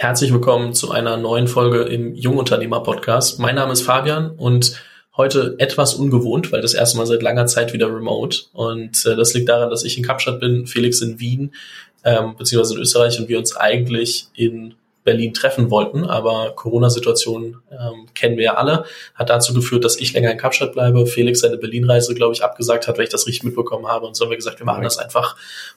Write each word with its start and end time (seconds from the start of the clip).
Herzlich 0.00 0.32
willkommen 0.32 0.72
zu 0.72 0.92
einer 0.92 1.18
neuen 1.18 1.46
Folge 1.46 1.82
im 1.82 2.14
Jungunternehmer 2.14 2.82
Podcast. 2.82 3.38
Mein 3.38 3.56
Name 3.56 3.74
ist 3.74 3.82
Fabian 3.82 4.30
und 4.30 4.80
heute 5.14 5.56
etwas 5.58 5.92
ungewohnt, 5.92 6.50
weil 6.52 6.62
das 6.62 6.72
erste 6.72 6.96
Mal 6.96 7.04
seit 7.04 7.20
langer 7.20 7.44
Zeit 7.44 7.74
wieder 7.74 7.94
remote. 7.94 8.44
Und 8.54 9.04
äh, 9.04 9.14
das 9.14 9.34
liegt 9.34 9.50
daran, 9.50 9.68
dass 9.68 9.84
ich 9.84 9.98
in 9.98 10.02
Kapstadt 10.02 10.40
bin, 10.40 10.66
Felix 10.66 11.02
in 11.02 11.20
Wien, 11.20 11.54
ähm, 12.02 12.34
beziehungsweise 12.34 12.76
in 12.76 12.80
Österreich 12.80 13.20
und 13.20 13.28
wir 13.28 13.36
uns 13.36 13.54
eigentlich 13.54 14.28
in 14.32 14.72
Berlin 15.04 15.34
treffen 15.34 15.70
wollten, 15.70 16.04
aber 16.06 16.54
Corona-Situation 16.56 17.58
ähm, 17.70 18.06
kennen 18.14 18.38
wir 18.38 18.44
ja 18.44 18.54
alle, 18.54 18.86
hat 19.14 19.28
dazu 19.28 19.52
geführt, 19.52 19.84
dass 19.84 20.00
ich 20.00 20.14
länger 20.14 20.32
in 20.32 20.38
Kapstadt 20.38 20.72
bleibe, 20.72 21.06
Felix 21.06 21.40
seine 21.40 21.58
Berlin-Reise, 21.58 22.14
glaube 22.14 22.32
ich, 22.32 22.42
abgesagt 22.42 22.88
hat, 22.88 22.96
weil 22.96 23.04
ich 23.04 23.10
das 23.10 23.26
richtig 23.26 23.44
mitbekommen 23.44 23.86
habe 23.86 24.06
und 24.06 24.16
so 24.16 24.24
haben 24.24 24.30
wir 24.30 24.38
gesagt, 24.38 24.60
wir 24.60 24.66
machen 24.66 24.82
das 24.82 24.96
einfach 24.96 25.36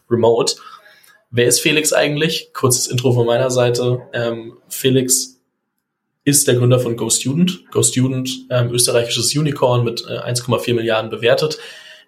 remote. 0.10 0.56
Wer 1.36 1.48
ist 1.48 1.62
Felix 1.62 1.94
eigentlich? 1.94 2.52
Kurzes 2.54 2.86
Intro 2.86 3.12
von 3.12 3.26
meiner 3.26 3.50
Seite. 3.50 4.04
Ähm, 4.14 4.56
Felix 4.70 5.42
ist 6.24 6.48
der 6.48 6.54
Gründer 6.54 6.80
von 6.80 6.96
GoStudent. 6.96 7.72
GoStudent, 7.72 8.30
ähm, 8.52 8.72
österreichisches 8.72 9.36
Unicorn 9.36 9.84
mit 9.84 10.06
äh, 10.08 10.20
1,4 10.20 10.76
Milliarden 10.76 11.10
bewertet. 11.10 11.58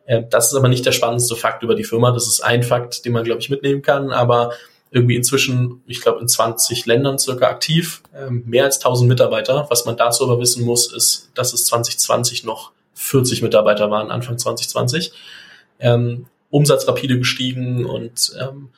Äh, 0.05 0.21
das 0.29 0.49
ist 0.49 0.53
aber 0.53 0.67
nicht 0.67 0.85
der 0.85 0.91
spannendste 0.91 1.35
Fakt 1.35 1.63
über 1.63 1.73
die 1.73 1.83
Firma. 1.83 2.11
Das 2.11 2.27
ist 2.27 2.41
ein 2.41 2.61
Fakt, 2.61 3.03
den 3.03 3.13
man, 3.13 3.23
glaube 3.23 3.41
ich, 3.41 3.49
mitnehmen 3.49 3.81
kann. 3.81 4.11
Aber 4.11 4.51
irgendwie 4.91 5.15
inzwischen, 5.15 5.81
ich 5.87 6.01
glaube, 6.01 6.21
in 6.21 6.27
20 6.27 6.85
Ländern 6.85 7.17
circa 7.17 7.47
aktiv, 7.47 8.03
ähm, 8.15 8.43
mehr 8.45 8.65
als 8.65 8.77
1000 8.77 9.09
Mitarbeiter. 9.09 9.65
Was 9.71 9.85
man 9.85 9.97
dazu 9.97 10.23
aber 10.25 10.39
wissen 10.39 10.63
muss, 10.63 10.93
ist, 10.93 11.31
dass 11.33 11.51
es 11.51 11.65
2020 11.65 12.43
noch 12.43 12.73
40 12.93 13.41
Mitarbeiter 13.41 13.89
waren, 13.89 14.11
Anfang 14.11 14.37
2020. 14.37 15.13
Ähm, 15.79 16.27
Umsatz 16.51 16.87
rapide 16.87 17.17
gestiegen 17.17 17.87
und 17.87 18.31
ähm, 18.39 18.69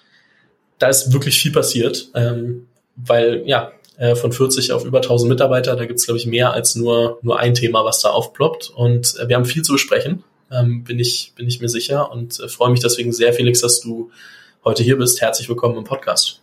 da 0.80 0.90
ist 0.90 1.12
wirklich 1.12 1.40
viel 1.40 1.52
passiert, 1.52 2.09
ähm, 2.13 2.67
weil 2.95 3.44
ja, 3.45 3.72
äh, 3.98 4.16
von 4.16 4.31
40 4.31 4.72
auf 4.72 4.86
über 4.86 5.02
1000 5.02 5.30
Mitarbeiter, 5.30 5.75
da 5.75 5.86
gibt's 5.86 6.06
glaube 6.06 6.19
ich, 6.19 6.28
mehr 6.28 6.53
als 6.53 6.75
nur, 6.75 7.19
nur 7.22 7.39
ein 7.39 7.53
Thema, 7.53 7.84
was 7.84 8.02
da 8.02 8.09
aufploppt. 8.09 8.69
Und 8.69 9.16
äh, 9.19 9.28
wir 9.28 9.36
haben 9.36 9.45
viel 9.45 9.64
zu 9.64 9.73
besprechen, 9.73 10.23
ähm, 10.52 10.84
bin, 10.84 11.00
ich, 11.00 11.34
bin 11.36 11.47
ich 11.47 11.59
mir 11.59 11.69
sicher 11.69 12.11
und 12.11 12.39
äh, 12.39 12.47
freue 12.47 12.72
mich 12.72 12.80
deswegen 12.80 13.11
sehr, 13.11 13.34
Felix, 13.34 13.61
dass 13.61 13.81
du 13.81 14.11
heute 14.64 14.84
hier 14.84 14.97
bist. 14.97 15.22
Herzlich 15.22 15.50
willkommen 15.50 15.78
im 15.78 15.84
Podcast. 15.84 16.42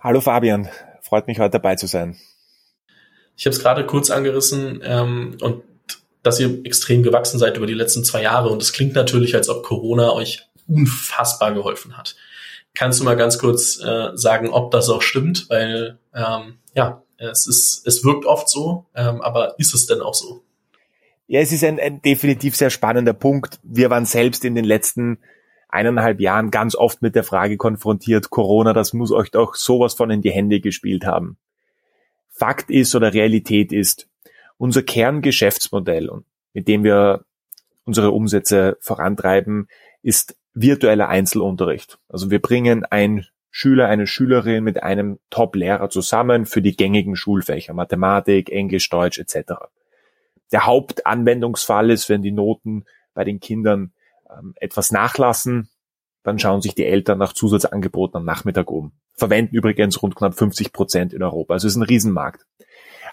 Hallo 0.00 0.20
Fabian, 0.20 0.68
freut 1.02 1.26
mich 1.26 1.38
heute 1.38 1.52
dabei 1.52 1.76
zu 1.76 1.86
sein. 1.86 2.16
Ich 3.36 3.46
habe 3.46 3.54
es 3.54 3.62
gerade 3.62 3.86
kurz 3.86 4.10
angerissen 4.10 4.80
ähm, 4.82 5.36
und 5.40 5.62
dass 6.24 6.40
ihr 6.40 6.64
extrem 6.64 7.04
gewachsen 7.04 7.38
seid 7.38 7.56
über 7.56 7.66
die 7.66 7.74
letzten 7.74 8.02
zwei 8.02 8.22
Jahre 8.22 8.48
und 8.48 8.60
es 8.60 8.72
klingt 8.72 8.94
natürlich, 8.94 9.36
als 9.36 9.48
ob 9.48 9.62
Corona 9.62 10.12
euch 10.12 10.48
unfassbar 10.66 11.54
geholfen 11.54 11.96
hat. 11.96 12.16
Kannst 12.74 13.00
du 13.00 13.04
mal 13.04 13.16
ganz 13.16 13.38
kurz 13.38 13.80
äh, 13.82 14.10
sagen, 14.14 14.50
ob 14.50 14.70
das 14.70 14.88
auch 14.88 15.02
stimmt? 15.02 15.46
Weil 15.48 15.98
ähm, 16.14 16.58
ja, 16.74 17.02
es 17.16 17.46
ist, 17.46 17.86
es 17.86 18.04
wirkt 18.04 18.24
oft 18.24 18.48
so, 18.48 18.86
ähm, 18.94 19.20
aber 19.20 19.58
ist 19.58 19.74
es 19.74 19.86
denn 19.86 20.00
auch 20.00 20.14
so? 20.14 20.42
Ja, 21.26 21.40
es 21.40 21.52
ist 21.52 21.64
ein, 21.64 21.78
ein 21.78 22.00
definitiv 22.00 22.56
sehr 22.56 22.70
spannender 22.70 23.12
Punkt. 23.12 23.58
Wir 23.62 23.90
waren 23.90 24.06
selbst 24.06 24.44
in 24.44 24.54
den 24.54 24.64
letzten 24.64 25.18
eineinhalb 25.68 26.20
Jahren 26.20 26.50
ganz 26.50 26.74
oft 26.74 27.02
mit 27.02 27.14
der 27.14 27.24
Frage 27.24 27.56
konfrontiert, 27.56 28.30
Corona, 28.30 28.72
das 28.72 28.94
muss 28.94 29.12
euch 29.12 29.30
doch 29.30 29.54
sowas 29.54 29.94
von 29.94 30.10
in 30.10 30.22
die 30.22 30.30
Hände 30.30 30.60
gespielt 30.60 31.04
haben. 31.04 31.36
Fakt 32.30 32.70
ist 32.70 32.94
oder 32.94 33.12
Realität 33.12 33.72
ist, 33.72 34.08
unser 34.56 34.82
Kerngeschäftsmodell, 34.82 36.10
mit 36.54 36.68
dem 36.68 36.84
wir 36.84 37.24
unsere 37.84 38.12
Umsätze 38.12 38.78
vorantreiben, 38.80 39.68
ist 40.02 40.36
virtueller 40.60 41.08
Einzelunterricht. 41.08 41.98
Also 42.08 42.30
wir 42.30 42.40
bringen 42.40 42.84
ein 42.84 43.26
Schüler, 43.50 43.88
eine 43.88 44.06
Schülerin 44.06 44.64
mit 44.64 44.82
einem 44.82 45.18
Top-Lehrer 45.30 45.90
zusammen 45.90 46.46
für 46.46 46.62
die 46.62 46.76
gängigen 46.76 47.16
Schulfächer, 47.16 47.74
Mathematik, 47.74 48.50
Englisch, 48.50 48.88
Deutsch 48.88 49.18
etc. 49.18 49.52
Der 50.52 50.66
Hauptanwendungsfall 50.66 51.90
ist, 51.90 52.08
wenn 52.08 52.22
die 52.22 52.32
Noten 52.32 52.84
bei 53.14 53.24
den 53.24 53.40
Kindern 53.40 53.92
ähm, 54.30 54.54
etwas 54.56 54.90
nachlassen, 54.90 55.68
dann 56.22 56.38
schauen 56.38 56.60
sich 56.60 56.74
die 56.74 56.84
Eltern 56.84 57.18
nach 57.18 57.32
Zusatzangeboten 57.32 58.16
am 58.18 58.24
Nachmittag 58.24 58.70
um. 58.70 58.92
Verwenden 59.14 59.56
übrigens 59.56 60.02
rund 60.02 60.14
knapp 60.14 60.34
50 60.34 60.72
Prozent 60.72 61.12
in 61.12 61.22
Europa. 61.22 61.54
Also 61.54 61.66
es 61.66 61.72
ist 61.72 61.78
ein 61.78 61.84
Riesenmarkt. 61.84 62.46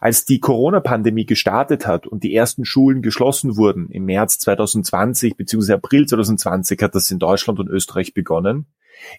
Als 0.06 0.24
die 0.24 0.40
Corona-Pandemie 0.40 1.26
gestartet 1.26 1.88
hat 1.88 2.06
und 2.06 2.22
die 2.24 2.36
ersten 2.36 2.64
Schulen 2.64 3.02
geschlossen 3.02 3.58
wurden 3.58 3.90
im 3.90 4.06
März 4.06 4.38
2020 4.38 5.36
bzw. 5.36 5.74
April 5.74 6.06
2020 6.06 6.80
hat 6.84 6.94
das 6.94 7.10
in 7.10 7.18
Deutschland 7.18 7.60
und 7.60 7.70
Österreich 7.70 8.14
begonnen, 8.14 8.68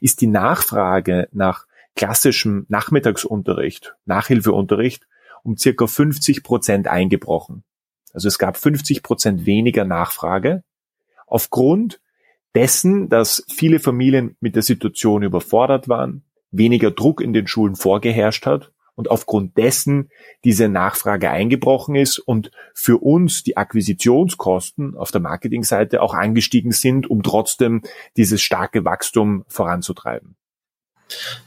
ist 0.01 0.21
die 0.21 0.29
Nachfrage 0.29 1.29
nach 1.33 1.67
klassischem 1.97 2.67
Nachmittagsunterricht, 2.69 3.97
Nachhilfeunterricht 4.05 5.09
um 5.43 5.57
circa 5.57 5.89
50 5.89 6.45
Prozent 6.45 6.87
eingebrochen. 6.87 7.65
Also 8.13 8.29
es 8.29 8.39
gab 8.39 8.57
50 8.57 9.03
Prozent 9.03 9.45
weniger 9.45 9.85
Nachfrage 9.85 10.63
aufgrund 11.27 12.01
dessen, 12.55 13.09
dass 13.09 13.45
viele 13.53 13.81
Familien 13.81 14.37
mit 14.39 14.55
der 14.55 14.63
Situation 14.63 15.25
überfordert 15.25 15.89
waren, 15.89 16.23
weniger 16.53 16.93
Druck 16.93 17.21
in 17.21 17.33
den 17.33 17.49
Schulen 17.49 17.75
vorgeherrscht 17.75 18.47
hat 18.47 18.71
und 18.97 19.11
aufgrund 19.11 19.57
dessen 19.57 20.11
diese 20.43 20.69
Nachfrage 20.69 21.31
eingebrochen 21.31 21.95
ist 21.95 22.19
und 22.19 22.51
für 22.75 22.99
uns 22.99 23.45
die 23.45 23.57
Akquisitionskosten 23.57 24.97
auf 24.97 25.13
der 25.13 25.21
Marketingseite 25.21 26.03
auch 26.03 26.15
angestiegen 26.15 26.73
sind, 26.73 27.09
um 27.09 27.23
trotzdem 27.23 27.83
dieses 28.17 28.43
starke 28.43 28.85
Wachstum 28.85 29.45
voranzutreiben. 29.47 30.37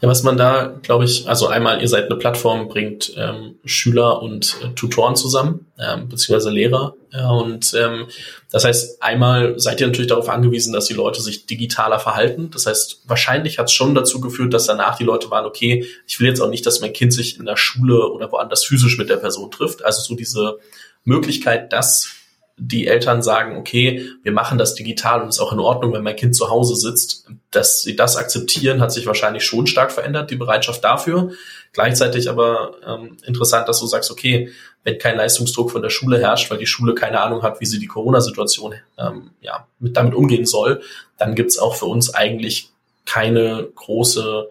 Ja, 0.01 0.07
was 0.07 0.23
man 0.23 0.37
da, 0.37 0.79
glaube 0.81 1.03
ich, 1.03 1.27
also 1.27 1.47
einmal, 1.47 1.81
ihr 1.81 1.87
seid 1.89 2.05
eine 2.05 2.15
Plattform, 2.15 2.69
bringt 2.69 3.13
ähm, 3.17 3.55
Schüler 3.65 4.21
und 4.21 4.55
äh, 4.63 4.69
Tutoren 4.69 5.17
zusammen, 5.17 5.67
ähm, 5.77 6.07
beziehungsweise 6.07 6.49
Lehrer. 6.49 6.95
Ja, 7.11 7.29
und 7.31 7.73
ähm, 7.73 8.07
das 8.51 8.63
heißt, 8.63 9.03
einmal 9.03 9.59
seid 9.59 9.81
ihr 9.81 9.87
natürlich 9.87 10.09
darauf 10.09 10.29
angewiesen, 10.29 10.71
dass 10.71 10.85
die 10.85 10.93
Leute 10.93 11.21
sich 11.21 11.45
digitaler 11.45 11.99
verhalten. 11.99 12.51
Das 12.51 12.67
heißt, 12.67 13.01
wahrscheinlich 13.05 13.59
hat 13.59 13.67
es 13.67 13.73
schon 13.73 13.95
dazu 13.95 14.21
geführt, 14.21 14.53
dass 14.53 14.65
danach 14.65 14.97
die 14.97 15.03
Leute 15.03 15.29
waren, 15.29 15.45
okay, 15.45 15.85
ich 16.07 16.19
will 16.19 16.27
jetzt 16.27 16.39
auch 16.39 16.49
nicht, 16.49 16.65
dass 16.65 16.79
mein 16.79 16.93
Kind 16.93 17.13
sich 17.13 17.37
in 17.37 17.45
der 17.45 17.57
Schule 17.57 18.09
oder 18.11 18.31
woanders 18.31 18.63
physisch 18.63 18.97
mit 18.97 19.09
der 19.09 19.17
Person 19.17 19.51
trifft. 19.51 19.83
Also 19.83 20.01
so 20.01 20.15
diese 20.15 20.59
Möglichkeit, 21.03 21.73
dass 21.73 22.09
die 22.57 22.87
Eltern 22.87 23.21
sagen, 23.21 23.57
okay, 23.57 24.05
wir 24.23 24.31
machen 24.31 24.57
das 24.57 24.75
digital 24.75 25.21
und 25.21 25.29
ist 25.29 25.39
auch 25.39 25.53
in 25.53 25.59
Ordnung, 25.59 25.93
wenn 25.93 26.03
mein 26.03 26.15
Kind 26.15 26.35
zu 26.35 26.49
Hause 26.49 26.75
sitzt, 26.75 27.27
dass 27.51 27.81
sie 27.81 27.95
das 27.95 28.15
akzeptieren, 28.15 28.81
hat 28.81 28.91
sich 28.91 29.05
wahrscheinlich 29.05 29.43
schon 29.43 29.67
stark 29.67 29.91
verändert, 29.91 30.29
die 30.29 30.35
Bereitschaft 30.35 30.83
dafür. 30.83 31.31
Gleichzeitig 31.73 32.29
aber 32.29 32.75
ähm, 32.85 33.17
interessant, 33.25 33.67
dass 33.67 33.79
du 33.79 33.87
sagst, 33.87 34.11
okay, 34.11 34.51
wenn 34.83 34.97
kein 34.97 35.17
Leistungsdruck 35.17 35.71
von 35.71 35.81
der 35.81 35.89
Schule 35.89 36.19
herrscht, 36.19 36.49
weil 36.51 36.57
die 36.57 36.67
Schule 36.67 36.93
keine 36.93 37.21
Ahnung 37.21 37.41
hat, 37.41 37.59
wie 37.59 37.65
sie 37.65 37.79
die 37.79 37.87
Corona-Situation 37.87 38.75
ähm, 38.97 39.31
ja, 39.41 39.67
mit, 39.79 39.97
damit 39.97 40.13
umgehen 40.13 40.45
soll, 40.45 40.81
dann 41.17 41.35
gibt's 41.35 41.57
auch 41.57 41.75
für 41.75 41.85
uns 41.85 42.13
eigentlich 42.13 42.69
keine 43.05 43.67
große 43.75 44.47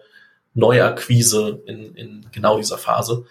Neuakquise 0.53 1.61
in, 1.65 1.95
in 1.95 2.25
genau 2.31 2.57
dieser 2.57 2.77
Phase. 2.77 3.25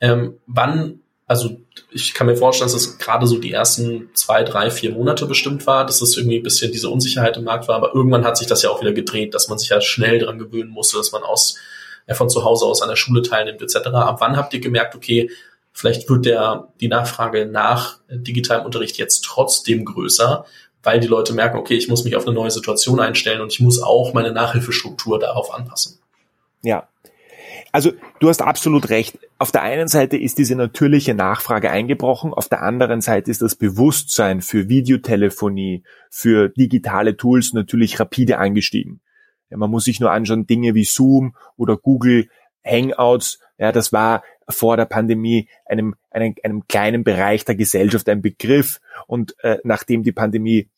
Ähm, 0.00 0.38
wann 0.46 1.00
also 1.26 1.60
ich 1.96 2.14
kann 2.14 2.26
mir 2.26 2.36
vorstellen, 2.36 2.70
dass 2.70 2.80
es 2.80 2.98
gerade 2.98 3.26
so 3.26 3.38
die 3.38 3.52
ersten 3.52 4.10
zwei, 4.12 4.42
drei, 4.42 4.70
vier 4.70 4.92
Monate 4.92 5.26
bestimmt 5.26 5.66
war, 5.66 5.86
dass 5.86 6.02
es 6.02 6.16
irgendwie 6.16 6.36
ein 6.38 6.42
bisschen 6.42 6.70
diese 6.70 6.90
Unsicherheit 6.90 7.36
im 7.36 7.44
Markt 7.44 7.68
war, 7.68 7.76
aber 7.76 7.94
irgendwann 7.94 8.24
hat 8.24 8.36
sich 8.36 8.46
das 8.46 8.62
ja 8.62 8.70
auch 8.70 8.80
wieder 8.80 8.92
gedreht, 8.92 9.34
dass 9.34 9.48
man 9.48 9.58
sich 9.58 9.70
ja 9.70 9.80
schnell 9.80 10.18
dran 10.18 10.38
gewöhnen 10.38 10.70
musste, 10.70 10.98
dass 10.98 11.12
man 11.12 11.22
aus 11.22 11.56
ja, 12.06 12.14
von 12.14 12.28
zu 12.28 12.44
Hause 12.44 12.66
aus 12.66 12.82
an 12.82 12.88
der 12.88 12.96
Schule 12.96 13.22
teilnimmt 13.22 13.62
etc. 13.62 13.88
Ab 13.88 14.20
wann 14.20 14.36
habt 14.36 14.52
ihr 14.52 14.60
gemerkt, 14.60 14.94
okay, 14.94 15.30
vielleicht 15.72 16.08
wird 16.08 16.26
der 16.26 16.68
die 16.80 16.88
Nachfrage 16.88 17.46
nach 17.46 17.98
digitalem 18.08 18.66
Unterricht 18.66 18.98
jetzt 18.98 19.24
trotzdem 19.24 19.84
größer, 19.84 20.44
weil 20.82 21.00
die 21.00 21.08
Leute 21.08 21.32
merken, 21.32 21.58
okay, 21.58 21.74
ich 21.74 21.88
muss 21.88 22.04
mich 22.04 22.14
auf 22.14 22.26
eine 22.26 22.34
neue 22.34 22.50
Situation 22.50 23.00
einstellen 23.00 23.40
und 23.40 23.52
ich 23.52 23.60
muss 23.60 23.82
auch 23.82 24.12
meine 24.12 24.32
Nachhilfestruktur 24.32 25.18
darauf 25.18 25.52
anpassen. 25.52 25.98
Ja, 26.62 26.88
also 27.72 27.92
du 28.20 28.28
hast 28.28 28.42
absolut 28.42 28.90
recht. 28.90 29.18
Auf 29.38 29.52
der 29.52 29.62
einen 29.62 29.88
Seite 29.88 30.16
ist 30.16 30.38
diese 30.38 30.56
natürliche 30.56 31.14
Nachfrage 31.14 31.70
eingebrochen, 31.70 32.32
auf 32.32 32.48
der 32.48 32.62
anderen 32.62 33.00
Seite 33.00 33.30
ist 33.30 33.42
das 33.42 33.54
Bewusstsein 33.54 34.40
für 34.40 34.68
Videotelefonie, 34.68 35.82
für 36.10 36.48
digitale 36.48 37.16
Tools 37.16 37.52
natürlich 37.52 38.00
rapide 38.00 38.38
angestiegen. 38.38 39.00
Ja, 39.50 39.56
man 39.56 39.70
muss 39.70 39.84
sich 39.84 40.00
nur 40.00 40.10
anschauen, 40.10 40.46
Dinge 40.46 40.74
wie 40.74 40.84
Zoom 40.84 41.36
oder 41.56 41.76
Google 41.76 42.28
Hangouts, 42.64 43.38
ja, 43.58 43.72
das 43.72 43.92
war 43.92 44.22
vor 44.48 44.76
der 44.76 44.84
Pandemie 44.84 45.48
einem, 45.64 45.94
einem, 46.10 46.34
einem 46.42 46.66
kleinen 46.68 47.04
Bereich 47.04 47.44
der 47.44 47.54
Gesellschaft 47.54 48.08
ein 48.08 48.22
Begriff 48.22 48.80
und 49.06 49.34
äh, 49.42 49.58
nachdem 49.64 50.02
die 50.02 50.12
Pandemie 50.12 50.68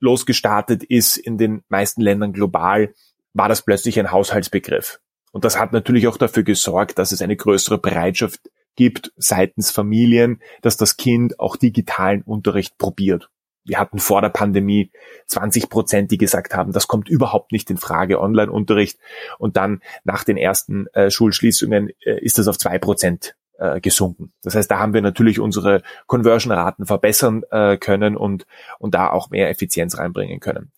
losgestartet 0.00 0.82
ist 0.82 1.16
in 1.16 1.38
den 1.38 1.62
meisten 1.68 2.00
Ländern 2.00 2.32
global, 2.32 2.92
war 3.34 3.48
das 3.48 3.62
plötzlich 3.62 3.98
ein 3.98 4.10
Haushaltsbegriff. 4.10 5.00
Und 5.32 5.44
das 5.44 5.58
hat 5.58 5.72
natürlich 5.72 6.06
auch 6.06 6.16
dafür 6.16 6.44
gesorgt, 6.44 6.98
dass 6.98 7.10
es 7.10 7.22
eine 7.22 7.36
größere 7.36 7.78
Bereitschaft 7.78 8.40
gibt 8.76 9.12
seitens 9.16 9.70
Familien, 9.70 10.40
dass 10.62 10.76
das 10.76 10.96
Kind 10.96 11.40
auch 11.40 11.56
digitalen 11.56 12.22
Unterricht 12.22 12.78
probiert. 12.78 13.28
wir 13.64 13.78
hatten 13.78 13.98
vor 13.98 14.20
der 14.20 14.28
Pandemie 14.28 14.90
20 15.26 15.68
Prozent, 15.68 16.10
die 16.10 16.18
gesagt 16.18 16.54
haben, 16.54 16.72
das 16.72 16.88
kommt 16.88 17.08
überhaupt 17.08 17.52
nicht 17.52 17.70
in 17.70 17.76
Frage, 17.76 18.20
Online-Unterricht. 18.20 18.98
Und 19.38 19.56
dann 19.56 19.82
nach 20.04 20.24
den 20.24 20.36
ersten 20.36 20.88
äh, 20.94 21.10
Schulschließungen 21.10 21.90
äh, 22.04 22.18
ist 22.20 22.38
das 22.38 22.48
auf 22.48 22.58
zwei 22.58 22.78
Prozent 22.78 23.36
äh, 23.58 23.80
gesunken. 23.80 24.32
Das 24.42 24.56
heißt, 24.56 24.70
da 24.70 24.80
haben 24.80 24.94
wir 24.94 25.02
natürlich 25.02 25.38
unsere 25.38 25.82
Conversion-Raten 26.06 26.86
verbessern 26.86 27.42
äh, 27.50 27.76
können 27.76 28.16
und, 28.16 28.46
und 28.80 28.94
da 28.94 29.10
auch 29.10 29.30
mehr 29.30 29.48
Effizienz 29.48 29.96
reinbringen 29.96 30.40
können. 30.40 30.72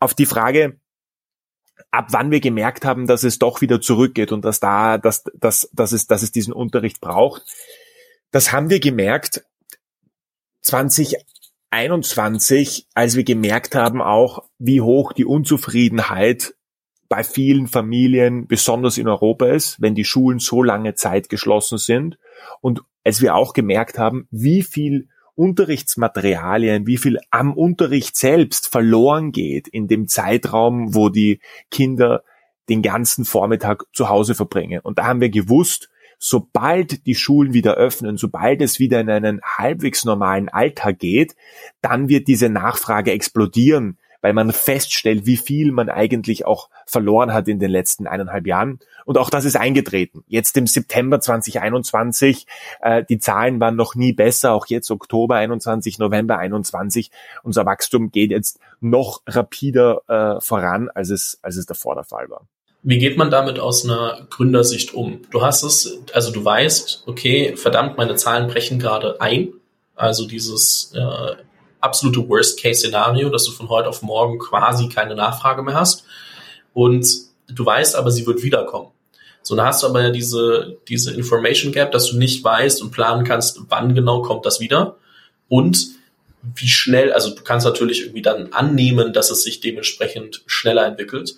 Auf 0.00 0.14
die 0.14 0.26
Frage, 0.26 0.80
ab 1.90 2.08
wann 2.10 2.30
wir 2.30 2.40
gemerkt 2.40 2.84
haben, 2.84 3.06
dass 3.06 3.24
es 3.24 3.38
doch 3.38 3.60
wieder 3.60 3.80
zurückgeht 3.80 4.32
und 4.32 4.44
dass 4.44 4.60
da, 4.60 4.98
dass, 4.98 5.24
dass, 5.34 5.70
dass 5.72 5.92
es, 5.92 6.06
dass 6.06 6.22
es 6.22 6.32
diesen 6.32 6.52
Unterricht 6.52 7.00
braucht, 7.00 7.44
das 8.30 8.52
haben 8.52 8.70
wir 8.70 8.80
gemerkt 8.80 9.44
2021, 10.62 12.86
als 12.94 13.16
wir 13.16 13.24
gemerkt 13.24 13.74
haben 13.74 14.00
auch, 14.02 14.44
wie 14.58 14.80
hoch 14.80 15.12
die 15.12 15.24
Unzufriedenheit 15.24 16.54
bei 17.08 17.24
vielen 17.24 17.66
Familien, 17.68 18.46
besonders 18.46 18.98
in 18.98 19.08
Europa 19.08 19.46
ist, 19.46 19.80
wenn 19.80 19.94
die 19.94 20.04
Schulen 20.04 20.40
so 20.40 20.62
lange 20.62 20.94
Zeit 20.94 21.30
geschlossen 21.30 21.78
sind. 21.78 22.18
Und 22.60 22.82
als 23.02 23.22
wir 23.22 23.34
auch 23.34 23.54
gemerkt 23.54 23.98
haben, 23.98 24.28
wie 24.30 24.62
viel 24.62 25.08
Unterrichtsmaterialien, 25.38 26.86
wie 26.88 26.98
viel 26.98 27.18
am 27.30 27.54
Unterricht 27.54 28.16
selbst 28.16 28.66
verloren 28.66 29.30
geht 29.30 29.68
in 29.68 29.86
dem 29.86 30.08
Zeitraum, 30.08 30.96
wo 30.96 31.10
die 31.10 31.40
Kinder 31.70 32.24
den 32.68 32.82
ganzen 32.82 33.24
Vormittag 33.24 33.84
zu 33.92 34.08
Hause 34.08 34.34
verbringen. 34.34 34.80
Und 34.82 34.98
da 34.98 35.04
haben 35.06 35.20
wir 35.20 35.30
gewusst, 35.30 35.90
sobald 36.18 37.06
die 37.06 37.14
Schulen 37.14 37.52
wieder 37.52 37.74
öffnen, 37.74 38.16
sobald 38.16 38.60
es 38.60 38.80
wieder 38.80 39.00
in 39.00 39.08
einen 39.08 39.40
halbwegs 39.42 40.04
normalen 40.04 40.48
Alltag 40.48 40.98
geht, 40.98 41.36
dann 41.82 42.08
wird 42.08 42.26
diese 42.26 42.48
Nachfrage 42.48 43.12
explodieren 43.12 43.96
weil 44.20 44.32
man 44.32 44.52
feststellt, 44.52 45.26
wie 45.26 45.36
viel 45.36 45.72
man 45.72 45.88
eigentlich 45.88 46.46
auch 46.46 46.68
verloren 46.86 47.32
hat 47.32 47.48
in 47.48 47.58
den 47.58 47.70
letzten 47.70 48.06
eineinhalb 48.06 48.46
Jahren. 48.46 48.80
Und 49.04 49.18
auch 49.18 49.30
das 49.30 49.44
ist 49.44 49.56
eingetreten. 49.56 50.24
Jetzt 50.26 50.56
im 50.56 50.66
September 50.66 51.20
2021, 51.20 52.46
äh, 52.80 53.04
die 53.08 53.18
Zahlen 53.18 53.60
waren 53.60 53.76
noch 53.76 53.94
nie 53.94 54.12
besser, 54.12 54.52
auch 54.52 54.66
jetzt 54.66 54.90
Oktober 54.90 55.36
21, 55.36 55.98
November 55.98 56.38
21. 56.38 57.10
Unser 57.42 57.64
Wachstum 57.64 58.10
geht 58.10 58.30
jetzt 58.30 58.58
noch 58.80 59.22
rapider 59.26 60.02
äh, 60.08 60.40
voran, 60.40 60.90
als 60.94 61.10
es, 61.10 61.38
als 61.42 61.56
es 61.56 61.66
davor 61.66 61.94
der 61.94 62.04
Fall 62.04 62.28
war. 62.28 62.46
Wie 62.82 62.98
geht 62.98 63.16
man 63.16 63.30
damit 63.30 63.58
aus 63.58 63.84
einer 63.84 64.26
Gründersicht 64.30 64.94
um? 64.94 65.22
Du 65.30 65.42
hast 65.42 65.62
es, 65.62 65.98
also 66.12 66.32
du 66.32 66.44
weißt, 66.44 67.04
okay, 67.06 67.56
verdammt, 67.56 67.96
meine 67.96 68.14
Zahlen 68.14 68.48
brechen 68.48 68.78
gerade 68.78 69.20
ein. 69.20 69.52
Also 69.96 70.28
dieses 70.28 70.92
äh, 70.94 71.32
absolute 71.80 72.28
Worst-Case-Szenario, 72.28 73.30
dass 73.30 73.44
du 73.44 73.52
von 73.52 73.68
heute 73.68 73.88
auf 73.88 74.02
morgen 74.02 74.38
quasi 74.38 74.88
keine 74.88 75.14
Nachfrage 75.14 75.62
mehr 75.62 75.74
hast. 75.74 76.04
Und 76.74 77.06
du 77.48 77.64
weißt 77.64 77.96
aber, 77.96 78.10
sie 78.10 78.26
wird 78.26 78.42
wiederkommen. 78.42 78.90
So, 79.42 79.56
dann 79.56 79.66
hast 79.66 79.82
du 79.82 79.86
aber 79.86 80.02
ja 80.02 80.10
diese, 80.10 80.76
diese 80.88 81.14
Information 81.14 81.72
Gap, 81.72 81.92
dass 81.92 82.10
du 82.10 82.18
nicht 82.18 82.44
weißt 82.44 82.82
und 82.82 82.90
planen 82.90 83.24
kannst, 83.24 83.60
wann 83.68 83.94
genau 83.94 84.22
kommt 84.22 84.44
das 84.44 84.60
wieder 84.60 84.96
und 85.48 85.88
wie 86.54 86.68
schnell, 86.68 87.12
also 87.12 87.34
du 87.34 87.42
kannst 87.42 87.66
natürlich 87.66 88.02
irgendwie 88.02 88.22
dann 88.22 88.52
annehmen, 88.52 89.12
dass 89.12 89.30
es 89.30 89.42
sich 89.42 89.60
dementsprechend 89.60 90.42
schneller 90.46 90.86
entwickelt. 90.86 91.36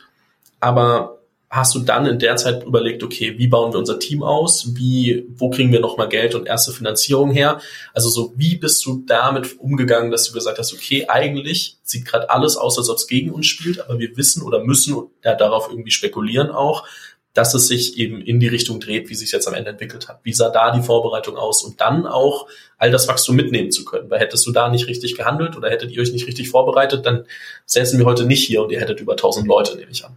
Aber 0.58 1.19
hast 1.50 1.74
du 1.74 1.80
dann 1.80 2.06
in 2.06 2.20
der 2.20 2.36
Zeit 2.36 2.64
überlegt, 2.64 3.02
okay, 3.02 3.36
wie 3.36 3.48
bauen 3.48 3.72
wir 3.72 3.78
unser 3.80 3.98
Team 3.98 4.22
aus? 4.22 4.76
Wie, 4.76 5.26
wo 5.34 5.50
kriegen 5.50 5.72
wir 5.72 5.80
nochmal 5.80 6.08
Geld 6.08 6.36
und 6.36 6.46
erste 6.46 6.70
Finanzierung 6.70 7.32
her? 7.32 7.60
Also 7.92 8.08
so, 8.08 8.32
wie 8.36 8.56
bist 8.56 8.86
du 8.86 9.02
damit 9.04 9.58
umgegangen, 9.58 10.12
dass 10.12 10.28
du 10.28 10.32
gesagt 10.32 10.58
hast, 10.60 10.72
okay, 10.72 11.06
eigentlich 11.08 11.78
sieht 11.82 12.06
gerade 12.06 12.30
alles 12.30 12.56
aus, 12.56 12.78
als 12.78 12.88
ob 12.88 12.98
es 12.98 13.08
gegen 13.08 13.32
uns 13.32 13.46
spielt, 13.46 13.80
aber 13.80 13.98
wir 13.98 14.16
wissen 14.16 14.44
oder 14.44 14.62
müssen 14.62 15.08
ja, 15.24 15.34
darauf 15.34 15.68
irgendwie 15.68 15.90
spekulieren 15.90 16.50
auch, 16.50 16.86
dass 17.34 17.52
es 17.54 17.66
sich 17.66 17.98
eben 17.98 18.20
in 18.20 18.38
die 18.38 18.48
Richtung 18.48 18.78
dreht, 18.78 19.08
wie 19.08 19.14
sich 19.16 19.32
jetzt 19.32 19.48
am 19.48 19.54
Ende 19.54 19.70
entwickelt 19.70 20.08
hat. 20.08 20.20
Wie 20.22 20.32
sah 20.32 20.50
da 20.50 20.70
die 20.70 20.82
Vorbereitung 20.82 21.36
aus? 21.36 21.64
Und 21.64 21.80
dann 21.80 22.06
auch 22.06 22.48
all 22.78 22.92
das 22.92 23.08
Wachstum 23.08 23.34
mitnehmen 23.34 23.72
zu 23.72 23.84
können. 23.84 24.08
Weil 24.08 24.20
hättest 24.20 24.46
du 24.46 24.52
da 24.52 24.68
nicht 24.68 24.86
richtig 24.86 25.16
gehandelt 25.16 25.56
oder 25.56 25.68
hättet 25.70 25.90
ihr 25.90 26.00
euch 26.00 26.12
nicht 26.12 26.28
richtig 26.28 26.48
vorbereitet, 26.48 27.06
dann 27.06 27.26
säßen 27.66 27.98
wir 27.98 28.06
heute 28.06 28.24
nicht 28.24 28.44
hier 28.44 28.62
und 28.62 28.70
ihr 28.70 28.80
hättet 28.80 29.00
über 29.00 29.12
1000 29.12 29.48
Leute, 29.48 29.76
nehme 29.76 29.90
ich 29.90 30.04
an 30.04 30.16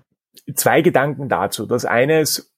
zwei 0.55 0.81
Gedanken 0.81 1.29
dazu. 1.29 1.65
Das 1.65 1.85
eine 1.85 2.21
ist, 2.21 2.51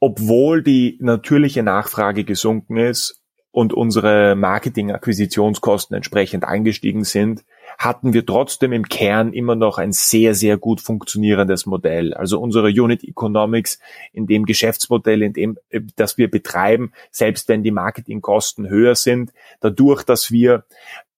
obwohl 0.00 0.62
die 0.62 0.98
natürliche 1.00 1.62
Nachfrage 1.62 2.24
gesunken 2.24 2.76
ist 2.76 3.22
und 3.50 3.72
unsere 3.72 4.34
Marketing-Akquisitionskosten 4.34 5.94
entsprechend 5.94 6.44
angestiegen 6.44 7.04
sind, 7.04 7.44
hatten 7.78 8.12
wir 8.12 8.26
trotzdem 8.26 8.72
im 8.72 8.88
Kern 8.88 9.32
immer 9.32 9.54
noch 9.54 9.78
ein 9.78 9.92
sehr, 9.92 10.34
sehr 10.34 10.58
gut 10.58 10.80
funktionierendes 10.80 11.66
Modell. 11.66 12.14
Also 12.14 12.40
unsere 12.40 12.68
Unit 12.68 13.04
Economics 13.04 13.78
in 14.12 14.26
dem 14.26 14.44
Geschäftsmodell, 14.44 15.22
in 15.22 15.32
dem, 15.32 15.58
äh, 15.70 15.80
das 15.96 16.18
wir 16.18 16.30
betreiben, 16.30 16.92
selbst 17.10 17.48
wenn 17.48 17.62
die 17.62 17.70
Marketingkosten 17.70 18.68
höher 18.68 18.94
sind, 18.94 19.32
dadurch, 19.60 20.02
dass 20.02 20.30
wir 20.30 20.64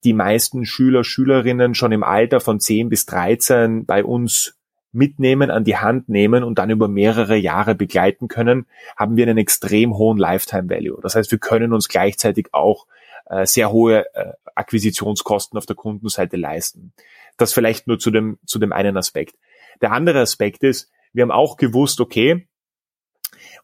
die 0.04 0.12
meisten 0.12 0.64
Schüler, 0.64 1.04
Schülerinnen 1.04 1.74
schon 1.74 1.92
im 1.92 2.04
Alter 2.04 2.40
von 2.40 2.60
10 2.60 2.88
bis 2.88 3.06
13 3.06 3.86
bei 3.86 4.04
uns 4.04 4.56
mitnehmen, 4.92 5.50
an 5.50 5.64
die 5.64 5.76
Hand 5.76 6.08
nehmen 6.08 6.42
und 6.42 6.58
dann 6.58 6.70
über 6.70 6.88
mehrere 6.88 7.36
Jahre 7.36 7.74
begleiten 7.74 8.28
können, 8.28 8.66
haben 8.96 9.16
wir 9.16 9.26
einen 9.26 9.38
extrem 9.38 9.96
hohen 9.96 10.18
Lifetime 10.18 10.70
Value. 10.70 11.00
Das 11.02 11.14
heißt, 11.14 11.30
wir 11.30 11.38
können 11.38 11.72
uns 11.72 11.88
gleichzeitig 11.88 12.48
auch 12.52 12.86
äh, 13.26 13.46
sehr 13.46 13.70
hohe 13.70 14.06
äh, 14.14 14.32
Akquisitionskosten 14.54 15.58
auf 15.58 15.66
der 15.66 15.76
Kundenseite 15.76 16.36
leisten. 16.36 16.92
Das 17.36 17.52
vielleicht 17.52 17.86
nur 17.86 17.98
zu 17.98 18.10
dem, 18.10 18.38
zu 18.46 18.58
dem 18.58 18.72
einen 18.72 18.96
Aspekt. 18.96 19.36
Der 19.82 19.92
andere 19.92 20.20
Aspekt 20.20 20.62
ist, 20.62 20.90
wir 21.12 21.22
haben 21.22 21.30
auch 21.30 21.56
gewusst, 21.56 22.00
okay, 22.00 22.48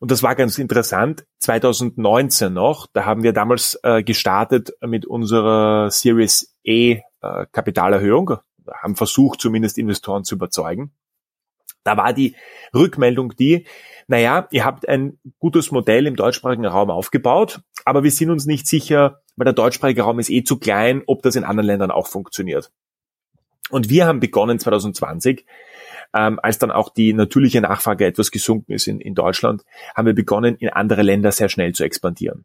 und 0.00 0.10
das 0.10 0.22
war 0.22 0.34
ganz 0.34 0.58
interessant, 0.58 1.24
2019 1.38 2.52
noch, 2.52 2.86
da 2.92 3.04
haben 3.04 3.22
wir 3.22 3.32
damals 3.32 3.78
äh, 3.82 4.02
gestartet 4.02 4.72
mit 4.80 5.06
unserer 5.06 5.90
Series 5.90 6.54
E 6.64 7.00
äh, 7.22 7.46
Kapitalerhöhung, 7.52 8.38
haben 8.72 8.96
versucht, 8.96 9.40
zumindest 9.40 9.78
Investoren 9.78 10.24
zu 10.24 10.34
überzeugen. 10.34 10.92
Da 11.84 11.96
war 11.96 12.12
die 12.12 12.37
Rückmeldung 12.75 13.34
die, 13.37 13.67
naja, 14.06 14.49
ihr 14.50 14.64
habt 14.64 14.88
ein 14.88 15.19
gutes 15.38 15.70
Modell 15.70 16.06
im 16.06 16.17
deutschsprachigen 16.17 16.67
Raum 16.67 16.90
aufgebaut, 16.90 17.61
aber 17.84 18.02
wir 18.02 18.11
sind 18.11 18.31
uns 18.31 18.46
nicht 18.46 18.67
sicher, 18.67 19.23
weil 19.37 19.44
der 19.44 19.55
deutschsprachige 19.55 20.02
Raum 20.02 20.19
ist 20.19 20.31
eh 20.31 20.44
zu 20.44 20.58
klein, 20.58 21.02
ob 21.06 21.23
das 21.23 21.37
in 21.37 21.44
anderen 21.44 21.67
Ländern 21.67 21.90
auch 21.90 22.06
funktioniert. 22.06 22.70
Und 23.70 23.88
wir 23.88 24.06
haben 24.06 24.20
begonnen 24.20 24.58
2020, 24.58 25.46
ähm, 26.14 26.38
als 26.43 26.58
dann 26.58 26.70
auch 26.70 26.90
die 26.90 27.14
natürliche 27.14 27.61
Nachfrage 27.61 28.05
etwas 28.05 28.31
gesunken 28.31 28.73
ist 28.73 28.87
in, 28.87 29.00
in 29.00 29.14
Deutschland, 29.14 29.64
haben 29.94 30.06
wir 30.06 30.14
begonnen, 30.14 30.56
in 30.56 30.69
andere 30.69 31.03
Länder 31.03 31.32
sehr 31.32 31.48
schnell 31.48 31.72
zu 31.72 31.84
expandieren, 31.84 32.44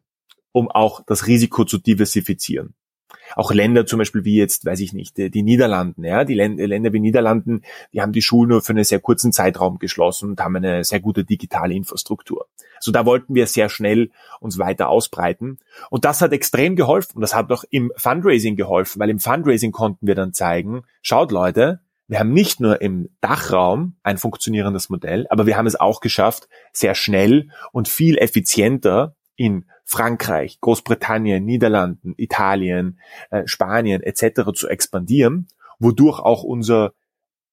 um 0.52 0.70
auch 0.70 1.02
das 1.06 1.26
Risiko 1.26 1.64
zu 1.64 1.78
diversifizieren 1.78 2.74
auch 3.34 3.52
Länder 3.52 3.86
zum 3.86 3.98
Beispiel 3.98 4.24
wie 4.24 4.36
jetzt, 4.36 4.64
weiß 4.64 4.80
ich 4.80 4.92
nicht, 4.92 5.16
die 5.16 5.42
Niederlanden, 5.42 6.04
ja, 6.04 6.24
die 6.24 6.34
Länder 6.34 6.92
wie 6.92 7.00
Niederlanden, 7.00 7.62
die 7.92 8.00
haben 8.00 8.12
die 8.12 8.22
Schulen 8.22 8.50
nur 8.50 8.62
für 8.62 8.72
einen 8.72 8.84
sehr 8.84 9.00
kurzen 9.00 9.32
Zeitraum 9.32 9.78
geschlossen 9.78 10.30
und 10.30 10.40
haben 10.40 10.56
eine 10.56 10.84
sehr 10.84 11.00
gute 11.00 11.24
digitale 11.24 11.74
Infrastruktur. 11.74 12.46
So 12.80 12.92
da 12.92 13.04
wollten 13.06 13.34
wir 13.34 13.46
sehr 13.46 13.68
schnell 13.68 14.10
uns 14.40 14.58
weiter 14.58 14.88
ausbreiten. 14.88 15.58
Und 15.90 16.04
das 16.04 16.22
hat 16.22 16.32
extrem 16.32 16.76
geholfen. 16.76 17.16
Und 17.16 17.22
das 17.22 17.34
hat 17.34 17.50
auch 17.50 17.64
im 17.70 17.92
Fundraising 17.96 18.56
geholfen, 18.56 19.00
weil 19.00 19.10
im 19.10 19.18
Fundraising 19.18 19.72
konnten 19.72 20.06
wir 20.06 20.14
dann 20.14 20.32
zeigen, 20.32 20.82
schaut 21.02 21.32
Leute, 21.32 21.80
wir 22.06 22.20
haben 22.20 22.32
nicht 22.32 22.60
nur 22.60 22.80
im 22.80 23.10
Dachraum 23.20 23.96
ein 24.02 24.16
funktionierendes 24.16 24.88
Modell, 24.88 25.26
aber 25.28 25.46
wir 25.46 25.58
haben 25.58 25.66
es 25.66 25.78
auch 25.78 26.00
geschafft, 26.00 26.48
sehr 26.72 26.94
schnell 26.94 27.50
und 27.70 27.86
viel 27.86 28.16
effizienter 28.16 29.14
in 29.38 29.64
Frankreich, 29.84 30.60
Großbritannien, 30.60 31.44
Niederlanden, 31.44 32.12
Italien, 32.18 32.98
äh, 33.30 33.46
Spanien 33.46 34.02
etc. 34.02 34.52
zu 34.52 34.68
expandieren, 34.68 35.46
wodurch 35.78 36.18
auch 36.18 36.42
unser 36.42 36.92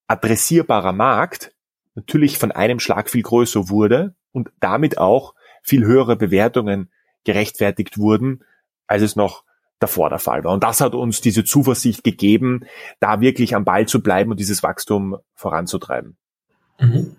adressierbarer 0.08 0.92
Markt 0.92 1.54
natürlich 1.94 2.38
von 2.38 2.52
einem 2.52 2.80
Schlag 2.80 3.10
viel 3.10 3.22
größer 3.22 3.70
wurde 3.70 4.16
und 4.32 4.52
damit 4.60 4.98
auch 4.98 5.36
viel 5.62 5.86
höhere 5.86 6.16
Bewertungen 6.16 6.92
gerechtfertigt 7.24 7.98
wurden, 7.98 8.44
als 8.88 9.04
es 9.04 9.16
noch 9.16 9.44
davor 9.80 10.10
der 10.10 10.20
Fall 10.20 10.44
war. 10.44 10.54
Und 10.54 10.64
das 10.64 10.82
hat 10.82 10.96
uns 10.96 11.22
diese 11.22 11.44
Zuversicht 11.44 12.04
gegeben, 12.04 12.66
da 13.00 13.22
wirklich 13.22 13.56
am 13.56 13.64
Ball 13.64 13.88
zu 13.88 14.02
bleiben 14.02 14.32
und 14.32 14.40
dieses 14.40 14.64
Wachstum 14.64 15.18
voranzutreiben. 15.36 16.18
Mhm. 16.80 17.16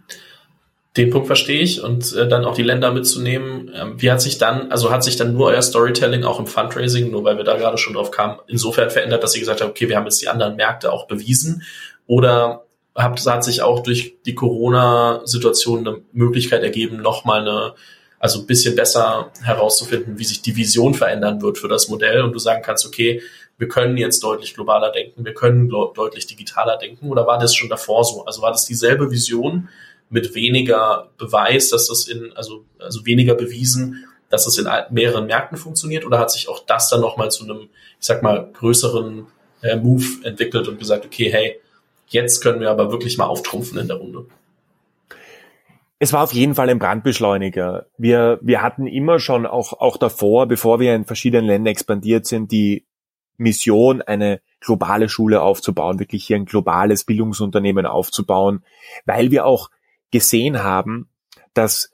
Den 0.97 1.11
Punkt 1.11 1.27
verstehe 1.27 1.61
ich 1.61 1.83
und 1.83 2.15
äh, 2.15 2.27
dann 2.27 2.45
auch 2.45 2.55
die 2.55 2.63
Länder 2.63 2.91
mitzunehmen. 2.93 3.71
Ähm, 3.75 4.01
wie 4.01 4.11
hat 4.11 4.23
sich 4.23 4.39
dann, 4.39 4.71
also 4.71 4.91
hat 4.91 5.05
sich 5.05 5.17
dann 5.17 5.35
nur 5.35 5.49
euer 5.49 5.63
Storytelling 5.63 6.25
auch 6.25 6.39
im 6.39 6.47
Fundraising, 6.47 7.11
nur 7.11 7.25
weil 7.25 7.37
wir 7.37 7.45
da 7.45 7.57
gerade 7.57 7.77
schon 7.77 7.95
drauf 7.95 8.11
kamen, 8.11 8.39
insofern 8.47 8.91
verändert, 8.91 9.23
dass 9.23 9.35
ihr 9.35 9.41
gesagt 9.41 9.61
habt, 9.61 9.71
okay, 9.71 9.89
wir 9.89 9.97
haben 9.97 10.05
jetzt 10.05 10.23
die 10.23 10.29
anderen 10.29 10.57
Märkte 10.57 10.93
auch 10.93 11.07
bewiesen? 11.07 11.63
Oder 12.07 12.65
habt, 12.95 13.25
hat 13.27 13.45
sich 13.45 13.63
auch 13.63 13.81
durch 13.81 14.17
die 14.25 14.35
Corona-Situation 14.35 15.87
eine 15.87 15.99
Möglichkeit 16.13 16.63
ergeben, 16.63 17.03
nochmal 17.03 17.43
eine, 17.43 17.75
also 18.19 18.41
ein 18.41 18.47
bisschen 18.47 18.75
besser 18.75 19.31
herauszufinden, 19.43 20.19
wie 20.19 20.25
sich 20.25 20.41
die 20.41 20.57
Vision 20.57 20.95
verändern 20.95 21.43
wird 21.43 21.59
für 21.59 21.69
das 21.69 21.89
Modell 21.89 22.23
und 22.23 22.33
du 22.33 22.39
sagen 22.39 22.63
kannst, 22.65 22.87
okay, 22.87 23.23
wir 23.59 23.69
können 23.69 23.97
jetzt 23.97 24.23
deutlich 24.23 24.55
globaler 24.55 24.93
denken, 24.93 25.25
wir 25.25 25.35
können 25.35 25.69
deutlich 25.69 26.27
digitaler 26.27 26.77
denken? 26.77 27.11
Oder 27.11 27.27
war 27.27 27.39
das 27.39 27.55
schon 27.55 27.69
davor 27.69 28.05
so? 28.05 28.25
Also 28.25 28.43
war 28.43 28.53
das 28.53 28.67
dieselbe 28.67 29.11
Vision 29.11 29.69
mit 30.09 30.35
weniger 30.35 31.11
Beweis, 31.19 31.71
dass 31.71 31.89
das 31.89 32.09
in, 32.09 32.33
also, 32.35 32.65
also 32.79 33.05
weniger 33.07 33.35
bewiesen, 33.35 34.05
dass 34.31 34.45
das 34.45 34.59
in 34.59 34.69
mehreren 34.91 35.27
Märkten 35.27 35.57
funktioniert? 35.57 36.05
Oder 36.05 36.19
hat 36.19 36.31
sich 36.31 36.49
auch 36.49 36.65
das 36.67 36.89
dann 36.89 37.01
nochmal 37.01 37.31
zu 37.31 37.45
einem, 37.45 37.69
ich 38.01 38.07
sag 38.07 38.23
mal, 38.23 38.51
größeren 38.53 39.27
äh, 39.63 39.77
Move 39.77 40.05
entwickelt 40.25 40.69
und 40.69 40.79
gesagt, 40.79 41.05
okay, 41.07 41.31
hey, 41.31 41.61
jetzt 42.09 42.41
können 42.41 42.61
wir 42.61 42.71
aber 42.71 42.91
wirklich 42.91 43.19
mal 43.19 43.27
auftrumpfen 43.27 43.79
in 43.79 43.89
der 43.89 43.97
Runde? 43.97 44.27
Es 45.99 46.13
war 46.13 46.23
auf 46.23 46.35
jeden 46.35 46.55
Fall 46.55 46.69
ein 46.69 46.79
Brandbeschleuniger. 46.79 47.87
Wir, 47.97 48.39
wir 48.43 48.63
hatten 48.63 48.87
immer 48.87 49.19
schon 49.19 49.47
auch, 49.47 49.73
auch 49.73 49.97
davor, 49.97 50.47
bevor 50.47 50.79
wir 50.79 50.95
in 50.95 51.07
verschiedenen 51.07 51.47
Ländern 51.47 51.73
expandiert 51.73 52.27
sind, 52.27 52.53
die 52.53 52.85
Mission, 53.39 54.03
eine 54.03 54.41
globale 54.61 55.09
Schule 55.09 55.41
aufzubauen, 55.43 55.99
wirklich 55.99 56.25
hier 56.25 56.37
ein 56.37 56.45
globales 56.45 57.05
Bildungsunternehmen 57.05 57.87
aufzubauen, 57.87 58.63
weil 59.05 59.31
wir 59.31 59.47
auch 59.47 59.71
gesehen 60.11 60.63
haben, 60.63 61.09
dass 61.55 61.93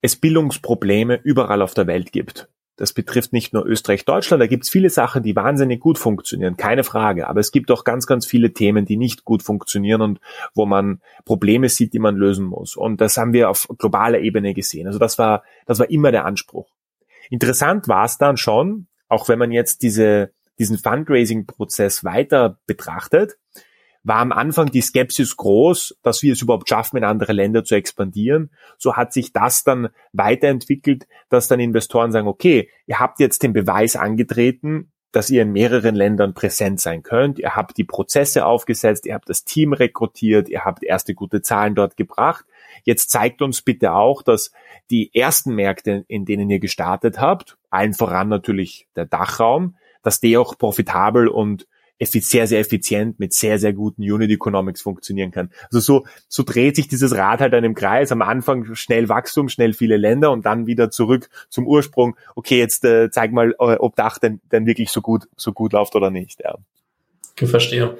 es 0.00 0.16
Bildungsprobleme 0.16 1.20
überall 1.22 1.62
auf 1.62 1.74
der 1.74 1.86
Welt 1.86 2.12
gibt. 2.12 2.48
Das 2.76 2.92
betrifft 2.92 3.32
nicht 3.32 3.52
nur 3.52 3.66
Österreich, 3.66 4.04
Deutschland. 4.04 4.42
Da 4.42 4.46
gibt 4.46 4.64
es 4.64 4.70
viele 4.70 4.90
Sachen, 4.90 5.22
die 5.22 5.36
wahnsinnig 5.36 5.78
gut 5.78 5.98
funktionieren, 5.98 6.56
keine 6.56 6.84
Frage. 6.84 7.28
Aber 7.28 7.38
es 7.38 7.52
gibt 7.52 7.70
auch 7.70 7.84
ganz, 7.84 8.06
ganz 8.06 8.26
viele 8.26 8.54
Themen, 8.54 8.86
die 8.86 8.96
nicht 8.96 9.24
gut 9.24 9.42
funktionieren 9.42 10.00
und 10.00 10.20
wo 10.54 10.66
man 10.66 11.00
Probleme 11.24 11.68
sieht, 11.68 11.92
die 11.92 11.98
man 11.98 12.16
lösen 12.16 12.46
muss. 12.46 12.74
Und 12.74 13.00
das 13.00 13.16
haben 13.18 13.34
wir 13.34 13.50
auf 13.50 13.68
globaler 13.78 14.20
Ebene 14.20 14.54
gesehen. 14.54 14.86
Also 14.86 14.98
das 14.98 15.18
war, 15.18 15.44
das 15.66 15.78
war 15.78 15.90
immer 15.90 16.10
der 16.10 16.24
Anspruch. 16.24 16.68
Interessant 17.30 17.88
war 17.88 18.06
es 18.06 18.18
dann 18.18 18.36
schon, 18.36 18.88
auch 19.08 19.28
wenn 19.28 19.38
man 19.38 19.52
jetzt 19.52 19.82
diese, 19.82 20.32
diesen 20.58 20.78
Fundraising-Prozess 20.78 22.04
weiter 22.04 22.58
betrachtet, 22.66 23.36
war 24.04 24.16
am 24.16 24.32
Anfang 24.32 24.70
die 24.70 24.80
Skepsis 24.80 25.36
groß, 25.36 25.96
dass 26.02 26.22
wir 26.22 26.32
es 26.32 26.42
überhaupt 26.42 26.68
schaffen, 26.68 26.96
in 26.96 27.04
andere 27.04 27.32
Länder 27.32 27.64
zu 27.64 27.74
expandieren. 27.74 28.50
So 28.78 28.96
hat 28.96 29.12
sich 29.12 29.32
das 29.32 29.64
dann 29.64 29.88
weiterentwickelt, 30.12 31.06
dass 31.28 31.48
dann 31.48 31.60
Investoren 31.60 32.12
sagen, 32.12 32.26
okay, 32.26 32.68
ihr 32.86 32.98
habt 32.98 33.20
jetzt 33.20 33.42
den 33.42 33.52
Beweis 33.52 33.96
angetreten, 33.96 34.92
dass 35.12 35.30
ihr 35.30 35.42
in 35.42 35.52
mehreren 35.52 35.94
Ländern 35.94 36.34
präsent 36.34 36.80
sein 36.80 37.02
könnt. 37.02 37.38
Ihr 37.38 37.54
habt 37.54 37.76
die 37.76 37.84
Prozesse 37.84 38.46
aufgesetzt, 38.46 39.06
ihr 39.06 39.14
habt 39.14 39.28
das 39.28 39.44
Team 39.44 39.74
rekrutiert, 39.74 40.48
ihr 40.48 40.64
habt 40.64 40.82
erste 40.82 41.14
gute 41.14 41.42
Zahlen 41.42 41.74
dort 41.74 41.96
gebracht. 41.96 42.46
Jetzt 42.84 43.10
zeigt 43.10 43.42
uns 43.42 43.60
bitte 43.60 43.92
auch, 43.92 44.22
dass 44.22 44.52
die 44.90 45.14
ersten 45.14 45.54
Märkte, 45.54 46.04
in 46.08 46.24
denen 46.24 46.48
ihr 46.50 46.60
gestartet 46.60 47.20
habt, 47.20 47.58
allen 47.70 47.92
voran 47.92 48.28
natürlich 48.28 48.88
der 48.96 49.04
Dachraum, 49.04 49.76
dass 50.02 50.20
der 50.20 50.40
auch 50.40 50.56
profitabel 50.56 51.28
und 51.28 51.66
sehr, 52.04 52.46
sehr 52.46 52.60
effizient 52.60 53.18
mit 53.18 53.32
sehr, 53.32 53.58
sehr 53.58 53.72
guten 53.72 54.02
Unit 54.02 54.30
Economics 54.30 54.82
funktionieren 54.82 55.30
kann. 55.30 55.50
Also 55.64 55.80
so, 55.80 56.06
so 56.28 56.42
dreht 56.42 56.76
sich 56.76 56.88
dieses 56.88 57.16
Rad 57.16 57.40
halt 57.40 57.54
einem 57.54 57.74
Kreis. 57.74 58.12
Am 58.12 58.22
Anfang 58.22 58.74
schnell 58.74 59.08
Wachstum, 59.08 59.48
schnell 59.48 59.72
viele 59.72 59.96
Länder 59.96 60.30
und 60.30 60.46
dann 60.46 60.66
wieder 60.66 60.90
zurück 60.90 61.28
zum 61.48 61.66
Ursprung. 61.66 62.16
Okay, 62.34 62.58
jetzt 62.58 62.84
äh, 62.84 63.10
zeig 63.10 63.32
mal, 63.32 63.52
äh, 63.58 63.76
ob 63.76 63.96
Dach 63.96 64.18
denn, 64.18 64.40
denn 64.50 64.66
wirklich 64.66 64.90
so 64.90 65.00
gut, 65.00 65.28
so 65.36 65.52
gut 65.52 65.72
läuft 65.72 65.94
oder 65.94 66.10
nicht. 66.10 66.40
Ja. 66.40 66.56
Ich 67.40 67.50
verstehe. 67.50 67.96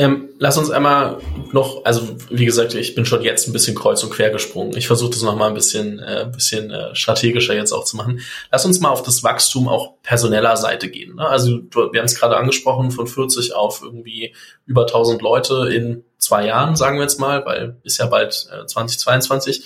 Ähm, 0.00 0.30
lass 0.38 0.56
uns 0.56 0.70
einmal 0.70 1.18
noch, 1.52 1.84
also 1.84 2.16
wie 2.30 2.46
gesagt, 2.46 2.72
ich 2.72 2.94
bin 2.94 3.04
schon 3.04 3.20
jetzt 3.20 3.46
ein 3.46 3.52
bisschen 3.52 3.76
kreuz 3.76 4.02
und 4.02 4.08
quer 4.08 4.30
gesprungen. 4.30 4.74
Ich 4.74 4.86
versuche 4.86 5.10
das 5.10 5.20
nochmal 5.20 5.48
ein 5.48 5.54
bisschen, 5.54 5.98
äh, 5.98 6.26
bisschen 6.32 6.70
äh, 6.70 6.94
strategischer 6.94 7.54
jetzt 7.54 7.72
auch 7.72 7.84
zu 7.84 7.98
machen. 7.98 8.20
Lass 8.50 8.64
uns 8.64 8.80
mal 8.80 8.88
auf 8.88 9.02
das 9.02 9.22
Wachstum 9.22 9.68
auch 9.68 10.00
personeller 10.02 10.56
Seite 10.56 10.88
gehen. 10.88 11.16
Ne? 11.16 11.28
Also 11.28 11.50
wir 11.50 12.00
haben 12.00 12.06
es 12.06 12.18
gerade 12.18 12.38
angesprochen, 12.38 12.92
von 12.92 13.06
40 13.06 13.54
auf 13.54 13.82
irgendwie 13.82 14.34
über 14.64 14.82
1000 14.86 15.20
Leute 15.20 15.68
in 15.70 16.02
zwei 16.16 16.46
Jahren, 16.46 16.76
sagen 16.76 16.96
wir 16.96 17.02
jetzt 17.02 17.20
mal, 17.20 17.44
weil 17.44 17.76
ist 17.82 17.98
ja 17.98 18.06
bald 18.06 18.48
äh, 18.52 18.64
2022. 18.64 19.64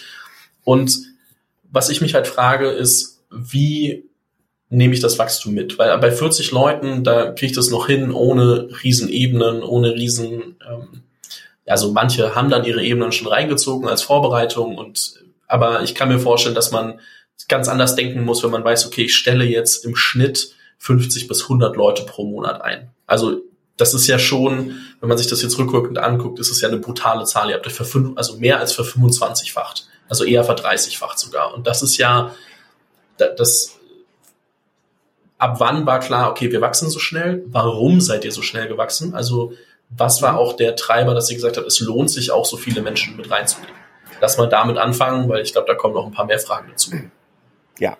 Und 0.64 0.98
was 1.70 1.90
ich 1.90 2.00
mich 2.00 2.14
halt 2.14 2.26
frage, 2.26 2.70
ist, 2.70 3.22
wie 3.30 4.08
nehme 4.74 4.94
ich 4.94 5.00
das 5.00 5.18
Wachstum 5.18 5.54
mit. 5.54 5.78
Weil 5.78 5.96
bei 5.98 6.10
40 6.10 6.50
Leuten, 6.50 7.04
da 7.04 7.30
kriege 7.30 7.46
ich 7.46 7.56
das 7.56 7.70
noch 7.70 7.86
hin, 7.86 8.10
ohne 8.10 8.68
Riesenebenen, 8.82 9.62
ohne 9.62 9.94
Riesen, 9.94 10.56
ähm, 10.68 11.02
also 11.66 11.92
manche 11.92 12.34
haben 12.34 12.50
dann 12.50 12.64
ihre 12.64 12.82
Ebenen 12.82 13.12
schon 13.12 13.28
reingezogen 13.28 13.88
als 13.88 14.02
Vorbereitung 14.02 14.76
und 14.76 15.14
aber 15.46 15.82
ich 15.82 15.94
kann 15.94 16.08
mir 16.08 16.18
vorstellen, 16.18 16.54
dass 16.54 16.72
man 16.72 17.00
ganz 17.48 17.68
anders 17.68 17.94
denken 17.94 18.24
muss, 18.24 18.42
wenn 18.42 18.50
man 18.50 18.64
weiß, 18.64 18.86
okay, 18.86 19.04
ich 19.04 19.14
stelle 19.14 19.44
jetzt 19.44 19.84
im 19.84 19.94
Schnitt 19.94 20.54
50 20.78 21.28
bis 21.28 21.42
100 21.44 21.76
Leute 21.76 22.04
pro 22.04 22.24
Monat 22.24 22.62
ein. 22.62 22.90
Also 23.06 23.40
das 23.76 23.94
ist 23.94 24.06
ja 24.06 24.18
schon, 24.18 24.76
wenn 25.00 25.08
man 25.08 25.18
sich 25.18 25.26
das 25.26 25.42
jetzt 25.42 25.58
rückwirkend 25.58 25.98
anguckt, 25.98 26.38
ist 26.38 26.50
es 26.50 26.60
ja 26.60 26.68
eine 26.68 26.78
brutale 26.78 27.24
Zahl. 27.24 27.50
Ihr 27.50 27.56
habt 27.56 27.66
euch 27.66 27.72
für 27.72 27.84
fünf, 27.84 28.16
also 28.16 28.36
mehr 28.38 28.60
als 28.60 28.72
für 28.72 28.82
25-facht, 28.82 29.86
also 30.08 30.24
eher 30.24 30.44
für 30.44 30.54
30-facht 30.54 31.18
sogar. 31.18 31.54
Und 31.54 31.66
das 31.66 31.82
ist 31.82 31.96
ja, 31.96 32.34
das 33.16 33.78
ab 35.44 35.60
wann 35.60 35.84
war 35.84 36.00
klar, 36.00 36.30
okay, 36.30 36.50
wir 36.50 36.62
wachsen 36.62 36.88
so 36.88 36.98
schnell? 36.98 37.44
Warum 37.48 38.00
seid 38.00 38.24
ihr 38.24 38.32
so 38.32 38.40
schnell 38.40 38.66
gewachsen? 38.66 39.14
Also 39.14 39.52
was 39.90 40.22
war 40.22 40.38
auch 40.38 40.54
der 40.54 40.74
Treiber, 40.74 41.14
dass 41.14 41.30
ihr 41.30 41.36
gesagt 41.36 41.58
habt, 41.58 41.66
es 41.66 41.80
lohnt 41.80 42.10
sich 42.10 42.30
auch 42.30 42.46
so 42.46 42.56
viele 42.56 42.80
Menschen 42.80 43.14
mit 43.16 43.30
reinzunehmen? 43.30 43.74
Lass 44.22 44.38
mal 44.38 44.48
damit 44.48 44.78
anfangen, 44.78 45.28
weil 45.28 45.42
ich 45.42 45.52
glaube, 45.52 45.66
da 45.66 45.74
kommen 45.74 45.92
noch 45.92 46.06
ein 46.06 46.12
paar 46.12 46.24
mehr 46.24 46.38
Fragen 46.38 46.68
dazu. 46.70 46.92
Ja. 47.78 47.98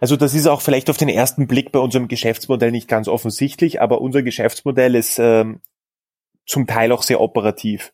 Also 0.00 0.16
das 0.16 0.32
ist 0.32 0.46
auch 0.46 0.62
vielleicht 0.62 0.88
auf 0.88 0.96
den 0.96 1.10
ersten 1.10 1.46
Blick 1.46 1.70
bei 1.70 1.78
unserem 1.78 2.08
Geschäftsmodell 2.08 2.70
nicht 2.70 2.88
ganz 2.88 3.06
offensichtlich, 3.06 3.82
aber 3.82 4.00
unser 4.00 4.22
Geschäftsmodell 4.22 4.94
ist 4.94 5.18
ähm, 5.18 5.60
zum 6.46 6.66
Teil 6.66 6.92
auch 6.92 7.02
sehr 7.02 7.20
operativ. 7.20 7.92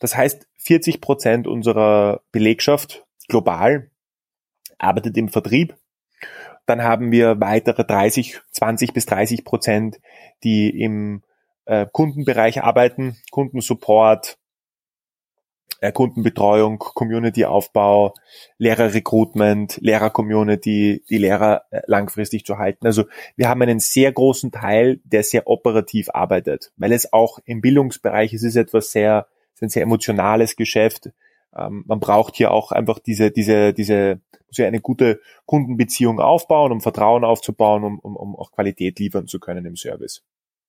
Das 0.00 0.16
heißt, 0.16 0.46
40 0.56 1.02
Prozent 1.02 1.46
unserer 1.46 2.22
Belegschaft 2.32 3.04
global 3.28 3.90
arbeitet 4.78 5.18
im 5.18 5.28
Vertrieb 5.28 5.76
dann 6.66 6.82
haben 6.82 7.12
wir 7.12 7.40
weitere 7.40 7.84
30, 7.84 8.40
20 8.52 8.92
bis 8.92 9.06
30 9.06 9.44
Prozent, 9.44 10.00
die 10.44 10.70
im 10.80 11.22
äh, 11.64 11.86
Kundenbereich 11.90 12.62
arbeiten, 12.62 13.16
Kundensupport, 13.30 14.38
äh, 15.82 15.92
Kundenbetreuung, 15.92 16.78
Community-Aufbau, 16.78 18.14
Lehrer-Recruitment, 18.58 19.78
Lehrer-Community, 19.80 21.04
die 21.10 21.18
Lehrer 21.18 21.64
äh, 21.70 21.80
langfristig 21.86 22.46
zu 22.46 22.58
halten. 22.58 22.86
Also 22.86 23.04
wir 23.36 23.48
haben 23.48 23.62
einen 23.62 23.80
sehr 23.80 24.12
großen 24.12 24.52
Teil, 24.52 25.00
der 25.04 25.24
sehr 25.24 25.48
operativ 25.48 26.08
arbeitet, 26.10 26.72
weil 26.76 26.92
es 26.92 27.12
auch 27.12 27.40
im 27.44 27.60
Bildungsbereich 27.60 28.32
es 28.32 28.44
ist 28.44 28.56
etwas 28.56 28.92
sehr, 28.92 29.26
ist 29.54 29.62
ein 29.62 29.68
sehr 29.70 29.82
emotionales 29.82 30.54
Geschäft. 30.54 31.10
Ähm, 31.56 31.84
man 31.86 32.00
braucht 32.00 32.36
hier 32.36 32.50
auch 32.50 32.72
einfach 32.72 32.98
diese, 32.98 33.30
diese, 33.30 33.72
diese, 33.72 34.20
muss 34.48 34.58
ja 34.58 34.66
eine 34.66 34.80
gute 34.80 35.20
Kundenbeziehung 35.46 36.20
aufbauen, 36.20 36.72
um 36.72 36.80
Vertrauen 36.80 37.24
aufzubauen, 37.24 37.84
um, 37.84 37.98
um, 37.98 38.16
um 38.16 38.36
auch 38.36 38.52
Qualität 38.52 38.98
liefern 38.98 39.26
zu 39.26 39.40
können 39.40 39.64
im 39.64 39.76
Service. 39.76 40.22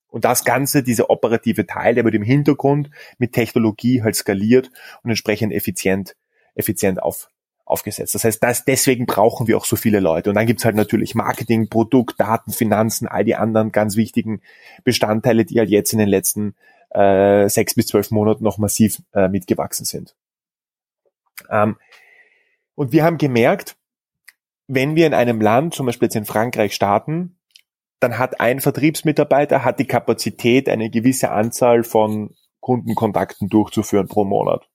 Und 0.08 0.26
das 0.26 0.46
Ganze, 0.46 0.84
dieser 0.84 1.10
operative 1.10 1.66
Teil, 1.66 1.96
der 1.96 2.06
wird 2.06 2.14
im 2.14 2.22
Hintergrund 2.22 2.92
mit 3.18 3.34
Technologie 3.34 4.04
halt 4.04 4.16
skaliert 4.16 4.70
und 5.02 5.10
entsprechend 5.10 5.52
effizient, 5.52 6.16
effizient 6.54 7.02
auf, 7.02 7.30
aufgesetzt. 7.66 8.14
Das 8.14 8.24
heißt, 8.24 8.44
das, 8.44 8.64
deswegen 8.64 9.08
brauchen 9.08 9.48
wir 9.48 9.58
auch 9.58 9.66
so 9.66 9.76
viele 9.76 10.00
Leute. 10.00 10.30
Und 10.30 10.36
dann 10.36 10.46
gibt's 10.46 10.66
halt 10.66 10.76
natürlich 10.76 11.16
Marketing, 11.16 11.68
Produkt, 11.68 12.20
Daten, 12.20 12.52
Finanzen, 12.52 13.08
all 13.08 13.24
die 13.24 13.36
anderen 13.36 13.72
ganz 13.72 13.96
wichtigen 13.96 14.42
Bestandteile, 14.84 15.46
die 15.46 15.58
halt 15.58 15.70
jetzt 15.70 15.94
in 15.94 16.00
den 16.00 16.10
letzten 16.10 16.54
äh, 16.92 17.50
sechs 17.50 17.74
bis 17.74 17.88
zwölf 17.88 18.12
Monaten 18.12 18.44
noch 18.44 18.60
massiv 18.60 19.02
äh, 19.14 19.30
mitgewachsen 19.30 19.86
sind. 19.86 20.16
Ähm, 21.50 21.78
und 22.76 22.92
wir 22.92 23.04
haben 23.04 23.18
gemerkt, 23.18 23.76
wenn 24.68 24.96
wir 24.96 25.08
in 25.08 25.14
einem 25.14 25.42
Land, 25.42 25.74
zum 25.74 25.86
Beispiel 25.86 26.08
jetzt 26.08 26.16
in 26.16 26.26
Frankreich 26.26 26.74
starten, 26.74 27.38
dann 28.00 28.18
hat 28.18 28.40
ein 28.42 28.60
Vertriebsmitarbeiter 28.60 29.64
hat 29.64 29.80
die 29.80 29.88
Kapazität, 29.88 30.68
eine 30.68 30.90
gewisse 30.90 31.32
Anzahl 31.32 31.84
von 31.84 32.32
Kundenkontakten 32.60 33.50
durchzuführen 33.50 34.08
pro 34.08 34.26
Monat. 34.26 34.68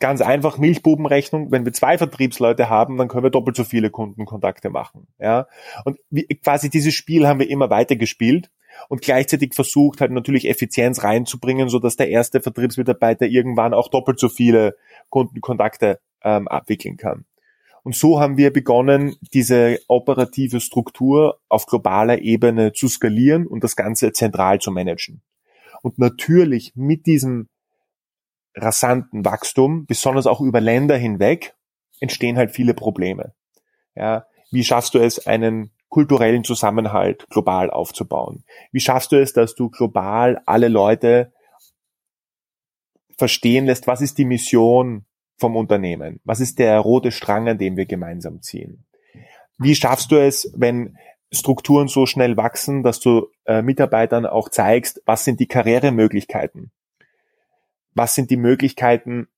Ganz 0.00 0.20
einfach 0.20 0.58
Milchbubenrechnung. 0.58 1.50
Wenn 1.50 1.64
wir 1.64 1.72
zwei 1.72 1.96
Vertriebsleute 1.98 2.68
haben, 2.68 2.96
dann 2.96 3.08
können 3.08 3.24
wir 3.24 3.30
doppelt 3.30 3.56
so 3.56 3.64
viele 3.64 3.90
Kundenkontakte 3.90 4.70
machen. 4.70 5.08
Ja, 5.18 5.46
und 5.84 5.98
wie, 6.10 6.26
quasi 6.26 6.70
dieses 6.70 6.94
Spiel 6.94 7.26
haben 7.26 7.40
wir 7.40 7.48
immer 7.48 7.70
weiter 7.70 7.96
gespielt 7.96 8.50
und 8.88 9.02
gleichzeitig 9.02 9.54
versucht 9.54 10.00
halt 10.00 10.10
natürlich 10.10 10.48
Effizienz 10.48 11.02
reinzubringen, 11.02 11.68
so 11.68 11.78
dass 11.78 11.96
der 11.96 12.08
erste 12.08 12.40
Vertriebsmitarbeiter 12.40 13.26
irgendwann 13.26 13.74
auch 13.74 13.88
doppelt 13.88 14.18
so 14.18 14.28
viele 14.28 14.76
Kundenkontakte 15.10 16.00
ähm, 16.22 16.48
abwickeln 16.48 16.96
kann. 16.96 17.24
Und 17.82 17.94
so 17.94 18.18
haben 18.18 18.38
wir 18.38 18.50
begonnen, 18.50 19.16
diese 19.34 19.78
operative 19.88 20.60
Struktur 20.60 21.38
auf 21.50 21.66
globaler 21.66 22.18
Ebene 22.22 22.72
zu 22.72 22.88
skalieren 22.88 23.46
und 23.46 23.62
das 23.62 23.76
Ganze 23.76 24.12
zentral 24.12 24.58
zu 24.58 24.70
managen. 24.70 25.20
Und 25.82 25.98
natürlich 25.98 26.72
mit 26.74 27.04
diesem 27.04 27.48
rasanten 28.54 29.24
Wachstum, 29.26 29.84
besonders 29.84 30.26
auch 30.26 30.40
über 30.40 30.62
Länder 30.62 30.96
hinweg, 30.96 31.54
entstehen 32.00 32.38
halt 32.38 32.52
viele 32.52 32.72
Probleme. 32.72 33.34
Ja, 33.94 34.26
wie 34.50 34.64
schaffst 34.64 34.94
du 34.94 34.98
es, 34.98 35.26
einen 35.26 35.70
kulturellen 35.94 36.42
Zusammenhalt 36.42 37.24
global 37.30 37.70
aufzubauen? 37.70 38.42
Wie 38.72 38.80
schaffst 38.80 39.12
du 39.12 39.16
es, 39.22 39.32
dass 39.32 39.54
du 39.54 39.70
global 39.70 40.42
alle 40.44 40.66
Leute 40.66 41.32
verstehen 43.16 43.66
lässt, 43.66 43.86
was 43.86 44.00
ist 44.00 44.18
die 44.18 44.24
Mission 44.24 45.04
vom 45.36 45.54
Unternehmen? 45.54 46.18
Was 46.24 46.40
ist 46.40 46.58
der 46.58 46.80
rote 46.80 47.12
Strang, 47.12 47.48
an 47.48 47.58
dem 47.58 47.76
wir 47.76 47.86
gemeinsam 47.86 48.42
ziehen? 48.42 48.84
Wie 49.56 49.76
schaffst 49.76 50.10
du 50.10 50.16
es, 50.16 50.52
wenn 50.56 50.98
Strukturen 51.30 51.86
so 51.86 52.06
schnell 52.06 52.36
wachsen, 52.36 52.82
dass 52.82 52.98
du 52.98 53.28
äh, 53.44 53.62
Mitarbeitern 53.62 54.26
auch 54.26 54.48
zeigst, 54.48 55.00
was 55.06 55.24
sind 55.24 55.38
die 55.38 55.46
Karrieremöglichkeiten? 55.46 56.72
Was 57.94 58.16
sind 58.16 58.30
die 58.30 58.36
Möglichkeiten, 58.36 59.28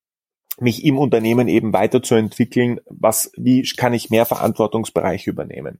mich 0.59 0.83
im 0.83 0.97
Unternehmen 0.97 1.47
eben 1.47 1.71
weiterzuentwickeln? 1.71 2.79
Was, 2.87 3.31
wie 3.37 3.61
kann 3.77 3.93
ich 3.93 4.09
mehr 4.09 4.25
Verantwortungsbereich 4.25 5.27
übernehmen? 5.27 5.79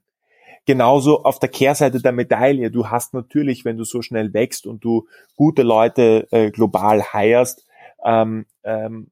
Genauso 0.68 1.22
auf 1.22 1.38
der 1.38 1.48
Kehrseite 1.48 2.02
der 2.02 2.12
Medaille. 2.12 2.70
Du 2.70 2.88
hast 2.88 3.14
natürlich, 3.14 3.64
wenn 3.64 3.78
du 3.78 3.84
so 3.84 4.02
schnell 4.02 4.34
wächst 4.34 4.66
und 4.66 4.84
du 4.84 5.08
gute 5.34 5.62
Leute 5.62 6.28
äh, 6.30 6.50
global 6.50 7.02
heierst, 7.10 7.64
ähm, 8.04 8.44
ähm, 8.64 9.10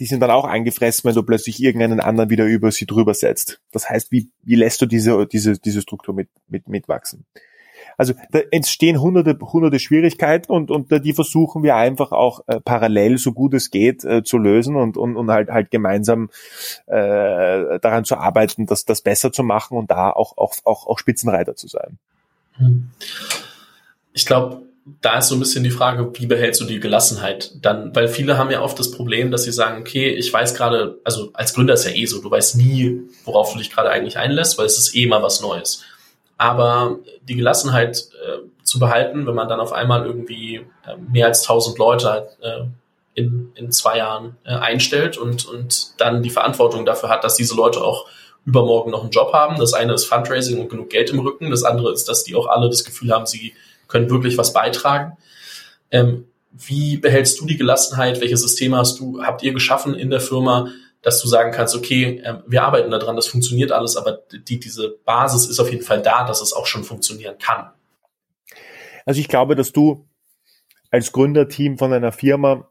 die 0.00 0.06
sind 0.06 0.20
dann 0.20 0.30
auch 0.30 0.46
angefressen, 0.46 1.06
wenn 1.06 1.14
du 1.14 1.22
plötzlich 1.22 1.62
irgendeinen 1.62 2.00
anderen 2.00 2.30
wieder 2.30 2.46
über 2.46 2.72
sie 2.72 2.86
drüber 2.86 3.12
setzt. 3.12 3.60
Das 3.70 3.90
heißt, 3.90 4.12
wie, 4.12 4.30
wie 4.44 4.54
lässt 4.54 4.80
du 4.80 4.86
diese, 4.86 5.26
diese, 5.26 5.58
diese 5.58 5.82
Struktur 5.82 6.14
mit, 6.14 6.30
mit, 6.48 6.68
mitwachsen? 6.68 7.26
Also 7.96 8.14
da 8.30 8.40
entstehen 8.50 9.00
hunderte, 9.00 9.38
hunderte 9.40 9.78
Schwierigkeiten 9.78 10.52
und, 10.52 10.70
und 10.70 10.90
die 11.04 11.12
versuchen 11.12 11.62
wir 11.62 11.76
einfach 11.76 12.12
auch 12.12 12.40
äh, 12.46 12.60
parallel, 12.60 13.18
so 13.18 13.32
gut 13.32 13.54
es 13.54 13.70
geht, 13.70 14.04
äh, 14.04 14.22
zu 14.22 14.38
lösen 14.38 14.76
und, 14.76 14.96
und, 14.96 15.16
und 15.16 15.30
halt, 15.30 15.50
halt 15.50 15.70
gemeinsam 15.70 16.30
äh, 16.86 17.78
daran 17.80 18.04
zu 18.04 18.16
arbeiten, 18.16 18.66
das, 18.66 18.84
das 18.84 19.00
besser 19.00 19.32
zu 19.32 19.42
machen 19.42 19.76
und 19.76 19.90
da 19.90 20.10
auch, 20.10 20.36
auch, 20.36 20.54
auch, 20.64 20.86
auch 20.86 20.98
Spitzenreiter 20.98 21.56
zu 21.56 21.68
sein. 21.68 21.98
Ich 24.12 24.26
glaube, 24.26 24.62
da 25.00 25.18
ist 25.18 25.28
so 25.28 25.36
ein 25.36 25.40
bisschen 25.40 25.64
die 25.64 25.70
Frage, 25.70 26.10
wie 26.18 26.26
behältst 26.26 26.60
du 26.60 26.66
die 26.66 26.78
Gelassenheit 26.78 27.52
dann? 27.62 27.94
Weil 27.96 28.08
viele 28.08 28.36
haben 28.36 28.50
ja 28.50 28.60
oft 28.60 28.78
das 28.78 28.90
Problem, 28.90 29.30
dass 29.30 29.44
sie 29.44 29.52
sagen, 29.52 29.80
okay, 29.80 30.10
ich 30.10 30.30
weiß 30.30 30.54
gerade, 30.54 30.98
also 31.04 31.30
als 31.32 31.54
Gründer 31.54 31.74
ist 31.74 31.86
ja 31.86 31.92
eh 31.92 32.04
so, 32.04 32.20
du 32.20 32.30
weißt 32.30 32.56
nie, 32.56 33.00
worauf 33.24 33.52
du 33.52 33.58
dich 33.58 33.70
gerade 33.70 33.90
eigentlich 33.90 34.18
einlässt, 34.18 34.58
weil 34.58 34.66
es 34.66 34.76
ist 34.76 34.94
eh 34.94 35.06
mal 35.06 35.22
was 35.22 35.40
Neues. 35.40 35.82
Aber 36.36 36.98
die 37.22 37.36
Gelassenheit 37.36 38.08
äh, 38.24 38.38
zu 38.62 38.78
behalten, 38.78 39.26
wenn 39.26 39.34
man 39.34 39.48
dann 39.48 39.60
auf 39.60 39.72
einmal 39.72 40.04
irgendwie 40.04 40.56
äh, 40.86 40.96
mehr 41.10 41.26
als 41.26 41.42
1000 41.42 41.78
Leute 41.78 42.28
äh, 42.40 42.64
in, 43.14 43.52
in 43.54 43.70
zwei 43.70 43.98
Jahren 43.98 44.36
äh, 44.44 44.54
einstellt 44.54 45.16
und, 45.16 45.46
und 45.46 46.00
dann 46.00 46.22
die 46.22 46.30
Verantwortung 46.30 46.84
dafür 46.84 47.08
hat, 47.08 47.24
dass 47.24 47.36
diese 47.36 47.54
Leute 47.54 47.82
auch 47.82 48.06
übermorgen 48.44 48.90
noch 48.90 49.02
einen 49.02 49.10
Job 49.10 49.32
haben. 49.32 49.58
Das 49.58 49.72
eine 49.72 49.94
ist 49.94 50.04
Fundraising 50.06 50.60
und 50.60 50.68
genug 50.68 50.90
Geld 50.90 51.10
im 51.10 51.20
Rücken. 51.20 51.50
Das 51.50 51.62
andere 51.62 51.92
ist, 51.92 52.08
dass 52.08 52.24
die 52.24 52.34
auch 52.34 52.46
alle 52.46 52.68
das 52.68 52.84
Gefühl 52.84 53.12
haben, 53.12 53.26
sie 53.26 53.54
können 53.88 54.10
wirklich 54.10 54.36
was 54.36 54.52
beitragen. 54.52 55.16
Ähm, 55.90 56.26
wie 56.52 56.96
behältst 56.98 57.40
du 57.40 57.46
die 57.46 57.56
Gelassenheit? 57.56 58.20
Welche 58.20 58.36
Systeme 58.36 58.76
hast 58.76 59.00
du, 59.00 59.22
habt 59.22 59.42
ihr 59.42 59.52
geschaffen 59.52 59.94
in 59.94 60.10
der 60.10 60.20
Firma, 60.20 60.68
dass 61.04 61.20
du 61.20 61.28
sagen 61.28 61.52
kannst, 61.52 61.76
okay, 61.76 62.22
äh, 62.24 62.38
wir 62.46 62.62
arbeiten 62.62 62.90
daran, 62.90 63.14
das 63.14 63.28
funktioniert 63.28 63.70
alles, 63.70 63.96
aber 63.96 64.22
die, 64.32 64.58
diese 64.58 64.98
Basis 65.04 65.46
ist 65.46 65.60
auf 65.60 65.70
jeden 65.70 65.84
Fall 65.84 66.02
da, 66.02 66.26
dass 66.26 66.40
es 66.40 66.52
auch 66.52 66.66
schon 66.66 66.82
funktionieren 66.82 67.36
kann. 67.38 67.70
Also 69.04 69.20
ich 69.20 69.28
glaube, 69.28 69.54
dass 69.54 69.72
du 69.72 70.08
als 70.90 71.12
Gründerteam 71.12 71.76
von 71.76 71.92
einer 71.92 72.12
Firma 72.12 72.68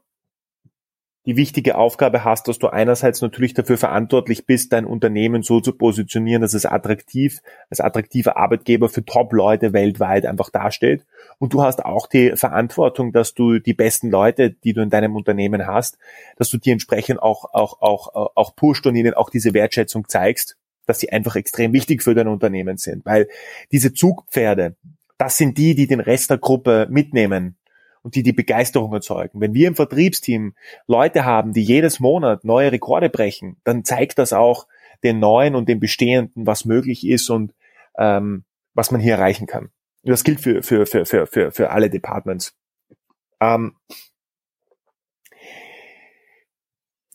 die 1.26 1.36
wichtige 1.36 1.76
Aufgabe 1.76 2.22
hast, 2.22 2.48
dass 2.48 2.58
du 2.58 2.68
einerseits 2.68 3.22
natürlich 3.22 3.54
dafür 3.54 3.78
verantwortlich 3.78 4.44
bist, 4.44 4.72
dein 4.72 4.84
Unternehmen 4.84 5.42
so 5.42 5.60
zu 5.60 5.72
positionieren, 5.72 6.42
dass 6.42 6.52
es 6.52 6.66
attraktiv, 6.66 7.40
als 7.70 7.80
attraktiver 7.80 8.36
Arbeitgeber 8.36 8.90
für 8.90 9.04
Top-Leute 9.04 9.72
weltweit 9.72 10.26
einfach 10.26 10.50
dasteht. 10.50 11.06
Und 11.38 11.54
du 11.54 11.62
hast 11.62 11.84
auch 11.84 12.06
die 12.06 12.32
Verantwortung, 12.36 13.12
dass 13.12 13.32
du 13.32 13.58
die 13.58 13.72
besten 13.72 14.10
Leute, 14.10 14.50
die 14.50 14.74
du 14.74 14.82
in 14.82 14.90
deinem 14.90 15.16
Unternehmen 15.16 15.66
hast, 15.66 15.96
dass 16.36 16.50
du 16.50 16.58
die 16.58 16.70
entsprechend 16.70 17.22
auch, 17.22 17.46
auch, 17.54 17.80
auch, 17.80 18.32
auch 18.34 18.54
pusht 18.54 18.86
und 18.86 18.94
ihnen 18.94 19.14
auch 19.14 19.30
diese 19.30 19.54
Wertschätzung 19.54 20.06
zeigst, 20.08 20.58
dass 20.86 21.00
sie 21.00 21.10
einfach 21.10 21.36
extrem 21.36 21.72
wichtig 21.72 22.02
für 22.02 22.14
dein 22.14 22.28
Unternehmen 22.28 22.76
sind. 22.76 23.06
Weil 23.06 23.28
diese 23.72 23.94
Zugpferde, 23.94 24.76
das 25.16 25.38
sind 25.38 25.56
die, 25.56 25.74
die 25.74 25.86
den 25.86 26.00
Rest 26.00 26.28
der 26.28 26.38
Gruppe 26.38 26.86
mitnehmen 26.90 27.56
und 28.04 28.14
die 28.14 28.22
die 28.22 28.32
Begeisterung 28.32 28.92
erzeugen. 28.92 29.40
Wenn 29.40 29.54
wir 29.54 29.66
im 29.66 29.74
Vertriebsteam 29.74 30.54
Leute 30.86 31.24
haben, 31.24 31.54
die 31.54 31.62
jedes 31.62 31.98
Monat 31.98 32.44
neue 32.44 32.70
Rekorde 32.70 33.08
brechen, 33.08 33.56
dann 33.64 33.82
zeigt 33.82 34.18
das 34.18 34.32
auch 34.32 34.68
den 35.02 35.18
Neuen 35.18 35.54
und 35.54 35.68
den 35.68 35.80
Bestehenden, 35.80 36.46
was 36.46 36.66
möglich 36.66 37.06
ist 37.06 37.30
und 37.30 37.54
ähm, 37.98 38.44
was 38.74 38.90
man 38.90 39.00
hier 39.00 39.14
erreichen 39.14 39.46
kann. 39.46 39.70
Das 40.02 40.22
gilt 40.22 40.40
für, 40.40 40.62
für, 40.62 40.86
für, 40.86 41.06
für, 41.06 41.26
für, 41.26 41.50
für 41.50 41.70
alle 41.70 41.88
Departments. 41.88 42.54
Ähm, 43.40 43.74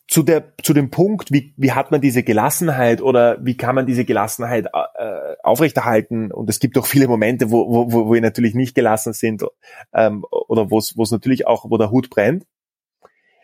zu 0.07 0.23
der 0.23 0.53
zu 0.63 0.73
dem 0.73 0.89
Punkt, 0.89 1.31
wie, 1.31 1.53
wie 1.55 1.73
hat 1.73 1.91
man 1.91 2.01
diese 2.01 2.23
Gelassenheit 2.23 2.99
oder 3.01 3.37
wie 3.45 3.55
kann 3.55 3.75
man 3.75 3.85
diese 3.85 4.05
Gelassenheit 4.05 4.65
äh, 4.99 5.35
aufrechterhalten? 5.43 6.31
Und 6.31 6.49
es 6.49 6.59
gibt 6.59 6.77
auch 6.77 6.85
viele 6.85 7.07
Momente, 7.07 7.51
wo, 7.51 7.67
wo, 7.67 7.91
wo 7.91 8.13
wir 8.13 8.21
natürlich 8.21 8.55
nicht 8.55 8.75
gelassen 8.75 9.13
sind 9.13 9.43
ähm, 9.93 10.25
oder 10.29 10.69
wo 10.69 10.77
es 10.77 11.11
natürlich 11.11 11.47
auch, 11.47 11.69
wo 11.69 11.77
der 11.77 11.91
Hut 11.91 12.09
brennt. 12.09 12.45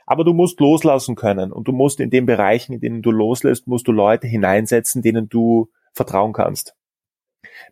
Aber 0.05 0.23
du 0.23 0.33
musst 0.33 0.59
loslassen 0.59 1.15
können 1.15 1.51
und 1.51 1.67
du 1.67 1.71
musst 1.71 1.99
in 1.99 2.09
den 2.09 2.25
Bereichen, 2.25 2.73
in 2.73 2.79
denen 2.79 3.01
du 3.01 3.11
loslässt, 3.11 3.67
musst 3.67 3.87
du 3.87 3.91
Leute 3.91 4.27
hineinsetzen, 4.27 5.01
denen 5.01 5.29
du 5.29 5.69
vertrauen 5.93 6.33
kannst. 6.33 6.75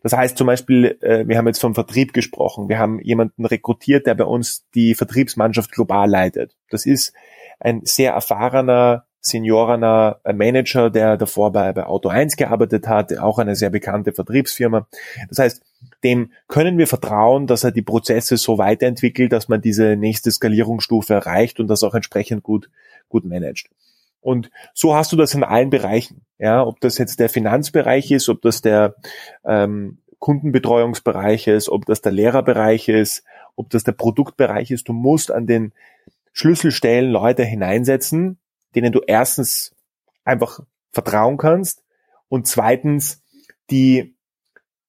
Das 0.02 0.12
heißt 0.12 0.36
zum 0.36 0.46
Beispiel, 0.46 0.98
äh, 1.00 1.26
wir 1.26 1.38
haben 1.38 1.46
jetzt 1.46 1.60
vom 1.60 1.74
Vertrieb 1.74 2.12
gesprochen. 2.12 2.68
Wir 2.68 2.78
haben 2.78 3.00
jemanden 3.00 3.44
rekrutiert, 3.44 4.06
der 4.06 4.14
bei 4.14 4.24
uns 4.24 4.66
die 4.74 4.94
Vertriebsmannschaft 4.94 5.72
global 5.72 6.08
leitet. 6.08 6.56
Das 6.70 6.86
ist 6.86 7.12
ein 7.60 7.82
sehr 7.84 8.12
erfahrener, 8.12 9.06
seniorener 9.26 10.20
Manager, 10.24 10.90
der 10.90 11.16
davor 11.16 11.50
bei, 11.50 11.72
bei 11.72 11.86
Auto 11.86 12.10
1 12.10 12.36
gearbeitet 12.36 12.86
hat, 12.86 13.16
auch 13.18 13.38
eine 13.38 13.56
sehr 13.56 13.70
bekannte 13.70 14.12
Vertriebsfirma. 14.12 14.86
Das 15.28 15.38
heißt, 15.38 15.62
dem 16.04 16.30
können 16.46 16.76
wir 16.76 16.86
vertrauen, 16.86 17.46
dass 17.46 17.64
er 17.64 17.72
die 17.72 17.82
Prozesse 17.82 18.36
so 18.36 18.58
weiterentwickelt, 18.58 19.32
dass 19.32 19.48
man 19.48 19.62
diese 19.62 19.96
nächste 19.96 20.30
Skalierungsstufe 20.30 21.14
erreicht 21.14 21.58
und 21.58 21.68
das 21.68 21.82
auch 21.82 21.94
entsprechend 21.94 22.42
gut, 22.42 22.68
gut 23.08 23.24
managt. 23.24 23.70
Und 24.20 24.50
so 24.74 24.94
hast 24.94 25.12
du 25.12 25.16
das 25.16 25.34
in 25.34 25.42
allen 25.42 25.70
Bereichen. 25.70 26.22
Ja, 26.38 26.64
ob 26.64 26.80
das 26.80 26.98
jetzt 26.98 27.20
der 27.20 27.30
Finanzbereich 27.30 28.10
ist, 28.10 28.28
ob 28.28 28.42
das 28.42 28.60
der 28.60 28.94
ähm, 29.44 29.98
Kundenbetreuungsbereich 30.18 31.46
ist, 31.46 31.68
ob 31.68 31.86
das 31.86 32.02
der 32.02 32.12
Lehrerbereich 32.12 32.88
ist, 32.88 33.24
ob 33.56 33.70
das 33.70 33.84
der 33.84 33.92
Produktbereich 33.92 34.70
ist. 34.70 34.88
Du 34.88 34.92
musst 34.92 35.30
an 35.30 35.46
den 35.46 35.72
Schlüsselstellen 36.32 37.10
Leute 37.10 37.44
hineinsetzen, 37.44 38.38
denen 38.74 38.92
du 38.92 39.00
erstens 39.06 39.74
einfach 40.24 40.60
vertrauen 40.92 41.36
kannst 41.36 41.82
und 42.28 42.46
zweitens, 42.46 43.22
die 43.70 44.13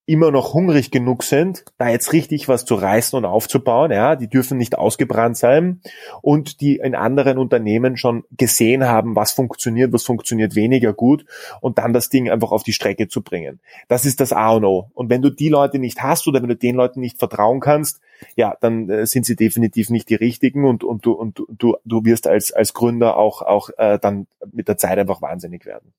immer 0.07 0.29
noch 0.29 0.53
hungrig 0.53 0.91
genug 0.91 1.23
sind, 1.23 1.65
da 1.77 1.89
jetzt 1.89 2.13
richtig 2.13 2.47
was 2.47 2.65
zu 2.65 2.75
reißen 2.75 3.17
und 3.17 3.25
aufzubauen. 3.25 3.91
Ja, 3.91 4.15
die 4.15 4.27
dürfen 4.27 4.57
nicht 4.57 4.77
ausgebrannt 4.77 5.35
sein 5.35 5.81
und 6.21 6.61
die 6.61 6.77
in 6.77 6.93
anderen 6.93 7.39
Unternehmen 7.39 7.97
schon 7.97 8.23
gesehen 8.31 8.85
haben, 8.85 9.15
was 9.15 9.31
funktioniert, 9.31 9.91
was 9.93 10.03
funktioniert 10.03 10.55
weniger 10.55 10.93
gut 10.93 11.25
und 11.59 11.79
dann 11.79 11.91
das 11.91 12.09
Ding 12.09 12.29
einfach 12.29 12.51
auf 12.51 12.63
die 12.63 12.73
Strecke 12.73 13.07
zu 13.07 13.21
bringen. 13.21 13.59
Das 13.87 14.05
ist 14.05 14.19
das 14.19 14.31
A 14.31 14.51
und 14.51 14.65
O. 14.65 14.91
Und 14.93 15.09
wenn 15.09 15.23
du 15.23 15.31
die 15.31 15.49
Leute 15.49 15.79
nicht 15.79 16.03
hast 16.03 16.27
oder 16.27 16.41
wenn 16.41 16.49
du 16.49 16.55
den 16.55 16.75
Leuten 16.75 16.99
nicht 16.99 17.17
vertrauen 17.17 17.59
kannst, 17.59 17.99
ja, 18.35 18.55
dann 18.61 18.89
äh, 18.89 19.07
sind 19.07 19.25
sie 19.25 19.35
definitiv 19.35 19.89
nicht 19.89 20.09
die 20.09 20.15
richtigen 20.15 20.65
und, 20.65 20.83
und 20.83 21.05
du, 21.05 21.13
und 21.13 21.41
du, 21.49 21.77
du 21.83 22.05
wirst 22.05 22.27
als, 22.27 22.51
als 22.51 22.73
Gründer 22.73 23.17
auch, 23.17 23.41
auch 23.41 23.69
äh, 23.77 23.97
dann 23.99 24.27
mit 24.51 24.67
der 24.67 24.77
Zeit 24.77 24.99
einfach 24.99 25.21
wahnsinnig 25.21 25.65
werden. 25.65 25.93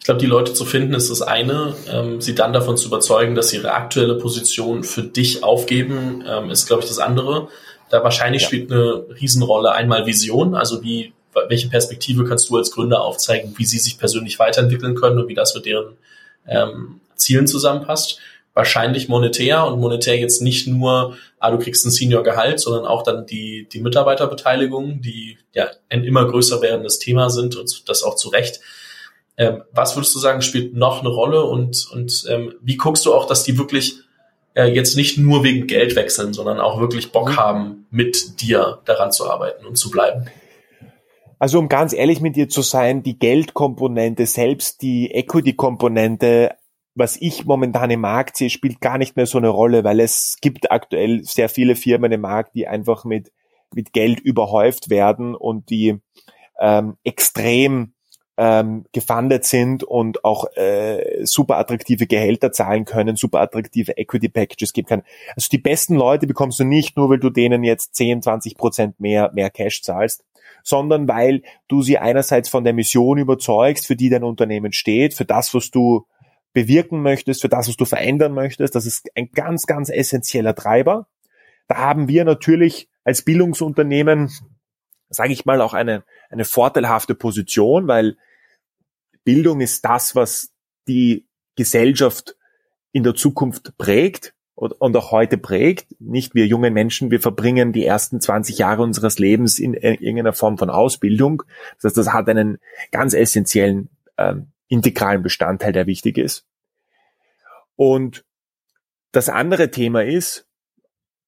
Ich 0.00 0.06
glaube, 0.06 0.18
die 0.18 0.26
Leute 0.26 0.54
zu 0.54 0.64
finden 0.64 0.94
ist 0.94 1.10
das 1.10 1.20
eine. 1.20 1.74
Ähm, 1.86 2.22
sie 2.22 2.34
dann 2.34 2.54
davon 2.54 2.78
zu 2.78 2.88
überzeugen, 2.88 3.34
dass 3.34 3.50
sie 3.50 3.58
ihre 3.58 3.72
aktuelle 3.72 4.14
Position 4.16 4.82
für 4.82 5.02
dich 5.02 5.44
aufgeben, 5.44 6.24
ähm, 6.26 6.50
ist, 6.50 6.66
glaube 6.66 6.82
ich, 6.82 6.88
das 6.88 6.98
andere. 6.98 7.48
Da 7.90 8.02
wahrscheinlich 8.02 8.42
ja. 8.42 8.48
spielt 8.48 8.72
eine 8.72 9.04
Riesenrolle 9.20 9.72
einmal 9.72 10.06
Vision, 10.06 10.54
also 10.54 10.82
wie, 10.82 11.12
welche 11.48 11.68
Perspektive 11.68 12.24
kannst 12.24 12.48
du 12.48 12.56
als 12.56 12.70
Gründer 12.70 13.02
aufzeigen, 13.02 13.52
wie 13.58 13.66
sie 13.66 13.78
sich 13.78 13.98
persönlich 13.98 14.38
weiterentwickeln 14.38 14.94
können 14.94 15.18
und 15.18 15.28
wie 15.28 15.34
das 15.34 15.54
mit 15.54 15.66
deren 15.66 15.98
ähm, 16.48 17.00
Zielen 17.16 17.46
zusammenpasst. 17.46 18.20
Wahrscheinlich 18.54 19.08
monetär 19.08 19.66
und 19.66 19.80
monetär 19.80 20.18
jetzt 20.18 20.40
nicht 20.40 20.66
nur, 20.66 21.18
ah, 21.38 21.50
du 21.50 21.58
kriegst 21.58 21.84
ein 21.84 21.90
Senior-Gehalt, 21.90 22.58
sondern 22.58 22.86
auch 22.86 23.02
dann 23.02 23.26
die, 23.26 23.68
die 23.70 23.80
Mitarbeiterbeteiligung, 23.80 25.02
die 25.02 25.36
ja 25.52 25.68
ein 25.90 26.04
immer 26.04 26.26
größer 26.26 26.62
werdendes 26.62 26.98
Thema 26.98 27.28
sind 27.28 27.54
und 27.56 27.88
das 27.88 28.02
auch 28.02 28.16
zu 28.16 28.30
Recht. 28.30 28.60
Ähm, 29.40 29.62
was 29.72 29.96
würdest 29.96 30.14
du 30.14 30.18
sagen, 30.18 30.42
spielt 30.42 30.74
noch 30.74 31.00
eine 31.00 31.08
Rolle 31.08 31.44
und, 31.44 31.88
und 31.92 32.26
ähm, 32.28 32.52
wie 32.60 32.76
guckst 32.76 33.06
du 33.06 33.14
auch, 33.14 33.26
dass 33.26 33.42
die 33.42 33.56
wirklich 33.56 33.94
äh, 34.54 34.66
jetzt 34.66 34.96
nicht 34.96 35.16
nur 35.16 35.42
wegen 35.42 35.66
Geld 35.66 35.96
wechseln, 35.96 36.34
sondern 36.34 36.60
auch 36.60 36.78
wirklich 36.78 37.10
Bock 37.10 37.30
mhm. 37.30 37.36
haben, 37.36 37.86
mit 37.90 38.42
dir 38.42 38.80
daran 38.84 39.12
zu 39.12 39.30
arbeiten 39.30 39.64
und 39.64 39.76
zu 39.76 39.90
bleiben? 39.90 40.26
Also 41.38 41.58
um 41.58 41.70
ganz 41.70 41.94
ehrlich 41.94 42.20
mit 42.20 42.36
dir 42.36 42.50
zu 42.50 42.60
sein, 42.60 43.02
die 43.02 43.18
Geldkomponente, 43.18 44.26
selbst 44.26 44.82
die 44.82 45.10
Equity-Komponente 45.10 46.50
was 46.94 47.16
ich 47.16 47.44
momentan 47.44 47.90
im 47.90 48.00
Markt 48.00 48.36
sehe, 48.36 48.50
spielt 48.50 48.80
gar 48.80 48.98
nicht 48.98 49.16
mehr 49.16 49.26
so 49.26 49.38
eine 49.38 49.48
Rolle, 49.48 49.84
weil 49.84 50.00
es 50.00 50.36
gibt 50.40 50.70
aktuell 50.70 51.22
sehr 51.24 51.48
viele 51.48 51.76
Firmen 51.76 52.12
im 52.12 52.20
Markt, 52.20 52.54
die 52.54 52.66
einfach 52.66 53.04
mit, 53.04 53.32
mit 53.74 53.92
Geld 53.92 54.20
überhäuft 54.20 54.90
werden 54.90 55.34
und 55.34 55.70
die 55.70 55.98
ähm, 56.58 56.96
extrem 57.04 57.94
ähm, 58.40 58.86
gefundet 58.92 59.44
sind 59.44 59.84
und 59.84 60.24
auch 60.24 60.46
äh, 60.56 61.26
super 61.26 61.58
attraktive 61.58 62.06
Gehälter 62.06 62.52
zahlen 62.52 62.86
können, 62.86 63.16
super 63.16 63.40
attraktive 63.40 63.98
Equity 63.98 64.30
Packages 64.30 64.72
geben 64.72 64.88
können. 64.88 65.02
Also 65.36 65.50
die 65.52 65.58
besten 65.58 65.94
Leute 65.94 66.26
bekommst 66.26 66.58
du 66.58 66.64
nicht 66.64 66.96
nur, 66.96 67.10
weil 67.10 67.18
du 67.18 67.28
denen 67.28 67.62
jetzt 67.64 67.94
10, 67.96 68.22
20 68.22 68.56
Prozent 68.56 68.98
mehr, 68.98 69.30
mehr 69.34 69.50
Cash 69.50 69.82
zahlst, 69.82 70.24
sondern 70.62 71.06
weil 71.06 71.42
du 71.68 71.82
sie 71.82 71.98
einerseits 71.98 72.48
von 72.48 72.64
der 72.64 72.72
Mission 72.72 73.18
überzeugst, 73.18 73.86
für 73.86 73.94
die 73.94 74.08
dein 74.08 74.24
Unternehmen 74.24 74.72
steht, 74.72 75.12
für 75.12 75.26
das, 75.26 75.52
was 75.52 75.70
du 75.70 76.06
bewirken 76.54 77.02
möchtest, 77.02 77.42
für 77.42 77.50
das, 77.50 77.68
was 77.68 77.76
du 77.76 77.84
verändern 77.84 78.32
möchtest. 78.32 78.74
Das 78.74 78.86
ist 78.86 79.10
ein 79.16 79.28
ganz, 79.34 79.66
ganz 79.66 79.90
essentieller 79.90 80.54
Treiber. 80.54 81.08
Da 81.68 81.76
haben 81.76 82.08
wir 82.08 82.24
natürlich 82.24 82.88
als 83.04 83.20
Bildungsunternehmen, 83.20 84.30
sage 85.10 85.34
ich 85.34 85.44
mal, 85.44 85.60
auch 85.60 85.74
eine, 85.74 86.04
eine 86.30 86.46
vorteilhafte 86.46 87.14
Position, 87.14 87.86
weil 87.86 88.16
Bildung 89.30 89.60
ist 89.60 89.84
das, 89.84 90.16
was 90.16 90.50
die 90.88 91.24
Gesellschaft 91.54 92.36
in 92.90 93.04
der 93.04 93.14
Zukunft 93.14 93.78
prägt 93.78 94.34
und 94.56 94.96
auch 94.96 95.12
heute 95.12 95.38
prägt. 95.38 95.86
Nicht 96.00 96.34
wir 96.34 96.48
jungen 96.48 96.74
Menschen, 96.74 97.12
wir 97.12 97.20
verbringen 97.20 97.72
die 97.72 97.86
ersten 97.86 98.20
20 98.20 98.58
Jahre 98.58 98.82
unseres 98.82 99.20
Lebens 99.20 99.60
in 99.60 99.74
irgendeiner 99.74 100.32
Form 100.32 100.58
von 100.58 100.68
Ausbildung. 100.68 101.44
Das 101.76 101.90
heißt, 101.90 101.96
das 101.96 102.12
hat 102.12 102.28
einen 102.28 102.58
ganz 102.90 103.14
essentiellen 103.14 103.88
ähm, 104.18 104.48
integralen 104.66 105.22
Bestandteil, 105.22 105.72
der 105.72 105.86
wichtig 105.86 106.18
ist. 106.18 106.44
Und 107.76 108.24
das 109.12 109.28
andere 109.28 109.70
Thema 109.70 110.02
ist, 110.02 110.44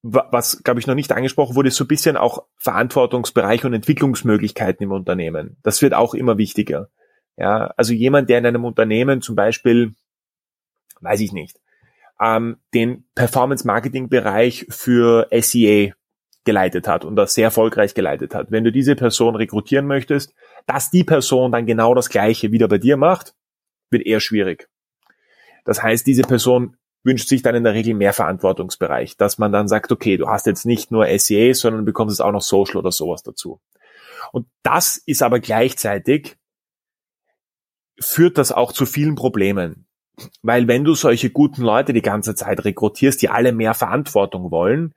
was, 0.02 0.64
glaube 0.64 0.80
ich, 0.80 0.88
noch 0.88 0.96
nicht 0.96 1.12
angesprochen 1.12 1.54
wurde, 1.54 1.68
ist 1.68 1.76
so 1.76 1.84
ein 1.84 1.88
bisschen 1.88 2.16
auch 2.16 2.46
Verantwortungsbereich 2.56 3.64
und 3.64 3.74
Entwicklungsmöglichkeiten 3.74 4.82
im 4.82 4.90
Unternehmen. 4.90 5.56
Das 5.62 5.82
wird 5.82 5.94
auch 5.94 6.14
immer 6.14 6.36
wichtiger. 6.36 6.88
Ja, 7.36 7.72
also 7.76 7.92
jemand, 7.92 8.28
der 8.28 8.38
in 8.38 8.46
einem 8.46 8.64
Unternehmen 8.64 9.22
zum 9.22 9.34
Beispiel, 9.34 9.94
weiß 11.00 11.20
ich 11.20 11.32
nicht, 11.32 11.60
ähm, 12.20 12.58
den 12.74 13.04
Performance-Marketing-Bereich 13.14 14.66
für 14.68 15.28
SEA 15.32 15.92
geleitet 16.44 16.88
hat 16.88 17.04
und 17.04 17.16
das 17.16 17.34
sehr 17.34 17.44
erfolgreich 17.44 17.94
geleitet 17.94 18.34
hat. 18.34 18.50
Wenn 18.50 18.64
du 18.64 18.72
diese 18.72 18.96
Person 18.96 19.36
rekrutieren 19.36 19.86
möchtest, 19.86 20.34
dass 20.66 20.90
die 20.90 21.04
Person 21.04 21.52
dann 21.52 21.66
genau 21.66 21.94
das 21.94 22.08
Gleiche 22.08 22.52
wieder 22.52 22.68
bei 22.68 22.78
dir 22.78 22.96
macht, 22.96 23.34
wird 23.90 24.06
eher 24.06 24.20
schwierig. 24.20 24.68
Das 25.64 25.82
heißt, 25.82 26.06
diese 26.06 26.22
Person 26.22 26.76
wünscht 27.04 27.28
sich 27.28 27.42
dann 27.42 27.54
in 27.54 27.64
der 27.64 27.74
Regel 27.74 27.94
mehr 27.94 28.12
Verantwortungsbereich, 28.12 29.16
dass 29.16 29.38
man 29.38 29.52
dann 29.52 29.68
sagt, 29.68 29.90
okay, 29.92 30.16
du 30.16 30.28
hast 30.28 30.46
jetzt 30.46 30.66
nicht 30.66 30.90
nur 30.90 31.06
SEA, 31.18 31.54
sondern 31.54 31.84
bekommst 31.84 32.14
jetzt 32.14 32.24
auch 32.24 32.32
noch 32.32 32.42
Social 32.42 32.76
oder 32.76 32.92
sowas 32.92 33.22
dazu. 33.22 33.60
Und 34.32 34.46
das 34.62 34.96
ist 34.96 35.22
aber 35.22 35.40
gleichzeitig, 35.40 36.36
führt 38.02 38.38
das 38.38 38.52
auch 38.52 38.72
zu 38.72 38.86
vielen 38.86 39.14
Problemen. 39.14 39.86
Weil 40.42 40.68
wenn 40.68 40.84
du 40.84 40.94
solche 40.94 41.30
guten 41.30 41.62
Leute 41.62 41.92
die 41.92 42.02
ganze 42.02 42.34
Zeit 42.34 42.64
rekrutierst, 42.64 43.22
die 43.22 43.30
alle 43.30 43.52
mehr 43.52 43.74
Verantwortung 43.74 44.50
wollen, 44.50 44.94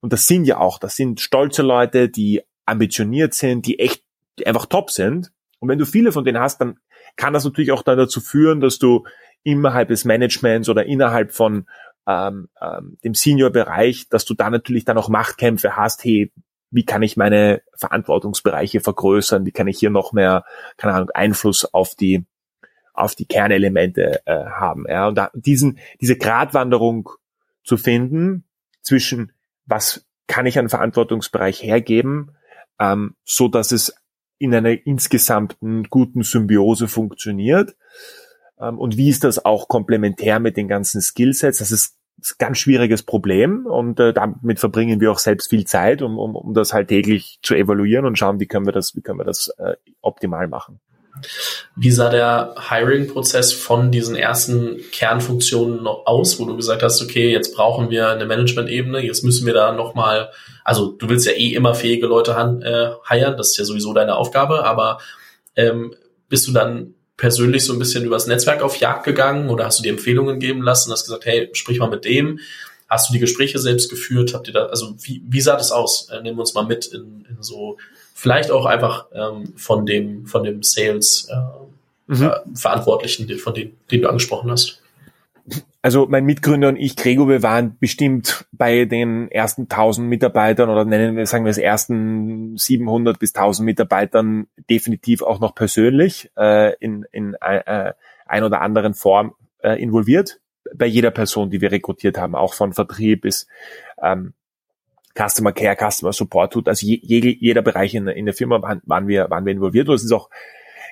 und 0.00 0.12
das 0.12 0.26
sind 0.26 0.44
ja 0.44 0.58
auch, 0.58 0.78
das 0.78 0.96
sind 0.96 1.20
stolze 1.20 1.62
Leute, 1.62 2.08
die 2.08 2.42
ambitioniert 2.64 3.34
sind, 3.34 3.66
die 3.66 3.78
echt 3.78 4.02
die 4.38 4.46
einfach 4.46 4.66
top 4.66 4.90
sind. 4.90 5.32
Und 5.58 5.68
wenn 5.68 5.78
du 5.78 5.86
viele 5.86 6.12
von 6.12 6.24
denen 6.24 6.38
hast, 6.38 6.60
dann 6.60 6.78
kann 7.16 7.32
das 7.32 7.44
natürlich 7.44 7.72
auch 7.72 7.82
dann 7.82 7.98
dazu 7.98 8.20
führen, 8.20 8.60
dass 8.60 8.78
du 8.78 9.04
innerhalb 9.42 9.88
des 9.88 10.04
Managements 10.04 10.68
oder 10.68 10.86
innerhalb 10.86 11.32
von 11.32 11.66
ähm, 12.06 12.48
ähm, 12.60 12.96
dem 13.04 13.14
Senior-Bereich, 13.14 14.08
dass 14.08 14.24
du 14.24 14.34
da 14.34 14.50
natürlich 14.50 14.84
dann 14.84 14.98
auch 14.98 15.08
Machtkämpfe 15.08 15.76
hast, 15.76 16.04
hey, 16.04 16.32
wie 16.70 16.84
kann 16.84 17.02
ich 17.02 17.16
meine 17.16 17.62
Verantwortungsbereiche 17.74 18.80
vergrößern, 18.80 19.46
wie 19.46 19.52
kann 19.52 19.68
ich 19.68 19.78
hier 19.78 19.90
noch 19.90 20.12
mehr, 20.12 20.44
keine 20.76 20.94
Ahnung, 20.94 21.10
Einfluss 21.10 21.64
auf 21.72 21.94
die 21.94 22.24
auf 22.92 23.14
die 23.14 23.26
Kernelemente 23.26 24.22
äh, 24.26 24.46
haben. 24.46 24.84
Ja, 24.88 25.06
und 25.06 25.14
da, 25.16 25.30
diesen, 25.32 25.78
diese 26.00 26.16
Gratwanderung 26.16 27.08
zu 27.62 27.76
finden 27.76 28.44
zwischen 28.82 29.32
was 29.66 30.04
kann 30.26 30.46
ich 30.46 30.58
an 30.58 30.68
Verantwortungsbereich 30.68 31.62
hergeben, 31.62 32.32
ähm, 32.80 33.14
so 33.24 33.48
dass 33.48 33.72
es 33.72 33.94
in 34.38 34.54
einer 34.54 34.86
insgesamten 34.86 35.84
guten 35.84 36.22
Symbiose 36.22 36.88
funktioniert. 36.88 37.76
Ähm, 38.60 38.78
und 38.78 38.96
wie 38.96 39.08
ist 39.08 39.24
das 39.24 39.44
auch 39.44 39.68
komplementär 39.68 40.40
mit 40.40 40.56
den 40.56 40.68
ganzen 40.68 41.00
Skillsets? 41.00 41.58
Das 41.58 41.70
ist 41.70 41.94
ein 41.94 41.97
ganz 42.38 42.58
schwieriges 42.58 43.02
Problem 43.02 43.66
und 43.66 44.00
äh, 44.00 44.12
damit 44.12 44.58
verbringen 44.58 45.00
wir 45.00 45.12
auch 45.12 45.18
selbst 45.18 45.50
viel 45.50 45.64
Zeit, 45.64 46.02
um, 46.02 46.18
um, 46.18 46.34
um 46.34 46.54
das 46.54 46.72
halt 46.72 46.88
täglich 46.88 47.38
zu 47.42 47.54
evaluieren 47.54 48.06
und 48.06 48.18
schauen, 48.18 48.40
wie 48.40 48.46
können 48.46 48.66
wir 48.66 48.72
das, 48.72 48.96
wie 48.96 49.00
können 49.00 49.18
wir 49.18 49.24
das 49.24 49.48
äh, 49.58 49.74
optimal 50.00 50.48
machen. 50.48 50.80
Wie 51.74 51.90
sah 51.90 52.10
der 52.10 52.54
Hiring-Prozess 52.70 53.52
von 53.52 53.90
diesen 53.90 54.14
ersten 54.14 54.78
Kernfunktionen 54.92 55.82
noch 55.82 56.06
aus, 56.06 56.38
wo 56.38 56.44
du 56.44 56.56
gesagt 56.56 56.82
hast, 56.82 57.02
okay, 57.02 57.30
jetzt 57.32 57.54
brauchen 57.54 57.90
wir 57.90 58.08
eine 58.10 58.26
Management-Ebene, 58.26 59.04
jetzt 59.04 59.24
müssen 59.24 59.46
wir 59.46 59.54
da 59.54 59.72
nochmal, 59.72 60.30
also 60.64 60.92
du 60.92 61.08
willst 61.08 61.26
ja 61.26 61.32
eh 61.32 61.54
immer 61.54 61.74
fähige 61.74 62.06
Leute 62.06 62.32
äh, 62.32 63.12
hiren, 63.12 63.36
das 63.36 63.50
ist 63.50 63.58
ja 63.58 63.64
sowieso 63.64 63.92
deine 63.92 64.16
Aufgabe, 64.16 64.64
aber 64.64 64.98
ähm, 65.56 65.94
bist 66.28 66.46
du 66.46 66.52
dann 66.52 66.94
persönlich 67.18 67.64
so 67.64 67.74
ein 67.74 67.78
bisschen 67.78 68.04
übers 68.04 68.26
Netzwerk 68.26 68.62
auf 68.62 68.76
Jagd 68.76 69.04
gegangen 69.04 69.50
oder 69.50 69.66
hast 69.66 69.80
du 69.80 69.82
dir 69.82 69.90
Empfehlungen 69.90 70.38
geben 70.38 70.62
lassen, 70.62 70.90
hast 70.90 71.04
gesagt, 71.04 71.26
hey, 71.26 71.50
sprich 71.52 71.78
mal 71.78 71.90
mit 71.90 72.06
dem, 72.06 72.38
hast 72.88 73.08
du 73.08 73.12
die 73.12 73.18
Gespräche 73.18 73.58
selbst 73.58 73.90
geführt, 73.90 74.32
habt 74.32 74.46
ihr 74.46 74.54
da, 74.54 74.66
also 74.66 74.94
wie, 75.02 75.20
wie 75.28 75.40
sah 75.42 75.56
das 75.56 75.72
aus? 75.72 76.08
Äh, 76.10 76.22
nimm 76.22 76.38
uns 76.38 76.54
mal 76.54 76.64
mit 76.64 76.86
in, 76.86 77.26
in 77.28 77.42
so 77.42 77.76
vielleicht 78.14 78.50
auch 78.50 78.64
einfach 78.64 79.06
ähm, 79.12 79.52
von 79.56 79.84
dem 79.84 80.26
von 80.26 80.44
dem 80.44 80.62
Sales 80.62 81.28
äh, 81.30 82.14
mhm. 82.14 82.22
äh, 82.22 82.30
Verantwortlichen, 82.54 83.28
von 83.38 83.52
dem, 83.52 83.72
den 83.90 84.02
du 84.02 84.08
angesprochen 84.08 84.50
hast. 84.50 84.80
Also 85.80 86.06
mein 86.08 86.24
Mitgründer 86.24 86.68
und 86.68 86.76
ich, 86.76 86.96
Gregor, 86.96 87.28
wir 87.28 87.42
waren 87.42 87.78
bestimmt 87.78 88.46
bei 88.52 88.84
den 88.84 89.30
ersten 89.30 89.62
1000 89.62 90.08
Mitarbeitern 90.08 90.68
oder 90.68 90.84
nennen 90.84 91.16
wir, 91.16 91.26
sagen 91.26 91.44
wir 91.44 91.50
es, 91.50 91.58
ersten 91.58 92.56
700 92.56 93.18
bis 93.18 93.34
1000 93.34 93.64
Mitarbeitern 93.64 94.48
definitiv 94.68 95.22
auch 95.22 95.40
noch 95.40 95.54
persönlich 95.54 96.30
äh, 96.36 96.74
in, 96.80 97.06
in 97.12 97.34
äh, 97.40 97.92
ein 98.26 98.44
oder 98.44 98.60
anderen 98.60 98.94
Form 98.94 99.34
äh, 99.62 99.80
involviert. 99.80 100.40
Bei 100.74 100.86
jeder 100.86 101.10
Person, 101.10 101.50
die 101.50 101.60
wir 101.60 101.72
rekrutiert 101.72 102.18
haben, 102.18 102.34
auch 102.34 102.52
von 102.52 102.74
Vertrieb 102.74 103.22
bis 103.22 103.46
ähm, 104.02 104.34
Customer 105.18 105.52
Care, 105.52 105.76
Customer 105.76 106.12
Support 106.12 106.52
tut. 106.52 106.68
Also 106.68 106.86
je, 106.86 107.00
jeder 107.02 107.62
Bereich 107.62 107.94
in, 107.94 108.06
in 108.08 108.26
der 108.26 108.34
Firma 108.34 108.60
waren, 108.62 108.82
waren, 108.84 109.08
wir, 109.08 109.30
waren 109.30 109.46
wir 109.46 109.52
involviert. 109.52 109.88
Und 109.88 109.94
es 109.94 110.04
ist 110.04 110.12
auch, 110.12 110.28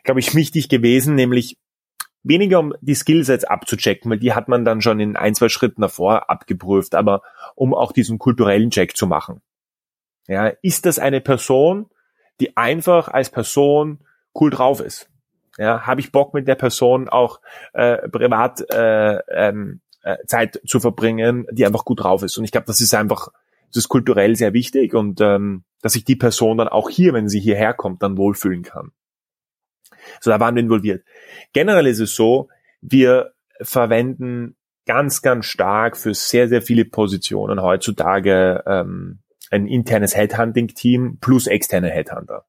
glaube 0.04 0.20
ich, 0.20 0.34
wichtig 0.34 0.68
gewesen, 0.68 1.14
nämlich 1.14 1.58
weniger 2.28 2.58
um 2.58 2.74
die 2.80 2.94
Skillsets 2.94 3.44
abzuchecken, 3.44 4.10
weil 4.10 4.18
die 4.18 4.34
hat 4.34 4.48
man 4.48 4.64
dann 4.64 4.80
schon 4.80 5.00
in 5.00 5.16
ein, 5.16 5.34
zwei 5.34 5.48
Schritten 5.48 5.80
davor 5.80 6.30
abgeprüft, 6.30 6.94
aber 6.94 7.22
um 7.54 7.74
auch 7.74 7.92
diesen 7.92 8.18
kulturellen 8.18 8.70
Check 8.70 8.96
zu 8.96 9.06
machen. 9.06 9.42
Ja, 10.28 10.48
ist 10.62 10.86
das 10.86 10.98
eine 10.98 11.20
Person, 11.20 11.86
die 12.40 12.56
einfach 12.56 13.08
als 13.08 13.30
Person 13.30 14.00
cool 14.34 14.50
drauf 14.50 14.80
ist? 14.80 15.08
Ja, 15.56 15.86
habe 15.86 16.00
ich 16.00 16.12
Bock 16.12 16.34
mit 16.34 16.48
der 16.48 16.56
Person 16.56 17.08
auch 17.08 17.40
äh, 17.72 18.08
privat 18.08 18.60
äh, 18.70 19.18
ähm, 19.28 19.80
äh, 20.02 20.16
Zeit 20.26 20.60
zu 20.66 20.80
verbringen, 20.80 21.46
die 21.50 21.64
einfach 21.64 21.84
gut 21.84 22.02
drauf 22.02 22.22
ist? 22.22 22.36
Und 22.36 22.44
ich 22.44 22.52
glaube, 22.52 22.66
das 22.66 22.80
ist 22.80 22.92
einfach 22.94 23.30
das 23.76 23.84
ist 23.84 23.88
kulturell 23.88 24.36
sehr 24.36 24.52
wichtig 24.52 24.94
und 24.94 25.20
ähm, 25.20 25.64
dass 25.82 25.92
sich 25.92 26.04
die 26.04 26.16
Person 26.16 26.58
dann 26.58 26.68
auch 26.68 26.88
hier, 26.88 27.12
wenn 27.12 27.28
sie 27.28 27.40
hierher 27.40 27.74
kommt, 27.74 28.02
dann 28.02 28.16
wohlfühlen 28.16 28.62
kann. 28.62 28.92
So, 30.20 30.30
da 30.30 30.40
waren 30.40 30.54
wir 30.54 30.62
involviert. 30.62 31.04
Generell 31.52 31.86
ist 31.86 32.00
es 32.00 32.14
so, 32.14 32.48
wir 32.80 33.32
verwenden 33.60 34.56
ganz, 34.86 35.22
ganz 35.22 35.46
stark 35.46 35.96
für 35.96 36.14
sehr, 36.14 36.48
sehr 36.48 36.62
viele 36.62 36.84
Positionen 36.84 37.60
heutzutage 37.60 38.62
ähm, 38.66 39.20
ein 39.50 39.66
internes 39.66 40.16
Headhunting-Team 40.16 41.18
plus 41.20 41.46
externe 41.46 41.90
Headhunter. 41.90 42.46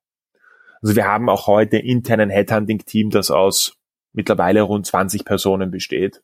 Also 0.81 0.95
wir 0.95 1.05
haben 1.05 1.29
auch 1.29 1.47
heute 1.47 1.77
internen 1.77 2.29
Headhunting-Team, 2.29 3.09
das 3.09 3.31
aus 3.31 3.77
mittlerweile 4.13 4.61
rund 4.61 4.85
20 4.85 5.25
Personen 5.25 5.71
besteht. 5.71 6.23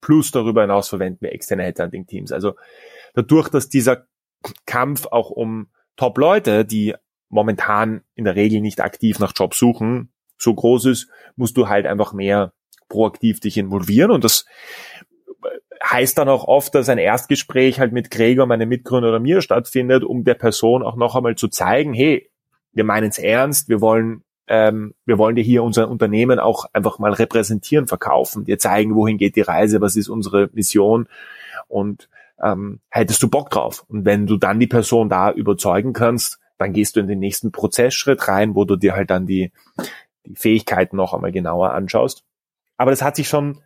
Plus 0.00 0.30
darüber 0.30 0.62
hinaus 0.62 0.88
verwenden 0.88 1.18
wir 1.22 1.32
externe 1.32 1.64
Headhunting-Teams. 1.64 2.32
Also 2.32 2.54
dadurch, 3.14 3.48
dass 3.48 3.68
dieser 3.68 4.06
Kampf 4.66 5.06
auch 5.06 5.30
um 5.30 5.68
Top-Leute, 5.96 6.64
die 6.64 6.94
momentan 7.28 8.02
in 8.14 8.24
der 8.24 8.36
Regel 8.36 8.60
nicht 8.60 8.80
aktiv 8.80 9.18
nach 9.18 9.32
Jobs 9.34 9.58
suchen, 9.58 10.12
so 10.36 10.54
groß 10.54 10.86
ist, 10.86 11.08
musst 11.36 11.56
du 11.56 11.68
halt 11.68 11.86
einfach 11.86 12.12
mehr 12.12 12.52
proaktiv 12.88 13.40
dich 13.40 13.56
involvieren 13.56 14.10
und 14.10 14.24
das 14.24 14.44
heißt 15.82 16.16
dann 16.16 16.28
auch 16.28 16.44
oft, 16.44 16.74
dass 16.74 16.88
ein 16.88 16.98
Erstgespräch 16.98 17.78
halt 17.78 17.92
mit 17.92 18.10
Gregor, 18.10 18.46
meinem 18.46 18.68
Mitgründer 18.68 19.08
oder 19.10 19.20
mir 19.20 19.42
stattfindet, 19.42 20.02
um 20.02 20.24
der 20.24 20.34
Person 20.34 20.82
auch 20.82 20.96
noch 20.96 21.14
einmal 21.14 21.34
zu 21.34 21.48
zeigen, 21.48 21.92
hey, 21.92 22.30
wir 22.72 22.84
meinen 22.84 23.10
es 23.10 23.18
ernst, 23.18 23.68
wir 23.68 23.80
wollen 23.80 24.22
ähm, 24.46 24.94
wir 25.06 25.18
wollen 25.18 25.36
dir 25.36 25.42
hier 25.44 25.62
unser 25.62 25.88
Unternehmen 25.88 26.38
auch 26.38 26.66
einfach 26.72 26.98
mal 26.98 27.12
repräsentieren, 27.12 27.86
verkaufen, 27.86 28.44
dir 28.44 28.58
zeigen, 28.58 28.94
wohin 28.94 29.16
geht 29.16 29.36
die 29.36 29.40
Reise, 29.40 29.80
was 29.80 29.96
ist 29.96 30.08
unsere 30.08 30.50
Mission 30.52 31.08
und 31.68 32.08
ähm, 32.42 32.80
hättest 32.90 33.22
du 33.22 33.28
Bock 33.28 33.50
drauf. 33.50 33.84
Und 33.88 34.04
wenn 34.04 34.26
du 34.26 34.36
dann 34.36 34.60
die 34.60 34.66
Person 34.66 35.08
da 35.08 35.30
überzeugen 35.30 35.92
kannst, 35.92 36.40
dann 36.58 36.72
gehst 36.72 36.96
du 36.96 37.00
in 37.00 37.08
den 37.08 37.20
nächsten 37.20 37.52
Prozessschritt 37.52 38.28
rein, 38.28 38.54
wo 38.54 38.64
du 38.64 38.76
dir 38.76 38.94
halt 38.94 39.10
dann 39.10 39.26
die, 39.26 39.50
die 40.26 40.36
Fähigkeiten 40.36 40.96
noch 40.96 41.14
einmal 41.14 41.32
genauer 41.32 41.72
anschaust. 41.72 42.24
Aber 42.76 42.90
das 42.90 43.02
hat 43.02 43.16
sich 43.16 43.28
schon, 43.28 43.60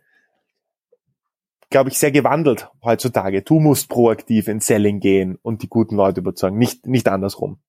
glaube 1.69 1.89
ich, 1.89 1.97
sehr 1.97 2.11
gewandelt 2.11 2.69
heutzutage. 2.83 3.41
Du 3.41 3.59
musst 3.59 3.89
proaktiv 3.89 4.47
ins 4.47 4.67
Selling 4.67 4.99
gehen 4.99 5.37
und 5.41 5.61
die 5.61 5.69
guten 5.69 5.95
Leute 5.95 6.19
überzeugen, 6.19 6.57
nicht, 6.57 6.85
nicht 6.85 7.07
andersrum. 7.07 7.59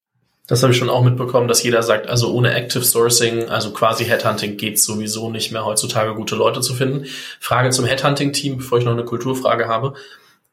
Das 0.50 0.64
habe 0.64 0.72
ich 0.72 0.78
schon 0.78 0.90
auch 0.90 1.04
mitbekommen, 1.04 1.46
dass 1.46 1.62
jeder 1.62 1.80
sagt, 1.84 2.08
also 2.08 2.34
ohne 2.34 2.52
Active 2.52 2.82
Sourcing, 2.82 3.48
also 3.48 3.72
quasi 3.72 4.04
Headhunting 4.04 4.56
geht 4.56 4.80
sowieso 4.80 5.30
nicht 5.30 5.52
mehr 5.52 5.64
heutzutage 5.64 6.12
gute 6.16 6.34
Leute 6.34 6.60
zu 6.60 6.74
finden. 6.74 7.06
Frage 7.38 7.70
zum 7.70 7.84
Headhunting-Team, 7.84 8.56
bevor 8.56 8.78
ich 8.78 8.84
noch 8.84 8.92
eine 8.92 9.04
Kulturfrage 9.04 9.68
habe. 9.68 9.94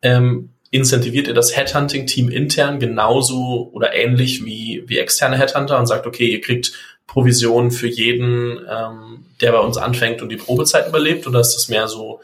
Ähm, 0.03 0.51
incentiviert 0.69 1.27
ihr 1.27 1.33
das 1.33 1.57
Headhunting-Team 1.57 2.29
intern 2.29 2.79
genauso 2.79 3.71
oder 3.73 3.95
ähnlich 3.95 4.45
wie, 4.45 4.83
wie 4.85 4.99
externe 4.99 5.39
Headhunter 5.39 5.79
und 5.79 5.87
sagt, 5.87 6.05
okay, 6.05 6.27
ihr 6.27 6.41
kriegt 6.41 6.73
Provision 7.07 7.71
für 7.71 7.87
jeden, 7.87 8.59
ähm, 8.69 9.25
der 9.41 9.53
bei 9.53 9.59
uns 9.59 9.77
anfängt 9.77 10.21
und 10.21 10.29
die 10.29 10.37
Probezeit 10.37 10.87
überlebt? 10.87 11.25
Oder 11.25 11.39
ist 11.39 11.55
das 11.55 11.69
mehr 11.69 11.87
so 11.87 12.19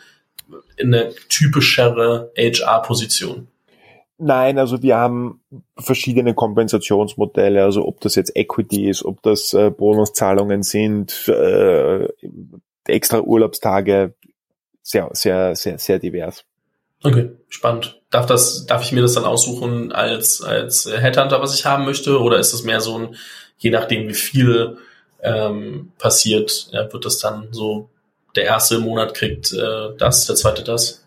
eine 0.80 1.14
typischere 1.30 2.32
HR-Position? 2.38 3.48
Nein, 4.20 4.60
also 4.60 4.82
wir 4.82 4.96
haben 4.96 5.42
verschiedene 5.78 6.34
Kompensationsmodelle, 6.34 7.64
also 7.64 7.86
ob 7.86 8.00
das 8.02 8.16
jetzt 8.16 8.36
Equity 8.36 8.88
ist, 8.90 9.04
ob 9.04 9.22
das 9.24 9.54
äh, 9.54 9.70
Bonuszahlungen 9.70 10.64
sind, 10.64 11.28
äh, 11.28 12.08
extra 12.86 13.22
Urlaubstage, 13.22 14.14
sehr, 14.82 15.10
sehr, 15.14 15.56
sehr, 15.56 15.80
sehr 15.80 16.00
divers. 16.00 16.46
Okay, 17.04 17.32
spannend. 17.50 18.02
Darf 18.12 18.26
das, 18.28 18.66
darf 18.66 18.84
ich 18.84 18.94
mir 18.94 19.02
das 19.02 19.14
dann 19.14 19.26
aussuchen 19.26 19.92
als, 19.92 20.42
als 20.42 20.86
Headhunter, 20.86 21.42
was 21.42 21.56
ich 21.56 21.66
haben 21.66 21.84
möchte? 21.84 22.22
Oder 22.22 22.40
ist 22.40 22.54
das 22.54 22.64
mehr 22.64 22.80
so 22.80 22.98
ein, 22.98 23.16
je 23.64 23.72
nachdem 23.72 24.08
wie 24.08 24.14
viel 24.14 24.78
ähm, 25.22 25.92
passiert, 25.98 26.68
ja, 26.72 26.92
wird 26.92 27.06
das 27.06 27.20
dann 27.20 27.48
so, 27.52 27.90
der 28.36 28.44
erste 28.44 28.80
Monat 28.80 29.14
kriegt 29.14 29.54
äh, 29.54 29.96
das, 29.98 30.26
der 30.26 30.36
zweite 30.36 30.64
das? 30.64 31.06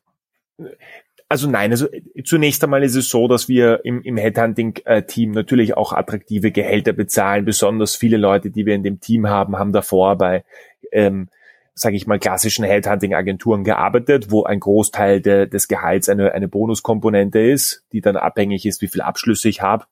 Also 1.28 1.50
nein, 1.50 1.72
also 1.72 1.88
zunächst 2.24 2.62
einmal 2.62 2.84
ist 2.84 2.94
es 2.94 3.08
so, 3.10 3.28
dass 3.28 3.48
wir 3.48 3.84
im, 3.84 4.00
im 4.02 4.16
Headhunting-Team 4.16 5.32
natürlich 5.32 5.76
auch 5.76 5.92
attraktive 5.92 6.52
Gehälter 6.52 6.92
bezahlen. 6.92 7.44
Besonders 7.44 7.96
viele 7.96 8.16
Leute, 8.16 8.50
die 8.50 8.64
wir 8.64 8.74
in 8.74 8.84
dem 8.84 9.00
Team 9.00 9.28
haben, 9.28 9.58
haben 9.58 9.72
davor 9.72 10.16
bei 10.16 10.44
ähm, 10.92 11.28
sage 11.74 11.96
ich 11.96 12.06
mal, 12.06 12.18
klassischen 12.18 12.64
Headhunting-Agenturen 12.64 13.62
gearbeitet, 13.62 14.30
wo 14.30 14.44
ein 14.44 14.60
Großteil 14.60 15.20
de, 15.20 15.46
des 15.46 15.68
Gehalts 15.68 16.08
eine, 16.08 16.32
eine 16.32 16.48
Bonuskomponente 16.48 17.38
ist, 17.38 17.84
die 17.92 18.00
dann 18.00 18.16
abhängig 18.16 18.64
ist, 18.64 18.80
wie 18.80 18.88
viel 18.88 19.02
Abschlüsse 19.02 19.50
ich 19.50 19.60
habe. 19.60 19.84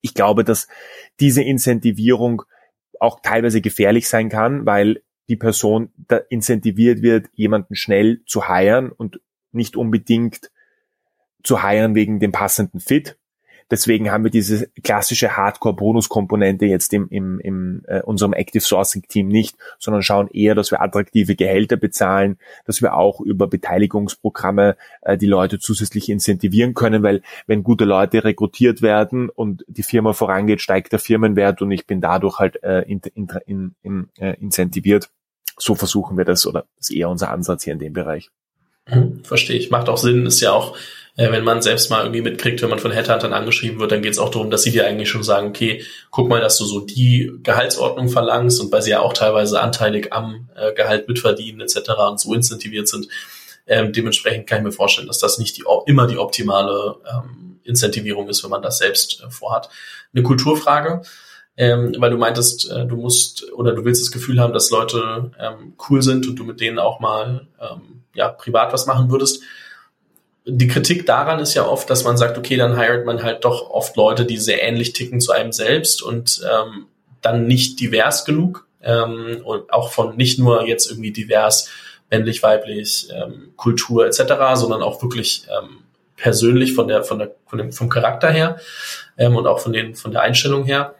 Ich 0.00 0.14
glaube, 0.14 0.44
dass 0.44 0.68
diese 1.20 1.42
Incentivierung 1.42 2.42
auch 2.98 3.20
teilweise 3.20 3.60
gefährlich 3.60 4.08
sein 4.08 4.28
kann, 4.28 4.66
weil 4.66 5.02
die 5.28 5.36
Person 5.36 5.92
da 5.96 6.16
incentiviert 6.28 7.02
wird, 7.02 7.28
jemanden 7.34 7.76
schnell 7.76 8.22
zu 8.26 8.48
heiren 8.48 8.90
und 8.90 9.20
nicht 9.52 9.76
unbedingt 9.76 10.50
zu 11.42 11.62
heiren 11.62 11.94
wegen 11.94 12.20
dem 12.20 12.32
passenden 12.32 12.80
Fit, 12.80 13.16
Deswegen 13.70 14.10
haben 14.10 14.24
wir 14.24 14.30
diese 14.30 14.68
klassische 14.82 15.36
Hardcore-Bonus-Komponente 15.36 16.66
jetzt 16.66 16.92
im, 16.92 17.08
im, 17.08 17.38
im 17.40 17.82
äh, 17.86 18.02
unserem 18.02 18.32
Active 18.32 18.62
Sourcing-Team 18.62 19.28
nicht, 19.28 19.56
sondern 19.78 20.02
schauen 20.02 20.28
eher, 20.28 20.54
dass 20.54 20.70
wir 20.70 20.82
attraktive 20.82 21.36
Gehälter 21.36 21.76
bezahlen, 21.76 22.38
dass 22.66 22.82
wir 22.82 22.94
auch 22.94 23.20
über 23.20 23.46
Beteiligungsprogramme 23.46 24.76
äh, 25.02 25.16
die 25.16 25.26
Leute 25.26 25.58
zusätzlich 25.58 26.08
incentivieren 26.08 26.74
können, 26.74 27.02
weil 27.02 27.22
wenn 27.46 27.62
gute 27.62 27.84
Leute 27.84 28.24
rekrutiert 28.24 28.82
werden 28.82 29.28
und 29.28 29.64
die 29.68 29.84
Firma 29.84 30.12
vorangeht, 30.12 30.60
steigt 30.60 30.92
der 30.92 30.98
Firmenwert 30.98 31.62
und 31.62 31.70
ich 31.70 31.86
bin 31.86 32.00
dadurch 32.00 32.38
halt 32.38 32.62
äh, 32.64 32.82
in, 32.82 33.00
in, 33.46 33.74
in, 33.82 34.08
äh, 34.18 34.34
incentiviert. 34.40 35.10
So 35.58 35.74
versuchen 35.74 36.16
wir 36.16 36.24
das 36.24 36.46
oder 36.46 36.64
ist 36.78 36.90
eher 36.90 37.08
unser 37.08 37.30
Ansatz 37.30 37.64
hier 37.64 37.74
in 37.74 37.78
dem 37.78 37.92
Bereich. 37.92 38.30
Mhm, 38.88 39.22
verstehe 39.22 39.56
ich. 39.56 39.70
Macht 39.70 39.88
auch 39.88 39.98
Sinn, 39.98 40.26
ist 40.26 40.40
ja 40.40 40.52
auch 40.52 40.76
äh, 41.20 41.30
wenn 41.30 41.44
man 41.44 41.60
selbst 41.60 41.90
mal 41.90 42.00
irgendwie 42.00 42.22
mitkriegt, 42.22 42.62
wenn 42.62 42.70
man 42.70 42.78
von 42.78 42.92
Headhuntern 42.92 43.34
angeschrieben 43.34 43.78
wird, 43.78 43.92
dann 43.92 44.00
geht 44.00 44.12
es 44.12 44.18
auch 44.18 44.30
darum, 44.30 44.50
dass 44.50 44.62
sie 44.62 44.70
dir 44.70 44.86
eigentlich 44.86 45.10
schon 45.10 45.22
sagen, 45.22 45.48
okay, 45.48 45.84
guck 46.10 46.30
mal, 46.30 46.40
dass 46.40 46.56
du 46.56 46.64
so 46.64 46.80
die 46.80 47.30
Gehaltsordnung 47.42 48.08
verlangst 48.08 48.58
und 48.58 48.72
weil 48.72 48.80
sie 48.80 48.92
ja 48.92 49.00
auch 49.00 49.12
teilweise 49.12 49.60
anteilig 49.60 50.14
am 50.14 50.48
äh, 50.56 50.72
Gehalt 50.72 51.08
mitverdienen 51.08 51.60
etc. 51.60 51.90
und 52.08 52.18
so 52.18 52.32
incentiviert 52.32 52.88
sind. 52.88 53.08
Ähm, 53.66 53.92
dementsprechend 53.92 54.46
kann 54.46 54.58
ich 54.58 54.64
mir 54.64 54.72
vorstellen, 54.72 55.08
dass 55.08 55.18
das 55.18 55.38
nicht 55.38 55.58
die, 55.58 55.64
immer 55.84 56.06
die 56.06 56.16
optimale 56.16 56.96
ähm, 57.06 57.60
Incentivierung 57.64 58.30
ist, 58.30 58.42
wenn 58.42 58.50
man 58.50 58.62
das 58.62 58.78
selbst 58.78 59.22
äh, 59.22 59.30
vorhat. 59.30 59.68
Eine 60.14 60.22
Kulturfrage, 60.22 61.02
ähm, 61.58 61.94
weil 61.98 62.10
du 62.10 62.16
meintest, 62.16 62.70
äh, 62.70 62.86
du 62.86 62.96
musst 62.96 63.52
oder 63.52 63.74
du 63.74 63.84
willst 63.84 64.00
das 64.00 64.10
Gefühl 64.10 64.40
haben, 64.40 64.54
dass 64.54 64.70
Leute 64.70 65.32
ähm, 65.38 65.74
cool 65.90 66.00
sind 66.00 66.26
und 66.26 66.36
du 66.36 66.44
mit 66.44 66.62
denen 66.62 66.78
auch 66.78 66.98
mal 66.98 67.46
ähm, 67.60 68.04
ja, 68.14 68.28
privat 68.28 68.72
was 68.72 68.86
machen 68.86 69.10
würdest 69.10 69.42
die 70.50 70.68
Kritik 70.68 71.06
daran 71.06 71.40
ist 71.40 71.54
ja 71.54 71.66
oft, 71.66 71.88
dass 71.90 72.04
man 72.04 72.16
sagt, 72.16 72.36
okay, 72.36 72.56
dann 72.56 72.78
hiret 72.78 73.06
man 73.06 73.22
halt 73.22 73.44
doch 73.44 73.70
oft 73.70 73.96
Leute, 73.96 74.24
die 74.24 74.36
sehr 74.36 74.62
ähnlich 74.62 74.92
ticken 74.92 75.20
zu 75.20 75.32
einem 75.32 75.52
selbst 75.52 76.02
und 76.02 76.40
ähm, 76.44 76.86
dann 77.22 77.46
nicht 77.46 77.80
divers 77.80 78.24
genug 78.24 78.66
ähm, 78.82 79.40
und 79.44 79.72
auch 79.72 79.92
von 79.92 80.16
nicht 80.16 80.38
nur 80.38 80.66
jetzt 80.66 80.90
irgendwie 80.90 81.12
divers, 81.12 81.68
männlich, 82.10 82.42
weiblich, 82.42 83.08
ähm, 83.12 83.52
Kultur 83.56 84.06
etc., 84.06 84.34
sondern 84.54 84.82
auch 84.82 85.02
wirklich 85.02 85.44
ähm, 85.48 85.78
persönlich 86.16 86.74
von 86.74 86.88
der 86.88 87.04
von 87.04 87.18
der 87.18 87.34
von 87.46 87.58
dem 87.58 87.72
vom 87.72 87.88
Charakter 87.88 88.30
her 88.30 88.58
ähm, 89.16 89.36
und 89.36 89.46
auch 89.46 89.60
von 89.60 89.72
den 89.72 89.94
von 89.94 90.12
der 90.12 90.22
Einstellung 90.22 90.64
her. 90.64 90.94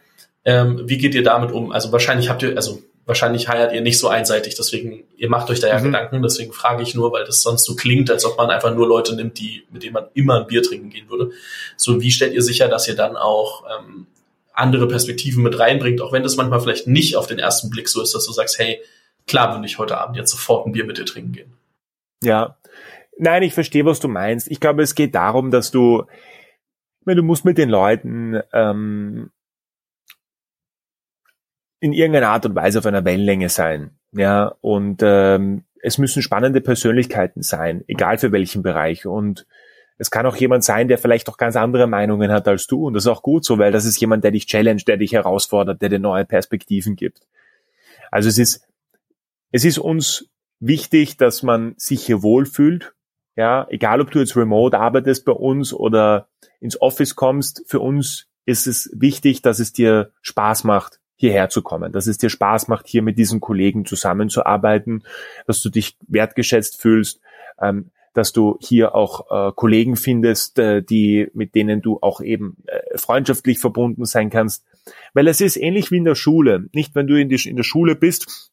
Ähm, 0.44 0.82
wie 0.86 0.98
geht 0.98 1.14
ihr 1.14 1.22
damit 1.22 1.52
um? 1.52 1.72
Also 1.72 1.92
wahrscheinlich 1.92 2.28
habt 2.28 2.42
ihr 2.42 2.56
also 2.56 2.82
wahrscheinlich 3.10 3.48
heiert 3.48 3.72
ihr 3.72 3.80
nicht 3.80 3.98
so 3.98 4.06
einseitig, 4.06 4.54
deswegen, 4.54 5.02
ihr 5.16 5.28
macht 5.28 5.50
euch 5.50 5.58
da 5.58 5.66
ja 5.66 5.80
mhm. 5.80 5.86
Gedanken, 5.86 6.22
deswegen 6.22 6.52
frage 6.52 6.84
ich 6.84 6.94
nur, 6.94 7.10
weil 7.10 7.24
das 7.24 7.42
sonst 7.42 7.64
so 7.64 7.74
klingt, 7.74 8.08
als 8.08 8.24
ob 8.24 8.38
man 8.38 8.50
einfach 8.50 8.72
nur 8.72 8.86
Leute 8.86 9.16
nimmt, 9.16 9.36
die, 9.38 9.64
mit 9.70 9.82
denen 9.82 9.94
man 9.94 10.06
immer 10.14 10.40
ein 10.40 10.46
Bier 10.46 10.62
trinken 10.62 10.90
gehen 10.90 11.10
würde. 11.10 11.32
So, 11.76 12.00
wie 12.00 12.12
stellt 12.12 12.32
ihr 12.32 12.42
sicher, 12.42 12.68
dass 12.68 12.86
ihr 12.86 12.94
dann 12.94 13.16
auch 13.16 13.64
ähm, 13.66 14.06
andere 14.52 14.86
Perspektiven 14.86 15.42
mit 15.42 15.58
reinbringt, 15.58 16.00
auch 16.00 16.12
wenn 16.12 16.22
das 16.22 16.36
manchmal 16.36 16.60
vielleicht 16.60 16.86
nicht 16.86 17.16
auf 17.16 17.26
den 17.26 17.40
ersten 17.40 17.68
Blick 17.68 17.88
so 17.88 18.00
ist, 18.00 18.14
dass 18.14 18.26
du 18.26 18.32
sagst, 18.32 18.60
hey, 18.60 18.80
klar 19.26 19.52
würde 19.52 19.66
ich 19.66 19.78
heute 19.78 19.98
Abend 19.98 20.16
jetzt 20.16 20.30
sofort 20.30 20.66
ein 20.66 20.72
Bier 20.72 20.84
mit 20.84 20.98
dir 20.98 21.04
trinken 21.04 21.32
gehen. 21.32 21.52
Ja. 22.22 22.56
Nein, 23.18 23.42
ich 23.42 23.54
verstehe, 23.54 23.84
was 23.84 23.98
du 23.98 24.06
meinst. 24.06 24.48
Ich 24.50 24.60
glaube, 24.60 24.82
es 24.82 24.94
geht 24.94 25.16
darum, 25.16 25.50
dass 25.50 25.72
du, 25.72 26.04
ich 27.00 27.06
meine, 27.06 27.20
du 27.20 27.26
musst 27.26 27.44
mit 27.44 27.58
den 27.58 27.68
Leuten 27.70 28.40
ähm, 28.52 29.30
in 31.80 31.92
irgendeiner 31.92 32.28
Art 32.28 32.46
und 32.46 32.54
Weise 32.54 32.78
auf 32.78 32.86
einer 32.86 33.04
Wellenlänge 33.04 33.48
sein. 33.48 33.90
Ja, 34.12 34.54
und 34.60 35.00
ähm, 35.02 35.64
es 35.82 35.98
müssen 35.98 36.22
spannende 36.22 36.60
Persönlichkeiten 36.60 37.42
sein, 37.42 37.84
egal 37.88 38.18
für 38.18 38.32
welchen 38.32 38.62
Bereich. 38.62 39.06
Und 39.06 39.46
es 39.96 40.10
kann 40.10 40.26
auch 40.26 40.36
jemand 40.36 40.64
sein, 40.64 40.88
der 40.88 40.98
vielleicht 40.98 41.28
auch 41.28 41.36
ganz 41.36 41.56
andere 41.56 41.86
Meinungen 41.86 42.30
hat 42.30 42.46
als 42.48 42.66
du. 42.66 42.86
Und 42.86 42.94
das 42.94 43.04
ist 43.04 43.08
auch 43.08 43.22
gut 43.22 43.44
so, 43.44 43.58
weil 43.58 43.72
das 43.72 43.84
ist 43.84 44.00
jemand, 44.00 44.24
der 44.24 44.30
dich 44.30 44.46
challenge, 44.46 44.82
der 44.86 44.98
dich 44.98 45.12
herausfordert, 45.12 45.80
der 45.80 45.88
dir 45.88 45.98
neue 45.98 46.24
Perspektiven 46.24 46.96
gibt. 46.96 47.26
Also 48.10 48.28
es 48.28 48.38
ist, 48.38 48.66
es 49.52 49.64
ist 49.64 49.78
uns 49.78 50.28
wichtig, 50.58 51.16
dass 51.16 51.42
man 51.42 51.74
sich 51.76 52.04
hier 52.04 52.22
wohlfühlt. 52.22 52.94
Ja, 53.36 53.66
egal 53.70 54.00
ob 54.00 54.10
du 54.10 54.18
jetzt 54.18 54.36
remote 54.36 54.78
arbeitest 54.78 55.24
bei 55.24 55.32
uns 55.32 55.72
oder 55.72 56.28
ins 56.60 56.80
Office 56.80 57.16
kommst, 57.16 57.64
für 57.66 57.80
uns 57.80 58.26
ist 58.44 58.66
es 58.66 58.90
wichtig, 58.92 59.40
dass 59.40 59.60
es 59.60 59.72
dir 59.72 60.12
Spaß 60.20 60.64
macht, 60.64 60.99
hierher 61.20 61.50
zu 61.50 61.60
kommen, 61.60 61.92
dass 61.92 62.06
es 62.06 62.16
dir 62.16 62.30
Spaß 62.30 62.68
macht, 62.68 62.88
hier 62.88 63.02
mit 63.02 63.18
diesen 63.18 63.40
Kollegen 63.40 63.84
zusammenzuarbeiten, 63.84 65.04
dass 65.46 65.60
du 65.60 65.68
dich 65.68 65.98
wertgeschätzt 66.08 66.80
fühlst, 66.80 67.20
ähm, 67.60 67.90
dass 68.14 68.32
du 68.32 68.56
hier 68.58 68.94
auch 68.94 69.30
äh, 69.30 69.52
Kollegen 69.54 69.96
findest, 69.96 70.58
äh, 70.58 70.82
die 70.82 71.28
mit 71.34 71.54
denen 71.54 71.82
du 71.82 71.98
auch 72.00 72.22
eben 72.22 72.56
äh, 72.66 72.96
freundschaftlich 72.96 73.58
verbunden 73.58 74.06
sein 74.06 74.30
kannst, 74.30 74.64
weil 75.12 75.28
es 75.28 75.42
ist 75.42 75.58
ähnlich 75.58 75.90
wie 75.90 75.98
in 75.98 76.06
der 76.06 76.14
Schule. 76.14 76.70
Nicht, 76.72 76.94
wenn 76.94 77.06
du 77.06 77.20
in, 77.20 77.28
die, 77.28 77.48
in 77.48 77.56
der 77.56 77.64
Schule 77.64 77.96
bist 77.96 78.50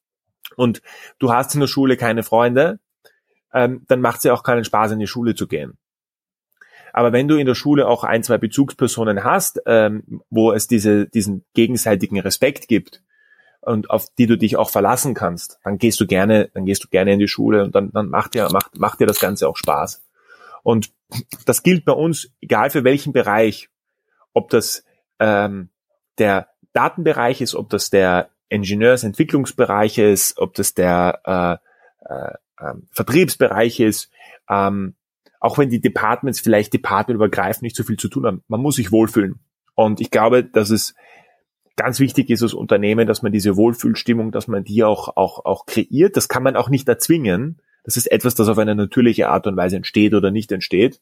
und 0.58 0.82
du 1.19 1.32
hast 1.32 1.53
in 1.53 1.62
der 1.62 1.67
Schule 1.67 1.95
keine 1.95 2.23
Freunde, 2.23 2.80
ähm, 3.53 3.86
dann 3.88 4.01
macht 4.01 4.17
es 4.17 4.23
ja 4.25 4.34
auch 4.34 4.43
keinen 4.43 4.65
Spaß, 4.65 4.91
in 4.91 4.99
die 4.99 5.08
Schule 5.08 5.36
zu 5.36 5.47
gehen. 5.47 5.77
Aber 6.97 7.13
wenn 7.13 7.27
du 7.27 7.36
in 7.36 7.45
der 7.45 7.53
Schule 7.53 7.88
auch 7.88 8.03
ein, 8.03 8.23
zwei 8.23 8.39
Bezugspersonen 8.39 9.23
hast, 9.23 9.62
ähm, 9.67 10.23
wo 10.31 10.51
es 10.51 10.65
diese, 10.65 11.05
diesen 11.05 11.45
gegenseitigen 11.53 12.19
Respekt 12.19 12.67
gibt 12.67 13.03
und 13.62 13.91
auf 13.91 14.07
die 14.17 14.25
du 14.25 14.36
dich 14.36 14.57
auch 14.57 14.71
verlassen 14.71 15.13
kannst, 15.13 15.60
dann 15.63 15.77
gehst 15.77 15.99
du 15.99 16.07
gerne, 16.07 16.49
dann 16.55 16.65
gehst 16.65 16.83
du 16.83 16.88
gerne 16.88 17.13
in 17.13 17.19
die 17.19 17.27
Schule 17.27 17.63
und 17.63 17.75
dann, 17.75 17.91
dann 17.91 18.10
macht 18.10 18.33
dir, 18.33 18.49
macht, 18.51 18.79
macht 18.79 18.99
dir 18.99 19.05
das 19.05 19.19
Ganze 19.19 19.47
auch 19.47 19.57
Spaß. 19.57 20.03
Und 20.63 20.89
das 21.45 21.62
gilt 21.62 21.86
bei 21.86 21.91
uns, 21.91 22.31
egal 22.41 22.71
für 22.71 22.83
welchen 22.83 23.13
Bereich, 23.13 23.69
ob 24.33 24.49
das 24.49 24.83
ähm, 25.19 25.69
der 26.17 26.47
Datenbereich 26.73 27.41
ist, 27.41 27.53
ob 27.53 27.69
das 27.69 27.91
der 27.91 28.31
Ingenieursentwicklungsbereich 28.49 29.99
ist, 29.99 30.39
ob 30.39 30.55
das 30.55 30.73
der 30.73 31.62
äh, 32.01 32.12
äh, 32.12 32.33
äh, 32.57 32.73
Vertriebsbereich 32.91 33.81
ist, 33.81 34.10
ähm, 34.49 34.95
auch 35.39 35.58
wenn 35.58 35.69
die 35.69 35.82
Departments 35.82 36.39
vielleicht 36.39 36.73
departmentübergreifend 36.73 37.63
nicht 37.63 37.76
so 37.76 37.84
viel 37.84 37.97
zu 37.97 38.08
tun 38.08 38.26
haben, 38.26 38.43
man 38.47 38.62
muss 38.62 38.76
sich 38.76 38.91
wohlfühlen. 38.91 39.39
Und 39.76 40.02
ich 40.02 40.10
glaube, 40.10 40.43
dass 40.43 40.69
es 40.69 40.95
ganz 41.76 42.00
wichtig 42.00 42.30
ist 42.30 42.43
als 42.43 42.54
Unternehmen, 42.54 43.08
dass 43.08 43.21
man 43.21 43.32
diese 43.32 43.56
Wohlfühlstimmung, 43.56 44.32
dass 44.32 44.47
man 44.47 44.63
die 44.63 44.84
auch, 44.84 45.15
auch, 45.15 45.45
auch 45.45 45.65
kreiert. 45.65 46.17
Das 46.17 46.28
kann 46.28 46.43
man 46.43 46.56
auch 46.56 46.69
nicht 46.69 46.89
erzwingen. 46.89 47.60
Das 47.84 47.95
ist 47.95 48.12
etwas, 48.12 48.36
das 48.36 48.50
auf 48.50 48.58
eine 48.58 48.76
natürliche 48.76 49.30
Art 49.30 49.47
und 49.47 49.56
Weise 49.56 49.78
entsteht 49.78 50.13
oder 50.13 50.32
nicht 50.32 50.52
entsteht. 50.52 51.00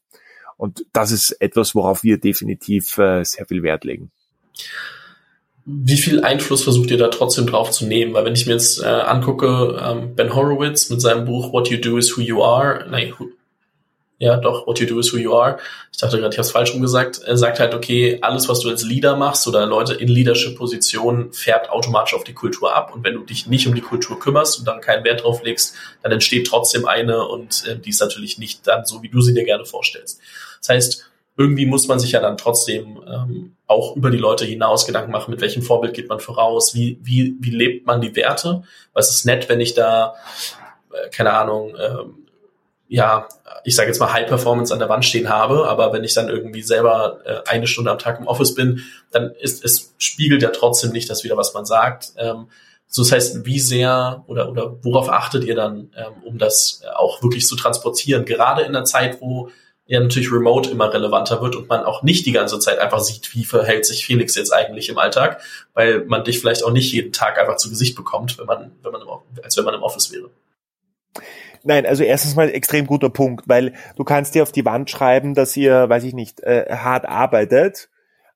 Und 0.57 0.85
das 0.93 1.11
ist 1.11 1.31
etwas, 1.41 1.73
worauf 1.75 2.03
wir 2.03 2.19
definitiv 2.19 2.97
äh, 2.97 3.23
sehr 3.23 3.45
viel 3.45 3.63
Wert 3.63 3.85
legen. 3.85 4.11
Wie 5.65 5.97
viel 5.97 6.23
Einfluss 6.23 6.63
versucht 6.63 6.91
ihr 6.91 6.97
da 6.97 7.07
trotzdem 7.07 7.47
drauf 7.47 7.71
zu 7.71 7.87
nehmen? 7.87 8.13
Weil 8.13 8.25
wenn 8.25 8.35
ich 8.35 8.45
mir 8.45 8.53
jetzt 8.53 8.83
äh, 8.83 8.85
angucke, 8.85 9.81
ähm, 9.83 10.15
Ben 10.15 10.35
Horowitz 10.35 10.89
mit 10.89 11.01
seinem 11.01 11.25
Buch 11.25 11.51
What 11.51 11.69
You 11.69 11.79
Do 11.79 11.97
Is 11.97 12.15
Who 12.15 12.21
You 12.21 12.43
Are, 12.43 12.85
nein, 12.89 13.13
ja 14.17 14.37
doch, 14.37 14.65
What 14.65 14.79
You 14.79 14.87
Do 14.87 14.99
Is 14.99 15.13
Who 15.13 15.17
You 15.17 15.33
Are, 15.33 15.57
ich 15.91 15.97
dachte 15.97 16.17
gerade, 16.17 16.33
ich 16.33 16.37
habe 16.37 16.45
es 16.45 16.51
falsch 16.51 16.73
rumgesagt, 16.73 17.21
er 17.23 17.37
sagt 17.37 17.59
halt, 17.59 17.73
okay, 17.73 18.19
alles, 18.21 18.47
was 18.47 18.59
du 18.59 18.69
als 18.69 18.83
Leader 18.83 19.15
machst 19.15 19.47
oder 19.47 19.65
Leute 19.65 19.93
in 19.93 20.07
Leadership-Positionen, 20.07 21.33
färbt 21.33 21.69
automatisch 21.69 22.13
auf 22.13 22.23
die 22.23 22.33
Kultur 22.33 22.75
ab. 22.75 22.93
Und 22.93 23.03
wenn 23.03 23.13
du 23.13 23.21
dich 23.21 23.47
nicht 23.47 23.67
um 23.67 23.75
die 23.75 23.81
Kultur 23.81 24.19
kümmerst 24.19 24.59
und 24.59 24.65
dann 24.67 24.81
keinen 24.81 25.03
Wert 25.03 25.23
drauf 25.23 25.43
legst, 25.43 25.75
dann 26.01 26.11
entsteht 26.11 26.47
trotzdem 26.47 26.85
eine 26.85 27.27
und 27.27 27.65
äh, 27.67 27.77
die 27.77 27.89
ist 27.89 28.01
natürlich 28.01 28.37
nicht 28.37 28.67
dann 28.67 28.85
so, 28.85 29.03
wie 29.03 29.09
du 29.09 29.21
sie 29.21 29.33
dir 29.33 29.45
gerne 29.45 29.65
vorstellst. 29.65 30.19
Das 30.59 30.69
heißt, 30.69 31.05
irgendwie 31.37 31.65
muss 31.65 31.87
man 31.87 31.99
sich 31.99 32.13
ja 32.13 32.21
dann 32.21 32.37
trotzdem 32.37 33.01
ähm, 33.07 33.55
auch 33.67 33.95
über 33.95 34.09
die 34.09 34.17
Leute 34.17 34.45
hinaus 34.45 34.85
Gedanken 34.85 35.11
machen, 35.11 35.31
mit 35.31 35.41
welchem 35.41 35.61
Vorbild 35.61 35.93
geht 35.93 36.07
man 36.07 36.19
voraus, 36.19 36.73
wie, 36.73 36.97
wie, 37.01 37.35
wie 37.39 37.49
lebt 37.49 37.85
man 37.85 37.99
die 37.99 38.15
Werte. 38.15 38.63
Was 38.93 39.09
ist 39.09 39.25
nett, 39.25 39.49
wenn 39.49 39.59
ich 39.59 39.73
da, 39.73 40.15
äh, 40.93 41.09
keine 41.09 41.33
Ahnung, 41.33 41.75
ähm, 41.77 42.24
ja, 42.87 43.27
ich 43.63 43.75
sage 43.75 43.87
jetzt 43.87 43.99
mal 43.99 44.13
High 44.13 44.27
Performance 44.27 44.71
an 44.71 44.79
der 44.79 44.89
Wand 44.89 45.05
stehen 45.05 45.29
habe, 45.29 45.67
aber 45.67 45.91
wenn 45.91 46.03
ich 46.03 46.13
dann 46.13 46.29
irgendwie 46.29 46.61
selber 46.61 47.19
äh, 47.25 47.49
eine 47.49 47.67
Stunde 47.67 47.91
am 47.91 47.97
Tag 47.97 48.19
im 48.19 48.27
Office 48.27 48.53
bin, 48.53 48.83
dann 49.11 49.31
ist 49.31 49.63
es 49.65 49.93
spiegelt 49.97 50.43
ja 50.43 50.49
trotzdem 50.49 50.91
nicht 50.91 51.09
das 51.09 51.23
wieder, 51.23 51.37
was 51.37 51.53
man 51.53 51.65
sagt. 51.65 52.13
Ähm, 52.17 52.47
so 52.87 53.01
das 53.01 53.11
heißt, 53.11 53.45
wie 53.45 53.59
sehr 53.59 54.23
oder 54.27 54.49
oder 54.49 54.77
worauf 54.83 55.09
achtet 55.09 55.43
ihr 55.43 55.55
dann, 55.55 55.91
ähm, 55.97 56.23
um 56.23 56.37
das 56.37 56.81
auch 56.95 57.23
wirklich 57.23 57.47
zu 57.47 57.55
transportieren? 57.55 58.25
Gerade 58.25 58.61
in 58.61 58.73
der 58.73 58.85
Zeit, 58.85 59.19
wo 59.19 59.49
ja 59.87 59.99
natürlich 59.99 60.31
Remote 60.31 60.69
immer 60.69 60.93
relevanter 60.93 61.41
wird 61.41 61.55
und 61.55 61.69
man 61.69 61.83
auch 61.83 62.03
nicht 62.03 62.25
die 62.25 62.31
ganze 62.31 62.59
Zeit 62.59 62.79
einfach 62.79 62.99
sieht, 62.99 63.33
wie 63.35 63.45
verhält 63.45 63.85
sich 63.85 64.05
Felix 64.05 64.35
jetzt 64.35 64.51
eigentlich 64.51 64.89
im 64.89 64.97
Alltag, 64.97 65.41
weil 65.73 66.05
man 66.05 66.23
dich 66.23 66.39
vielleicht 66.39 66.63
auch 66.63 66.71
nicht 66.71 66.91
jeden 66.91 67.13
Tag 67.13 67.39
einfach 67.39 67.57
zu 67.57 67.69
Gesicht 67.69 67.95
bekommt, 67.95 68.37
wenn 68.37 68.45
man, 68.45 68.71
wenn 68.81 68.91
man 68.91 69.01
im, 69.01 69.07
als 69.43 69.57
wenn 69.57 69.65
man 69.65 69.75
im 69.75 69.83
Office 69.83 70.11
wäre. 70.11 70.29
Nein, 71.63 71.85
also 71.85 72.03
erstens 72.03 72.35
mal 72.35 72.49
extrem 72.49 72.87
guter 72.87 73.09
Punkt, 73.09 73.47
weil 73.47 73.73
du 73.95 74.03
kannst 74.03 74.35
dir 74.35 74.43
auf 74.43 74.51
die 74.51 74.65
Wand 74.65 74.89
schreiben, 74.89 75.33
dass 75.33 75.55
ihr, 75.57 75.89
weiß 75.89 76.03
ich 76.03 76.13
nicht, 76.13 76.41
äh, 76.41 76.65
hart 76.69 77.05
arbeitet, 77.05 77.89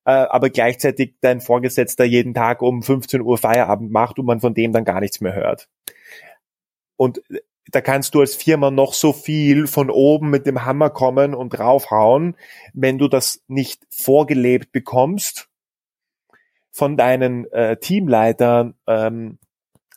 äh, 0.06 0.12
aber 0.12 0.50
gleichzeitig 0.50 1.16
dein 1.22 1.42
Vorgesetzter 1.42 2.06
jeden 2.06 2.34
Tag 2.34 2.62
um 2.62 2.84
15 2.84 3.22
Uhr 3.22 3.38
Feierabend 3.38 3.92
macht 3.92 4.20
und 4.20 4.26
man 4.26 4.40
von 4.40 4.54
dem 4.54 4.72
dann 4.72 4.86
gar 4.86 5.00
nichts 5.00 5.22
mehr 5.22 5.34
hört. 5.34 5.68
Und 6.96 7.22
da 7.72 7.82
kannst 7.82 8.16
du 8.16 8.22
als 8.22 8.36
Firma 8.36 8.72
noch 8.72 8.94
so 8.94 9.14
viel 9.14 9.68
von 9.68 9.90
oben 9.90 10.30
mit 10.30 10.46
dem 10.46 10.66
Hammer 10.66 10.90
kommen 10.90 11.34
und 11.34 11.50
draufhauen, 11.50 12.36
wenn 12.74 12.98
du 12.98 13.08
das 13.08 13.44
nicht 13.48 13.86
vorgelebt 13.90 14.72
bekommst 14.72 15.50
von 16.72 16.98
deinen 16.98 17.52
äh, 17.52 17.78
Teamleitern, 17.78 18.76
ähm, 18.88 19.38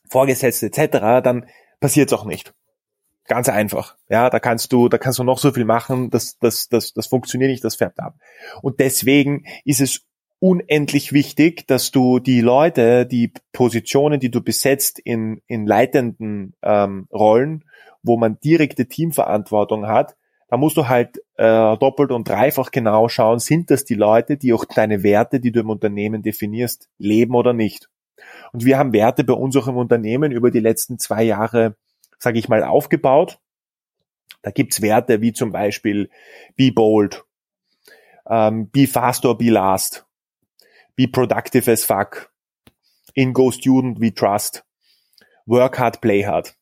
Vorgesetzte 0.08 0.66
etc., 0.66 1.22
dann 1.22 1.46
passiert 1.80 2.12
es 2.12 2.18
auch 2.18 2.24
nicht. 2.24 2.52
Ganz 3.26 3.48
einfach. 3.48 3.96
Ja, 4.08 4.30
da 4.30 4.40
kannst 4.40 4.72
du, 4.72 4.88
da 4.88 4.98
kannst 4.98 5.18
du 5.18 5.24
noch 5.24 5.38
so 5.38 5.52
viel 5.52 5.64
machen, 5.64 6.10
das, 6.10 6.38
das, 6.38 6.68
das, 6.68 6.92
das 6.92 7.06
funktioniert 7.06 7.50
nicht, 7.50 7.64
das 7.64 7.76
färbt 7.76 8.00
ab. 8.00 8.16
Und 8.62 8.80
deswegen 8.80 9.44
ist 9.64 9.80
es 9.80 10.04
unendlich 10.40 11.12
wichtig, 11.12 11.68
dass 11.68 11.92
du 11.92 12.18
die 12.18 12.40
Leute, 12.40 13.06
die 13.06 13.32
Positionen, 13.52 14.18
die 14.18 14.30
du 14.30 14.42
besetzt 14.42 14.98
in, 14.98 15.40
in 15.46 15.66
leitenden 15.66 16.54
ähm, 16.62 17.06
Rollen, 17.12 17.64
wo 18.02 18.16
man 18.16 18.40
direkte 18.40 18.86
Teamverantwortung 18.86 19.86
hat, 19.86 20.16
da 20.48 20.56
musst 20.58 20.76
du 20.76 20.88
halt 20.88 21.18
äh, 21.36 21.76
doppelt 21.78 22.10
und 22.10 22.28
dreifach 22.28 22.72
genau 22.72 23.08
schauen, 23.08 23.38
sind 23.38 23.70
das 23.70 23.84
die 23.84 23.94
Leute, 23.94 24.36
die 24.36 24.52
auch 24.52 24.64
deine 24.64 25.02
Werte, 25.02 25.40
die 25.40 25.52
du 25.52 25.60
im 25.60 25.70
Unternehmen 25.70 26.22
definierst, 26.22 26.90
leben 26.98 27.34
oder 27.34 27.52
nicht. 27.52 27.88
Und 28.52 28.64
wir 28.64 28.78
haben 28.78 28.92
Werte 28.92 29.24
bei 29.24 29.32
uns 29.32 29.56
auch 29.56 29.66
im 29.66 29.76
Unternehmen 29.76 30.30
über 30.30 30.50
die 30.50 30.60
letzten 30.60 30.98
zwei 30.98 31.22
Jahre, 31.22 31.76
sage 32.22 32.38
ich 32.38 32.48
mal, 32.48 32.62
aufgebaut. 32.62 33.40
Da 34.42 34.52
gibt's 34.52 34.80
Werte 34.80 35.20
wie 35.20 35.32
zum 35.32 35.50
Beispiel 35.50 36.08
Be 36.56 36.70
Bold, 36.70 37.24
ähm, 38.28 38.70
Be 38.70 38.86
Fast 38.86 39.26
or 39.26 39.36
Be 39.36 39.50
Last, 39.50 40.06
Be 40.94 41.08
productive 41.08 41.70
as 41.70 41.84
fuck. 41.84 42.32
In 43.14 43.32
Go 43.32 43.50
Student 43.50 44.00
we 44.00 44.14
trust. 44.14 44.64
Work 45.46 45.78
hard, 45.80 46.00
play 46.00 46.24
hard. 46.24 46.54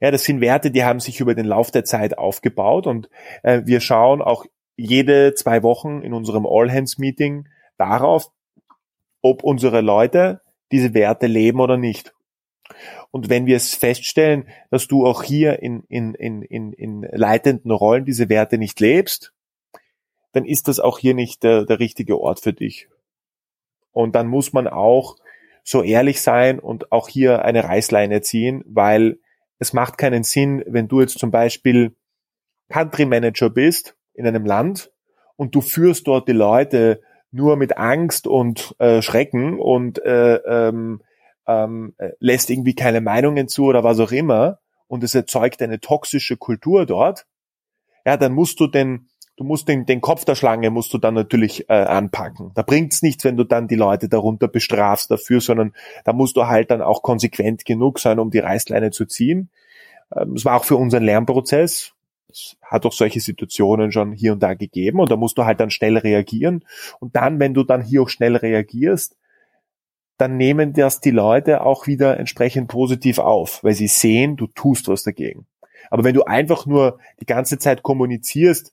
Ja, 0.00 0.10
das 0.10 0.24
sind 0.24 0.42
Werte, 0.42 0.70
die 0.70 0.84
haben 0.84 1.00
sich 1.00 1.18
über 1.18 1.34
den 1.34 1.46
Lauf 1.46 1.70
der 1.70 1.84
Zeit 1.84 2.18
aufgebaut 2.18 2.86
und 2.86 3.08
äh, 3.42 3.62
wir 3.64 3.80
schauen 3.80 4.20
auch 4.20 4.44
jede 4.76 5.34
zwei 5.34 5.62
Wochen 5.62 6.02
in 6.02 6.12
unserem 6.12 6.46
All-Hands-Meeting 6.46 7.48
darauf, 7.78 8.30
ob 9.22 9.42
unsere 9.42 9.80
Leute 9.80 10.42
diese 10.72 10.92
Werte 10.92 11.26
leben 11.26 11.60
oder 11.60 11.78
nicht. 11.78 12.13
Und 13.14 13.30
wenn 13.30 13.46
wir 13.46 13.54
es 13.54 13.76
feststellen, 13.76 14.48
dass 14.72 14.88
du 14.88 15.06
auch 15.06 15.22
hier 15.22 15.62
in, 15.62 15.84
in, 15.84 16.14
in, 16.14 16.42
in, 16.42 16.72
in 16.72 17.02
leitenden 17.02 17.70
Rollen 17.70 18.04
diese 18.04 18.28
Werte 18.28 18.58
nicht 18.58 18.80
lebst, 18.80 19.32
dann 20.32 20.44
ist 20.44 20.66
das 20.66 20.80
auch 20.80 20.98
hier 20.98 21.14
nicht 21.14 21.44
der, 21.44 21.64
der 21.64 21.78
richtige 21.78 22.18
Ort 22.18 22.40
für 22.40 22.52
dich. 22.52 22.88
Und 23.92 24.16
dann 24.16 24.26
muss 24.26 24.52
man 24.52 24.66
auch 24.66 25.14
so 25.62 25.84
ehrlich 25.84 26.22
sein 26.22 26.58
und 26.58 26.90
auch 26.90 27.08
hier 27.08 27.44
eine 27.44 27.62
Reißleine 27.62 28.20
ziehen, 28.22 28.64
weil 28.66 29.20
es 29.60 29.72
macht 29.72 29.96
keinen 29.96 30.24
Sinn, 30.24 30.64
wenn 30.66 30.88
du 30.88 31.00
jetzt 31.00 31.20
zum 31.20 31.30
Beispiel 31.30 31.94
Country 32.68 33.04
Manager 33.04 33.48
bist 33.48 33.94
in 34.14 34.26
einem 34.26 34.44
Land 34.44 34.90
und 35.36 35.54
du 35.54 35.60
führst 35.60 36.08
dort 36.08 36.26
die 36.26 36.32
Leute 36.32 37.00
nur 37.30 37.54
mit 37.54 37.76
Angst 37.76 38.26
und 38.26 38.74
äh, 38.80 39.02
Schrecken 39.02 39.60
und 39.60 40.04
äh, 40.04 40.34
ähm, 40.34 41.00
ähm, 41.46 41.94
lässt 42.18 42.50
irgendwie 42.50 42.74
keine 42.74 43.00
Meinungen 43.00 43.48
zu 43.48 43.64
oder 43.64 43.84
was 43.84 44.00
auch 44.00 44.12
immer 44.12 44.58
und 44.86 45.04
es 45.04 45.14
erzeugt 45.14 45.62
eine 45.62 45.80
toxische 45.80 46.36
Kultur 46.36 46.86
dort, 46.86 47.26
ja, 48.04 48.16
dann 48.16 48.32
musst 48.32 48.60
du 48.60 48.66
den 48.66 49.08
du 49.36 49.44
musst 49.44 49.68
den, 49.68 49.86
den 49.86 50.00
Kopf 50.00 50.24
der 50.24 50.34
Schlange 50.34 50.70
musst 50.70 50.92
du 50.94 50.98
dann 50.98 51.14
natürlich 51.14 51.68
äh, 51.68 51.72
anpacken. 51.72 52.52
Da 52.54 52.62
bringt's 52.62 53.02
nichts, 53.02 53.24
wenn 53.24 53.36
du 53.36 53.44
dann 53.44 53.68
die 53.68 53.74
Leute 53.74 54.08
darunter 54.08 54.48
bestrafst 54.48 55.10
dafür, 55.10 55.40
sondern 55.40 55.72
da 56.04 56.12
musst 56.12 56.36
du 56.36 56.46
halt 56.46 56.70
dann 56.70 56.82
auch 56.82 57.02
konsequent 57.02 57.64
genug 57.64 57.98
sein, 57.98 58.18
um 58.18 58.30
die 58.30 58.38
Reißleine 58.38 58.90
zu 58.90 59.06
ziehen. 59.06 59.50
Ähm, 60.14 60.34
es 60.34 60.44
war 60.44 60.56
auch 60.56 60.64
für 60.64 60.76
unseren 60.76 61.02
Lernprozess. 61.02 61.92
Es 62.30 62.56
hat 62.62 62.84
auch 62.86 62.92
solche 62.92 63.20
Situationen 63.20 63.92
schon 63.92 64.12
hier 64.12 64.32
und 64.32 64.42
da 64.42 64.54
gegeben 64.54 64.98
und 65.00 65.10
da 65.10 65.16
musst 65.16 65.38
du 65.38 65.44
halt 65.44 65.60
dann 65.60 65.70
schnell 65.70 65.96
reagieren. 65.96 66.64
Und 67.00 67.16
dann, 67.16 67.38
wenn 67.38 67.54
du 67.54 67.62
dann 67.62 67.82
hier 67.82 68.02
auch 68.02 68.08
schnell 68.08 68.36
reagierst, 68.36 69.16
dann 70.16 70.36
nehmen 70.36 70.72
das 70.72 71.00
die 71.00 71.10
Leute 71.10 71.62
auch 71.62 71.86
wieder 71.86 72.18
entsprechend 72.18 72.68
positiv 72.68 73.18
auf, 73.18 73.62
weil 73.64 73.74
sie 73.74 73.88
sehen, 73.88 74.36
du 74.36 74.46
tust 74.46 74.88
was 74.88 75.02
dagegen. 75.02 75.46
Aber 75.90 76.04
wenn 76.04 76.14
du 76.14 76.22
einfach 76.24 76.66
nur 76.66 76.98
die 77.20 77.26
ganze 77.26 77.58
Zeit 77.58 77.82
kommunizierst, 77.82 78.72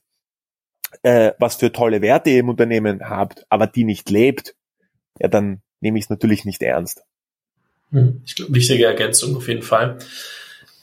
äh, 1.02 1.32
was 1.38 1.56
für 1.56 1.72
tolle 1.72 2.02
Werte 2.02 2.30
ihr 2.30 2.40
im 2.40 2.48
Unternehmen 2.48 3.08
habt, 3.08 3.46
aber 3.48 3.66
die 3.66 3.84
nicht 3.84 4.10
lebt, 4.10 4.54
ja, 5.18 5.28
dann 5.28 5.62
nehme 5.80 5.98
ich 5.98 6.04
es 6.04 6.10
natürlich 6.10 6.44
nicht 6.44 6.62
ernst. 6.62 7.02
Hm, 7.90 8.22
ich 8.24 8.36
glaube, 8.36 8.54
wichtige 8.54 8.86
Ergänzung 8.86 9.36
auf 9.36 9.48
jeden 9.48 9.62
Fall. 9.62 9.98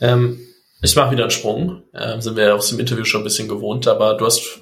Ähm, 0.01 0.39
ich 0.81 0.95
mache 0.95 1.11
wieder 1.11 1.23
einen 1.23 1.31
Sprung. 1.31 1.83
Ähm, 1.93 2.21
sind 2.21 2.37
wir 2.37 2.55
aus 2.55 2.69
dem 2.69 2.79
Interview 2.79 3.05
schon 3.05 3.21
ein 3.21 3.25
bisschen 3.25 3.47
gewohnt, 3.47 3.87
aber 3.87 4.15
du 4.15 4.25
hast 4.25 4.61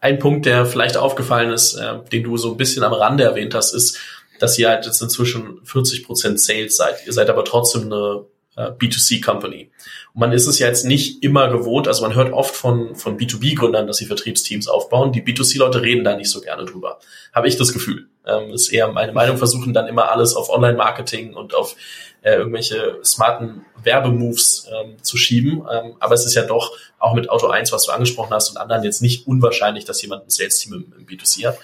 einen 0.00 0.18
Punkt, 0.18 0.46
der 0.46 0.66
vielleicht 0.66 0.96
aufgefallen 0.96 1.52
ist, 1.52 1.74
äh, 1.74 1.98
den 2.12 2.22
du 2.22 2.36
so 2.36 2.52
ein 2.52 2.56
bisschen 2.56 2.84
am 2.84 2.92
Rande 2.92 3.24
erwähnt 3.24 3.54
hast, 3.54 3.72
ist, 3.72 3.98
dass 4.38 4.58
ihr 4.58 4.68
halt 4.68 4.86
jetzt 4.86 5.00
inzwischen 5.00 5.60
40 5.64 6.04
Prozent 6.04 6.40
Sales 6.40 6.76
seid. 6.76 7.06
Ihr 7.06 7.12
seid 7.12 7.30
aber 7.30 7.44
trotzdem 7.44 7.84
eine 7.84 8.24
äh, 8.56 8.70
B2C-Company. 8.70 9.70
Und 10.14 10.20
man 10.20 10.32
ist 10.32 10.46
es 10.46 10.58
ja 10.58 10.66
jetzt 10.66 10.84
nicht 10.84 11.22
immer 11.22 11.48
gewohnt, 11.48 11.88
also 11.88 12.02
man 12.02 12.14
hört 12.14 12.32
oft 12.32 12.56
von, 12.56 12.96
von 12.96 13.18
B2B-Gründern, 13.18 13.86
dass 13.86 13.98
sie 13.98 14.06
Vertriebsteams 14.06 14.66
aufbauen. 14.68 15.12
Die 15.12 15.22
B2C-Leute 15.22 15.82
reden 15.82 16.04
da 16.04 16.16
nicht 16.16 16.30
so 16.30 16.40
gerne 16.40 16.64
drüber. 16.64 16.98
Habe 17.32 17.48
ich 17.48 17.56
das 17.56 17.72
Gefühl. 17.72 18.08
Ähm, 18.26 18.50
ist 18.50 18.68
eher 18.68 18.88
meine 18.88 19.12
Meinung, 19.12 19.36
versuchen 19.36 19.72
dann 19.72 19.86
immer 19.86 20.10
alles 20.10 20.34
auf 20.34 20.48
Online-Marketing 20.48 21.34
und 21.34 21.54
auf 21.54 21.76
äh, 22.22 22.36
irgendwelche 22.36 22.98
smarten 23.04 23.64
Werbemoves 23.82 24.68
ähm, 24.72 24.96
zu 25.02 25.16
schieben. 25.16 25.64
Ähm, 25.70 25.96
aber 26.00 26.14
es 26.14 26.24
ist 26.24 26.34
ja 26.34 26.42
doch 26.42 26.72
auch 26.98 27.14
mit 27.14 27.30
Auto 27.30 27.46
1, 27.48 27.70
was 27.72 27.84
du 27.84 27.92
angesprochen 27.92 28.32
hast, 28.32 28.50
und 28.50 28.56
anderen 28.56 28.82
jetzt 28.82 29.02
nicht 29.02 29.26
unwahrscheinlich, 29.26 29.84
dass 29.84 30.02
jemand 30.02 30.24
ein 30.24 30.30
Sales-Team 30.30 30.72
im, 30.72 30.92
im 30.98 31.06
B2C 31.06 31.46
hat. 31.46 31.58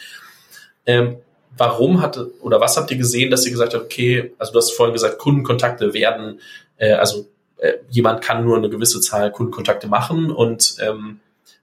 Warum 1.57 2.01
hatte 2.01 2.33
oder 2.41 2.61
was 2.61 2.77
habt 2.77 2.91
ihr 2.91 2.97
gesehen, 2.97 3.31
dass 3.31 3.45
ihr 3.45 3.53
gesagt 3.53 3.75
habt, 3.75 3.85
okay, 3.85 4.33
also 4.39 4.53
du 4.53 4.59
hast 4.59 4.73
vorhin 4.73 4.93
gesagt, 4.93 5.19
Kundenkontakte 5.19 5.93
werden, 5.93 6.41
äh, 6.77 6.93
also 6.93 7.27
äh, 7.59 7.75
jemand 7.91 8.23
kann 8.23 8.45
nur 8.45 8.57
eine 8.57 8.71
gewisse 8.71 9.01
Zahl 9.01 9.31
Kundenkontakte 9.31 9.87
machen 9.87 10.31
und 10.31 10.77
ähm, 10.81 11.21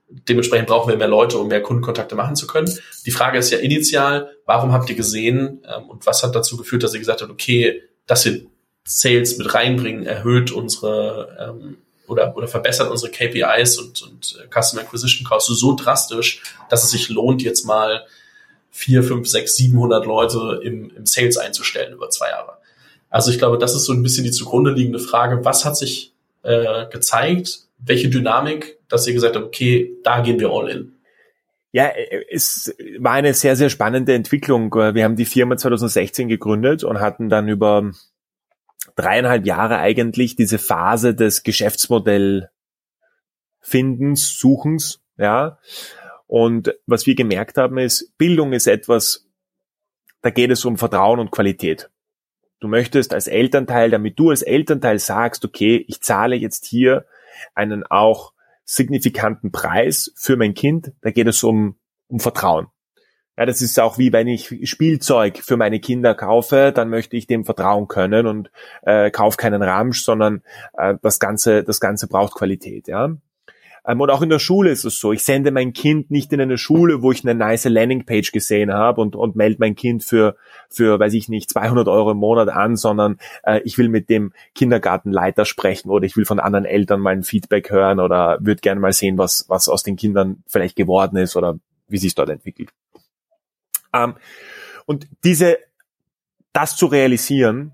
dementsprechend 0.08 0.68
brauchen 0.68 0.90
wir 0.90 0.96
mehr 0.96 1.08
Leute, 1.08 1.38
um 1.38 1.48
mehr 1.48 1.62
Kundenkontakte 1.62 2.14
machen 2.14 2.36
zu 2.36 2.46
können. 2.46 2.72
Die 3.06 3.10
Frage 3.10 3.38
ist 3.38 3.50
ja 3.50 3.58
initial, 3.58 4.30
warum 4.46 4.72
habt 4.72 4.88
ihr 4.90 4.96
gesehen 4.96 5.62
ähm, 5.64 5.88
und 5.88 6.06
was 6.06 6.22
hat 6.22 6.34
dazu 6.34 6.56
geführt, 6.56 6.82
dass 6.82 6.94
ihr 6.94 7.00
gesagt 7.00 7.22
habt, 7.22 7.30
okay, 7.30 7.82
dass 8.06 8.24
wir 8.24 8.42
Sales 8.84 9.38
mit 9.38 9.54
reinbringen, 9.54 10.06
erhöht 10.06 10.50
unsere 10.50 11.36
ähm, 11.38 11.76
oder, 12.06 12.36
oder 12.36 12.48
verbessert 12.48 12.90
unsere 12.90 13.12
KPIs 13.12 13.78
und, 13.78 14.02
und 14.02 14.38
äh, 14.40 14.48
Customer 14.48 14.82
Acquisition 14.82 15.26
Costs 15.26 15.58
so 15.58 15.76
drastisch, 15.76 16.42
dass 16.68 16.82
es 16.82 16.90
sich 16.90 17.08
lohnt, 17.08 17.42
jetzt 17.42 17.64
mal 17.64 18.04
vier, 18.70 19.02
fünf, 19.02 19.28
sechs, 19.28 19.56
700 19.56 20.06
Leute 20.06 20.60
im, 20.62 20.90
im 20.96 21.06
Sales 21.06 21.36
einzustellen 21.36 21.92
über 21.92 22.10
zwei 22.10 22.30
Jahre. 22.30 22.58
Also 23.08 23.30
ich 23.30 23.38
glaube, 23.38 23.58
das 23.58 23.74
ist 23.74 23.84
so 23.84 23.92
ein 23.92 24.02
bisschen 24.02 24.24
die 24.24 24.30
zugrunde 24.30 24.70
liegende 24.70 25.00
Frage. 25.00 25.44
Was 25.44 25.64
hat 25.64 25.76
sich 25.76 26.12
äh, 26.42 26.86
gezeigt? 26.90 27.64
Welche 27.78 28.08
Dynamik, 28.08 28.78
dass 28.88 29.06
ihr 29.06 29.14
gesagt 29.14 29.36
habt, 29.36 29.46
okay, 29.46 29.92
da 30.04 30.20
gehen 30.20 30.38
wir 30.38 30.50
all 30.50 30.68
in? 30.68 30.92
Ja, 31.72 31.90
es 32.30 32.74
war 32.98 33.12
eine 33.12 33.32
sehr, 33.32 33.54
sehr 33.54 33.70
spannende 33.70 34.14
Entwicklung. 34.14 34.74
Wir 34.74 35.04
haben 35.04 35.14
die 35.14 35.24
Firma 35.24 35.56
2016 35.56 36.28
gegründet 36.28 36.82
und 36.82 37.00
hatten 37.00 37.28
dann 37.28 37.48
über 37.48 37.92
dreieinhalb 38.96 39.46
Jahre 39.46 39.78
eigentlich 39.78 40.34
diese 40.34 40.58
Phase 40.58 41.14
des 41.14 41.42
Geschäftsmodell 41.44 42.50
Findens, 43.60 44.36
Suchens, 44.38 45.00
ja. 45.16 45.58
Und 46.30 46.76
was 46.86 47.06
wir 47.06 47.16
gemerkt 47.16 47.56
haben 47.56 47.76
ist, 47.76 48.16
Bildung 48.16 48.52
ist 48.52 48.68
etwas, 48.68 49.26
da 50.22 50.30
geht 50.30 50.52
es 50.52 50.64
um 50.64 50.78
Vertrauen 50.78 51.18
und 51.18 51.32
Qualität. 51.32 51.90
Du 52.60 52.68
möchtest 52.68 53.12
als 53.12 53.26
Elternteil, 53.26 53.90
damit 53.90 54.16
du 54.16 54.30
als 54.30 54.42
Elternteil 54.42 55.00
sagst, 55.00 55.44
okay, 55.44 55.84
ich 55.88 56.02
zahle 56.02 56.36
jetzt 56.36 56.66
hier 56.66 57.04
einen 57.56 57.84
auch 57.84 58.32
signifikanten 58.64 59.50
Preis 59.50 60.12
für 60.14 60.36
mein 60.36 60.54
Kind, 60.54 60.92
da 61.00 61.10
geht 61.10 61.26
es 61.26 61.42
um, 61.42 61.74
um 62.06 62.20
Vertrauen. 62.20 62.68
Ja, 63.36 63.44
das 63.44 63.60
ist 63.60 63.80
auch 63.80 63.98
wie 63.98 64.12
wenn 64.12 64.28
ich 64.28 64.70
Spielzeug 64.70 65.38
für 65.38 65.56
meine 65.56 65.80
Kinder 65.80 66.14
kaufe, 66.14 66.70
dann 66.72 66.90
möchte 66.90 67.16
ich 67.16 67.26
dem 67.26 67.44
vertrauen 67.44 67.88
können 67.88 68.28
und 68.28 68.52
äh, 68.82 69.10
kauf 69.10 69.36
keinen 69.36 69.62
Ramsch, 69.62 70.04
sondern 70.04 70.44
äh, 70.74 70.94
das 71.02 71.18
Ganze, 71.18 71.64
das 71.64 71.80
Ganze 71.80 72.06
braucht 72.06 72.34
Qualität. 72.34 72.86
Ja. 72.86 73.16
Ähm, 73.86 74.00
und 74.00 74.10
auch 74.10 74.22
in 74.22 74.28
der 74.28 74.38
Schule 74.38 74.70
ist 74.70 74.84
es 74.84 74.98
so. 75.00 75.12
Ich 75.12 75.22
sende 75.22 75.50
mein 75.50 75.72
Kind 75.72 76.10
nicht 76.10 76.32
in 76.32 76.40
eine 76.40 76.58
Schule, 76.58 77.02
wo 77.02 77.12
ich 77.12 77.24
eine 77.24 77.34
nice 77.34 77.64
Landingpage 77.64 78.32
gesehen 78.32 78.72
habe 78.72 79.00
und, 79.00 79.16
und 79.16 79.36
melde 79.36 79.56
mein 79.60 79.74
Kind 79.74 80.04
für, 80.04 80.36
für, 80.68 80.98
weiß 80.98 81.14
ich 81.14 81.28
nicht, 81.28 81.50
200 81.50 81.88
Euro 81.88 82.12
im 82.12 82.18
Monat 82.18 82.48
an, 82.48 82.76
sondern 82.76 83.18
äh, 83.42 83.60
ich 83.64 83.78
will 83.78 83.88
mit 83.88 84.08
dem 84.10 84.32
Kindergartenleiter 84.54 85.44
sprechen 85.44 85.90
oder 85.90 86.04
ich 86.06 86.16
will 86.16 86.24
von 86.24 86.40
anderen 86.40 86.64
Eltern 86.64 87.00
mal 87.00 87.14
ein 87.14 87.22
Feedback 87.22 87.70
hören 87.70 88.00
oder 88.00 88.38
würde 88.40 88.60
gerne 88.60 88.80
mal 88.80 88.92
sehen, 88.92 89.18
was, 89.18 89.46
was 89.48 89.68
aus 89.68 89.82
den 89.82 89.96
Kindern 89.96 90.42
vielleicht 90.46 90.76
geworden 90.76 91.16
ist 91.16 91.36
oder 91.36 91.58
wie 91.88 91.98
sich 91.98 92.14
dort 92.14 92.30
entwickelt. 92.30 92.70
Ähm, 93.92 94.14
und 94.86 95.08
diese, 95.24 95.58
das 96.52 96.76
zu 96.76 96.86
realisieren 96.86 97.72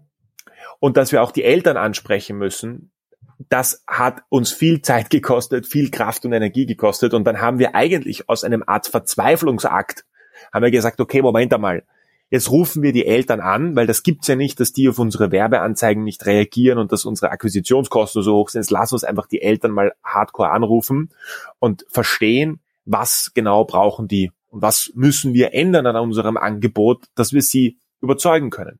und 0.81 0.97
dass 0.97 1.13
wir 1.13 1.23
auch 1.23 1.33
die 1.33 1.45
Eltern 1.45 1.77
ansprechen 1.77 2.39
müssen, 2.39 2.91
das 3.39 3.85
hat 3.87 4.23
uns 4.29 4.53
viel 4.53 4.83
Zeit 4.83 5.11
gekostet, 5.11 5.67
viel 5.67 5.91
Kraft 5.91 6.25
und 6.25 6.33
Energie 6.33 6.67
gekostet. 6.67 7.15
Und 7.15 7.25
dann 7.25 7.41
haben 7.41 7.59
wir 7.59 7.75
eigentlich 7.75 8.29
aus 8.29 8.45
einem 8.45 8.65
Art 8.67 8.87
Verzweiflungsakt, 8.87 10.05
haben 10.53 10.63
wir 10.63 10.71
gesagt, 10.71 11.01
okay, 11.01 11.23
Moment 11.23 11.53
einmal, 11.53 11.85
jetzt 12.31 12.51
rufen 12.51 12.83
wir 12.83 12.93
die 12.93 13.07
Eltern 13.07 13.41
an, 13.41 13.77
weil 13.77 13.87
das 13.87 14.03
gibt's 14.03 14.29
ja 14.29 14.37
nicht, 14.37 14.59
dass 14.59 14.73
die 14.73 14.89
auf 14.89 14.99
unsere 14.99 15.31
Werbeanzeigen 15.31 16.03
nicht 16.03 16.27
reagieren 16.27 16.79
und 16.79 16.93
dass 16.93 17.05
unsere 17.05 17.31
Akquisitionskosten 17.31 18.23
so 18.23 18.35
hoch 18.37 18.49
sind. 18.49 18.63
Jetzt 18.63 18.71
lass 18.71 18.93
uns 18.93 19.05
einfach 19.05 19.27
die 19.27 19.43
Eltern 19.43 19.71
mal 19.71 19.95
hardcore 20.03 20.51
anrufen 20.51 21.11
und 21.59 21.85
verstehen, 21.89 22.61
was 22.85 23.33
genau 23.35 23.65
brauchen 23.65 24.09
die 24.09 24.33
und 24.49 24.63
was 24.63 24.93
müssen 24.95 25.35
wir 25.35 25.55
ändern 25.55 25.87
an 25.87 25.97
unserem 25.97 26.37
Angebot, 26.37 27.05
dass 27.15 27.33
wir 27.33 27.43
sie 27.43 27.79
überzeugen 28.01 28.51
können. 28.51 28.79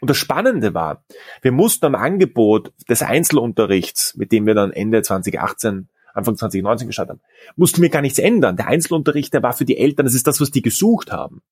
Und 0.00 0.10
das 0.10 0.16
Spannende 0.16 0.74
war, 0.74 1.04
wir 1.42 1.52
mussten 1.52 1.86
am 1.86 1.94
Angebot 1.94 2.72
des 2.88 3.02
Einzelunterrichts, 3.02 4.14
mit 4.16 4.32
dem 4.32 4.46
wir 4.46 4.54
dann 4.54 4.72
Ende 4.72 5.02
2018, 5.02 5.88
Anfang 6.14 6.36
2019 6.36 6.88
gestartet 6.88 7.18
haben, 7.18 7.22
mussten 7.56 7.82
wir 7.82 7.90
gar 7.90 8.02
nichts 8.02 8.18
ändern. 8.18 8.56
Der 8.56 8.68
Einzelunterricht, 8.68 9.34
der 9.34 9.42
war 9.42 9.52
für 9.52 9.64
die 9.64 9.76
Eltern, 9.76 10.06
das 10.06 10.14
ist 10.14 10.26
das, 10.26 10.40
was 10.40 10.50
die 10.50 10.62
gesucht 10.62 11.12
haben. 11.12 11.42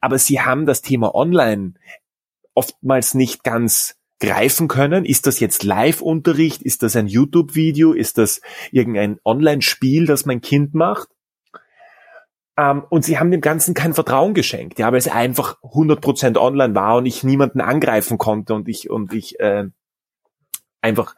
Aber 0.00 0.18
sie 0.18 0.40
haben 0.40 0.66
das 0.66 0.82
Thema 0.82 1.14
Online 1.14 1.74
oftmals 2.54 3.14
nicht 3.14 3.42
ganz 3.42 3.96
greifen 4.20 4.68
können. 4.68 5.04
Ist 5.04 5.26
das 5.26 5.40
jetzt 5.40 5.62
Live-Unterricht? 5.62 6.62
Ist 6.62 6.82
das 6.82 6.96
ein 6.96 7.06
YouTube-Video? 7.06 7.92
Ist 7.92 8.18
das 8.18 8.40
irgendein 8.70 9.18
Online-Spiel, 9.24 10.06
das 10.06 10.24
mein 10.24 10.40
Kind 10.40 10.74
macht? 10.74 11.08
Ähm, 12.56 12.84
und 12.88 13.04
sie 13.04 13.18
haben 13.18 13.30
dem 13.30 13.40
Ganzen 13.40 13.74
kein 13.74 13.94
Vertrauen 13.94 14.34
geschenkt, 14.34 14.78
ja, 14.78 14.90
weil 14.90 14.98
es 14.98 15.08
einfach 15.08 15.62
100% 15.62 16.38
online 16.38 16.74
war 16.74 16.96
und 16.96 17.06
ich 17.06 17.22
niemanden 17.22 17.60
angreifen 17.60 18.18
konnte 18.18 18.54
und 18.54 18.68
ich, 18.68 18.88
und 18.90 19.12
ich 19.12 19.38
äh, 19.40 19.64
einfach 20.80 21.14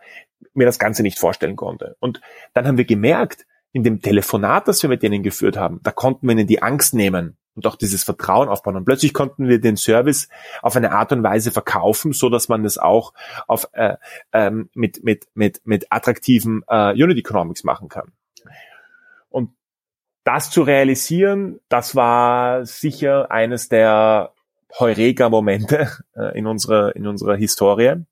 mir 0.54 0.66
das 0.66 0.78
Ganze 0.78 1.02
nicht 1.02 1.18
vorstellen 1.18 1.56
konnte. 1.56 1.96
Und 2.00 2.20
dann 2.54 2.66
haben 2.66 2.78
wir 2.78 2.84
gemerkt, 2.84 3.46
in 3.72 3.84
dem 3.84 4.00
Telefonat, 4.00 4.66
das 4.66 4.82
wir 4.82 4.88
mit 4.88 5.02
denen 5.02 5.22
geführt 5.22 5.56
haben, 5.56 5.80
da 5.82 5.90
konnten 5.90 6.26
wir 6.26 6.32
ihnen 6.32 6.46
die 6.46 6.62
Angst 6.62 6.94
nehmen 6.94 7.36
und 7.54 7.66
auch 7.66 7.76
dieses 7.76 8.02
Vertrauen 8.02 8.48
aufbauen. 8.48 8.76
Und 8.76 8.84
plötzlich 8.84 9.12
konnten 9.12 9.48
wir 9.48 9.60
den 9.60 9.76
Service 9.76 10.28
auf 10.62 10.74
eine 10.74 10.92
Art 10.92 11.12
und 11.12 11.22
Weise 11.22 11.50
verkaufen, 11.50 12.12
so 12.12 12.30
dass 12.30 12.48
man 12.48 12.64
es 12.64 12.78
auch 12.78 13.12
auf, 13.46 13.68
äh, 13.72 13.96
ähm, 14.32 14.70
mit, 14.74 15.04
mit, 15.04 15.28
mit, 15.34 15.60
mit 15.64 15.86
attraktiven 15.90 16.62
äh, 16.68 16.92
Unit 16.92 17.18
Economics 17.18 17.62
machen 17.62 17.88
kann. 17.88 18.12
Und 19.28 19.50
das 20.28 20.50
zu 20.50 20.60
realisieren, 20.60 21.58
das 21.70 21.96
war 21.96 22.66
sicher 22.66 23.30
eines 23.30 23.70
der 23.70 24.34
Heureka-Momente 24.78 25.90
äh, 26.14 26.38
in 26.38 26.46
unserer, 26.46 26.94
in 26.94 27.06
unserer 27.06 27.34
Historie. 27.34 28.04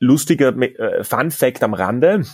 Lustiger 0.00 0.48
äh, 0.60 1.04
Fun 1.04 1.30
Fact 1.30 1.62
am 1.62 1.72
Rande. 1.72 2.24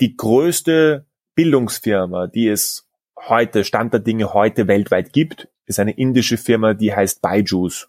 Die 0.00 0.16
größte 0.16 1.04
Bildungsfirma, 1.34 2.28
die 2.28 2.46
es 2.46 2.88
heute, 3.16 3.64
Stand 3.64 3.92
der 3.92 3.98
Dinge 3.98 4.32
heute 4.32 4.68
weltweit 4.68 5.12
gibt, 5.12 5.48
ist 5.66 5.80
eine 5.80 5.96
indische 5.96 6.36
Firma, 6.36 6.74
die 6.74 6.94
heißt 6.94 7.20
Byju's. 7.20 7.88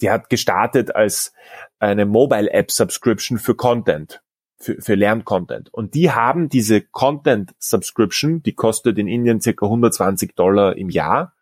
Die 0.00 0.10
hat 0.10 0.30
gestartet 0.30 0.96
als 0.96 1.34
eine 1.78 2.06
Mobile 2.06 2.50
App 2.50 2.70
Subscription 2.70 3.38
für 3.38 3.54
Content 3.54 4.22
für, 4.62 4.80
für 4.80 4.94
Lerncontent. 4.94 5.72
Und 5.74 5.94
die 5.94 6.12
haben 6.12 6.48
diese 6.48 6.80
Content 6.80 7.54
Subscription, 7.58 8.42
die 8.42 8.54
kostet 8.54 8.98
in 8.98 9.08
Indien 9.08 9.40
circa 9.40 9.66
120 9.66 10.34
Dollar 10.34 10.76
im 10.76 10.88
Jahr, 10.88 11.34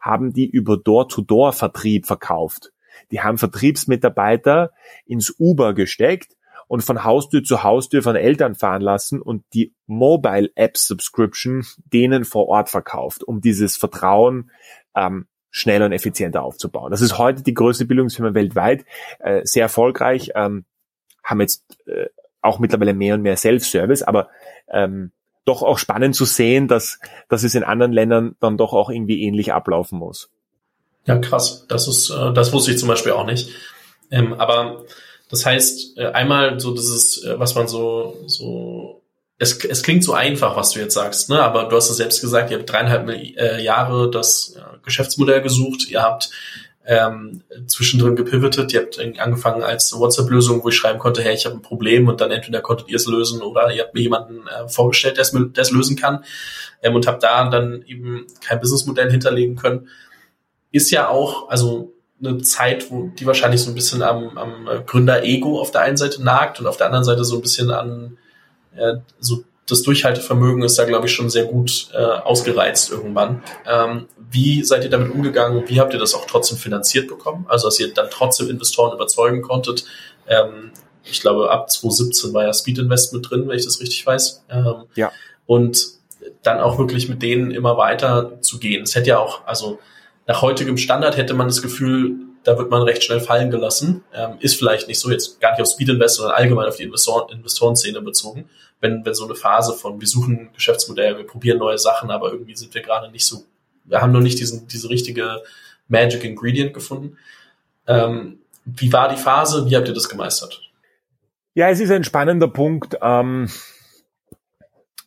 haben 0.00 0.32
die 0.32 0.48
über 0.48 0.76
Door-to-Door-Vertrieb 0.76 2.06
verkauft. 2.06 2.72
Die 3.10 3.20
haben 3.20 3.38
Vertriebsmitarbeiter 3.38 4.72
ins 5.04 5.34
Uber 5.38 5.74
gesteckt 5.74 6.36
und 6.68 6.82
von 6.82 7.02
Haustür 7.02 7.42
zu 7.42 7.64
Haustür 7.64 8.02
von 8.02 8.14
Eltern 8.14 8.54
fahren 8.54 8.82
lassen 8.82 9.20
und 9.20 9.44
die 9.52 9.74
Mobile 9.86 10.50
App 10.54 10.76
Subscription 10.76 11.66
denen 11.92 12.24
vor 12.24 12.46
Ort 12.46 12.68
verkauft, 12.68 13.24
um 13.24 13.40
dieses 13.40 13.76
Vertrauen 13.76 14.50
ähm, 14.94 15.26
schneller 15.50 15.86
und 15.86 15.92
effizienter 15.92 16.42
aufzubauen. 16.44 16.92
Das 16.92 17.00
ist 17.00 17.18
heute 17.18 17.42
die 17.42 17.54
größte 17.54 17.86
Bildungsfirma 17.86 18.34
weltweit, 18.34 18.84
äh, 19.18 19.40
sehr 19.44 19.64
erfolgreich, 19.64 20.30
ähm, 20.36 20.64
haben 21.24 21.40
jetzt 21.40 21.64
äh, 21.88 22.06
auch 22.42 22.58
mittlerweile 22.58 22.94
mehr 22.94 23.14
und 23.14 23.22
mehr 23.22 23.36
Self-Service, 23.36 24.02
aber 24.02 24.28
ähm, 24.68 25.12
doch 25.44 25.62
auch 25.62 25.78
spannend 25.78 26.14
zu 26.14 26.24
sehen, 26.24 26.68
dass, 26.68 26.98
dass 27.28 27.42
es 27.42 27.54
in 27.54 27.64
anderen 27.64 27.92
Ländern 27.92 28.36
dann 28.40 28.56
doch 28.56 28.72
auch 28.72 28.90
irgendwie 28.90 29.22
ähnlich 29.22 29.52
ablaufen 29.52 29.98
muss. 29.98 30.30
Ja, 31.06 31.18
krass. 31.18 31.66
Das 31.68 31.88
ist, 31.88 32.10
äh, 32.10 32.32
das 32.32 32.52
wusste 32.52 32.72
ich 32.72 32.78
zum 32.78 32.88
Beispiel 32.88 33.12
auch 33.12 33.26
nicht. 33.26 33.50
Ähm, 34.10 34.34
aber 34.34 34.84
das 35.30 35.46
heißt, 35.46 35.98
äh, 35.98 36.06
einmal 36.06 36.60
so 36.60 36.74
dieses, 36.74 37.24
äh, 37.24 37.38
was 37.38 37.54
man 37.54 37.68
so, 37.68 38.18
so, 38.26 39.02
es, 39.38 39.64
es 39.64 39.82
klingt 39.82 40.04
so 40.04 40.12
einfach, 40.12 40.56
was 40.56 40.70
du 40.72 40.80
jetzt 40.80 40.94
sagst, 40.94 41.30
ne? 41.30 41.42
Aber 41.42 41.64
du 41.64 41.76
hast 41.76 41.88
es 41.88 41.96
selbst 41.96 42.20
gesagt, 42.20 42.50
ihr 42.50 42.58
habt 42.58 42.70
dreieinhalb 42.70 43.08
äh, 43.08 43.62
Jahre 43.62 44.10
das 44.10 44.56
Geschäftsmodell 44.84 45.40
gesucht, 45.40 45.88
ihr 45.88 46.02
habt 46.02 46.30
ähm, 46.86 47.42
zwischendrin 47.66 48.16
gepivotet. 48.16 48.72
Ihr 48.72 48.80
habt 48.80 48.98
angefangen 49.20 49.62
als 49.62 49.92
WhatsApp-Lösung, 49.92 50.64
wo 50.64 50.68
ich 50.68 50.76
schreiben 50.76 50.98
konnte, 50.98 51.22
hey, 51.22 51.34
ich 51.34 51.44
habe 51.44 51.56
ein 51.56 51.62
Problem 51.62 52.08
und 52.08 52.20
dann 52.20 52.30
entweder 52.30 52.60
konntet 52.60 52.88
ihr 52.88 52.96
es 52.96 53.06
lösen 53.06 53.42
oder 53.42 53.72
ihr 53.72 53.82
habt 53.82 53.94
mir 53.94 54.00
jemanden 54.00 54.46
äh, 54.46 54.68
vorgestellt, 54.68 55.16
der 55.18 55.62
es 55.62 55.70
lösen 55.70 55.96
kann 55.96 56.24
ähm, 56.82 56.94
und 56.94 57.06
habt 57.06 57.22
da 57.22 57.48
dann 57.48 57.82
eben 57.86 58.26
kein 58.44 58.60
Businessmodell 58.60 59.10
hinterlegen 59.10 59.56
können. 59.56 59.88
Ist 60.72 60.90
ja 60.90 61.08
auch, 61.08 61.48
also 61.48 61.92
eine 62.22 62.38
Zeit, 62.42 62.90
wo 62.90 63.10
die 63.18 63.26
wahrscheinlich 63.26 63.62
so 63.62 63.70
ein 63.70 63.74
bisschen 63.74 64.02
am, 64.02 64.36
am 64.36 64.68
Gründer-Ego 64.86 65.60
auf 65.60 65.70
der 65.70 65.82
einen 65.82 65.96
Seite 65.96 66.22
nagt 66.22 66.60
und 66.60 66.66
auf 66.66 66.76
der 66.76 66.86
anderen 66.86 67.04
Seite 67.04 67.24
so 67.24 67.36
ein 67.36 67.42
bisschen 67.42 67.70
an 67.70 68.18
äh, 68.76 68.96
so 69.18 69.44
das 69.70 69.82
Durchhaltevermögen 69.82 70.62
ist 70.62 70.78
da, 70.78 70.84
glaube 70.84 71.06
ich, 71.06 71.12
schon 71.12 71.30
sehr 71.30 71.44
gut 71.44 71.88
äh, 71.92 71.98
ausgereizt 71.98 72.90
irgendwann. 72.90 73.42
Ähm, 73.66 74.06
wie 74.30 74.62
seid 74.62 74.84
ihr 74.84 74.90
damit 74.90 75.12
umgegangen? 75.12 75.68
Wie 75.68 75.80
habt 75.80 75.92
ihr 75.92 75.98
das 75.98 76.14
auch 76.14 76.26
trotzdem 76.26 76.58
finanziert 76.58 77.08
bekommen? 77.08 77.46
Also, 77.48 77.68
dass 77.68 77.80
ihr 77.80 77.92
dann 77.92 78.08
trotzdem 78.10 78.48
Investoren 78.48 78.94
überzeugen 78.94 79.42
konntet. 79.42 79.84
Ähm, 80.28 80.72
ich 81.04 81.20
glaube, 81.20 81.50
ab 81.50 81.70
2017 81.70 82.32
war 82.34 82.44
ja 82.44 82.52
Speed 82.52 82.78
Invest 82.78 83.12
mit 83.12 83.28
drin, 83.28 83.48
wenn 83.48 83.56
ich 83.56 83.64
das 83.64 83.80
richtig 83.80 84.06
weiß. 84.06 84.44
Ähm, 84.50 84.84
ja. 84.94 85.10
Und 85.46 85.86
dann 86.42 86.60
auch 86.60 86.78
wirklich 86.78 87.08
mit 87.08 87.22
denen 87.22 87.50
immer 87.50 87.76
weiter 87.76 88.40
zu 88.40 88.58
gehen. 88.58 88.82
Es 88.82 88.94
hätte 88.94 89.10
ja 89.10 89.18
auch, 89.18 89.46
also 89.46 89.78
nach 90.26 90.42
heutigem 90.42 90.76
Standard 90.76 91.16
hätte 91.16 91.34
man 91.34 91.48
das 91.48 91.62
Gefühl, 91.62 92.16
da 92.44 92.56
wird 92.58 92.70
man 92.70 92.82
recht 92.82 93.02
schnell 93.02 93.20
fallen 93.20 93.50
gelassen. 93.50 94.04
Ähm, 94.14 94.36
ist 94.40 94.56
vielleicht 94.56 94.88
nicht 94.88 94.98
so, 94.98 95.10
jetzt 95.10 95.40
gar 95.40 95.52
nicht 95.52 95.60
auf 95.60 95.68
Speed 95.68 95.90
Invest, 95.90 96.16
sondern 96.16 96.34
allgemein 96.34 96.66
auf 96.66 96.76
die 96.76 96.84
Investoren, 96.84 97.30
Investorenszene 97.32 98.00
bezogen. 98.00 98.48
Wenn, 98.80 99.04
wenn 99.04 99.14
so 99.14 99.24
eine 99.24 99.34
Phase 99.34 99.74
von, 99.74 100.00
wir 100.00 100.08
suchen 100.08 100.38
ein 100.38 100.52
Geschäftsmodell, 100.54 101.18
wir 101.18 101.26
probieren 101.26 101.58
neue 101.58 101.78
Sachen, 101.78 102.10
aber 102.10 102.32
irgendwie 102.32 102.56
sind 102.56 102.74
wir 102.74 102.82
gerade 102.82 103.10
nicht 103.10 103.26
so, 103.26 103.44
wir 103.84 104.00
haben 104.00 104.12
noch 104.12 104.20
nicht 104.20 104.38
diesen, 104.38 104.68
diese 104.68 104.88
richtige 104.88 105.42
Magic 105.88 106.24
Ingredient 106.24 106.72
gefunden. 106.72 107.18
Ähm, 107.86 108.38
wie 108.64 108.92
war 108.92 109.08
die 109.08 109.20
Phase? 109.20 109.68
Wie 109.68 109.76
habt 109.76 109.88
ihr 109.88 109.94
das 109.94 110.08
gemeistert? 110.08 110.62
Ja, 111.54 111.68
es 111.68 111.80
ist 111.80 111.90
ein 111.90 112.04
spannender 112.04 112.48
Punkt. 112.48 112.96
Ähm, 113.02 113.50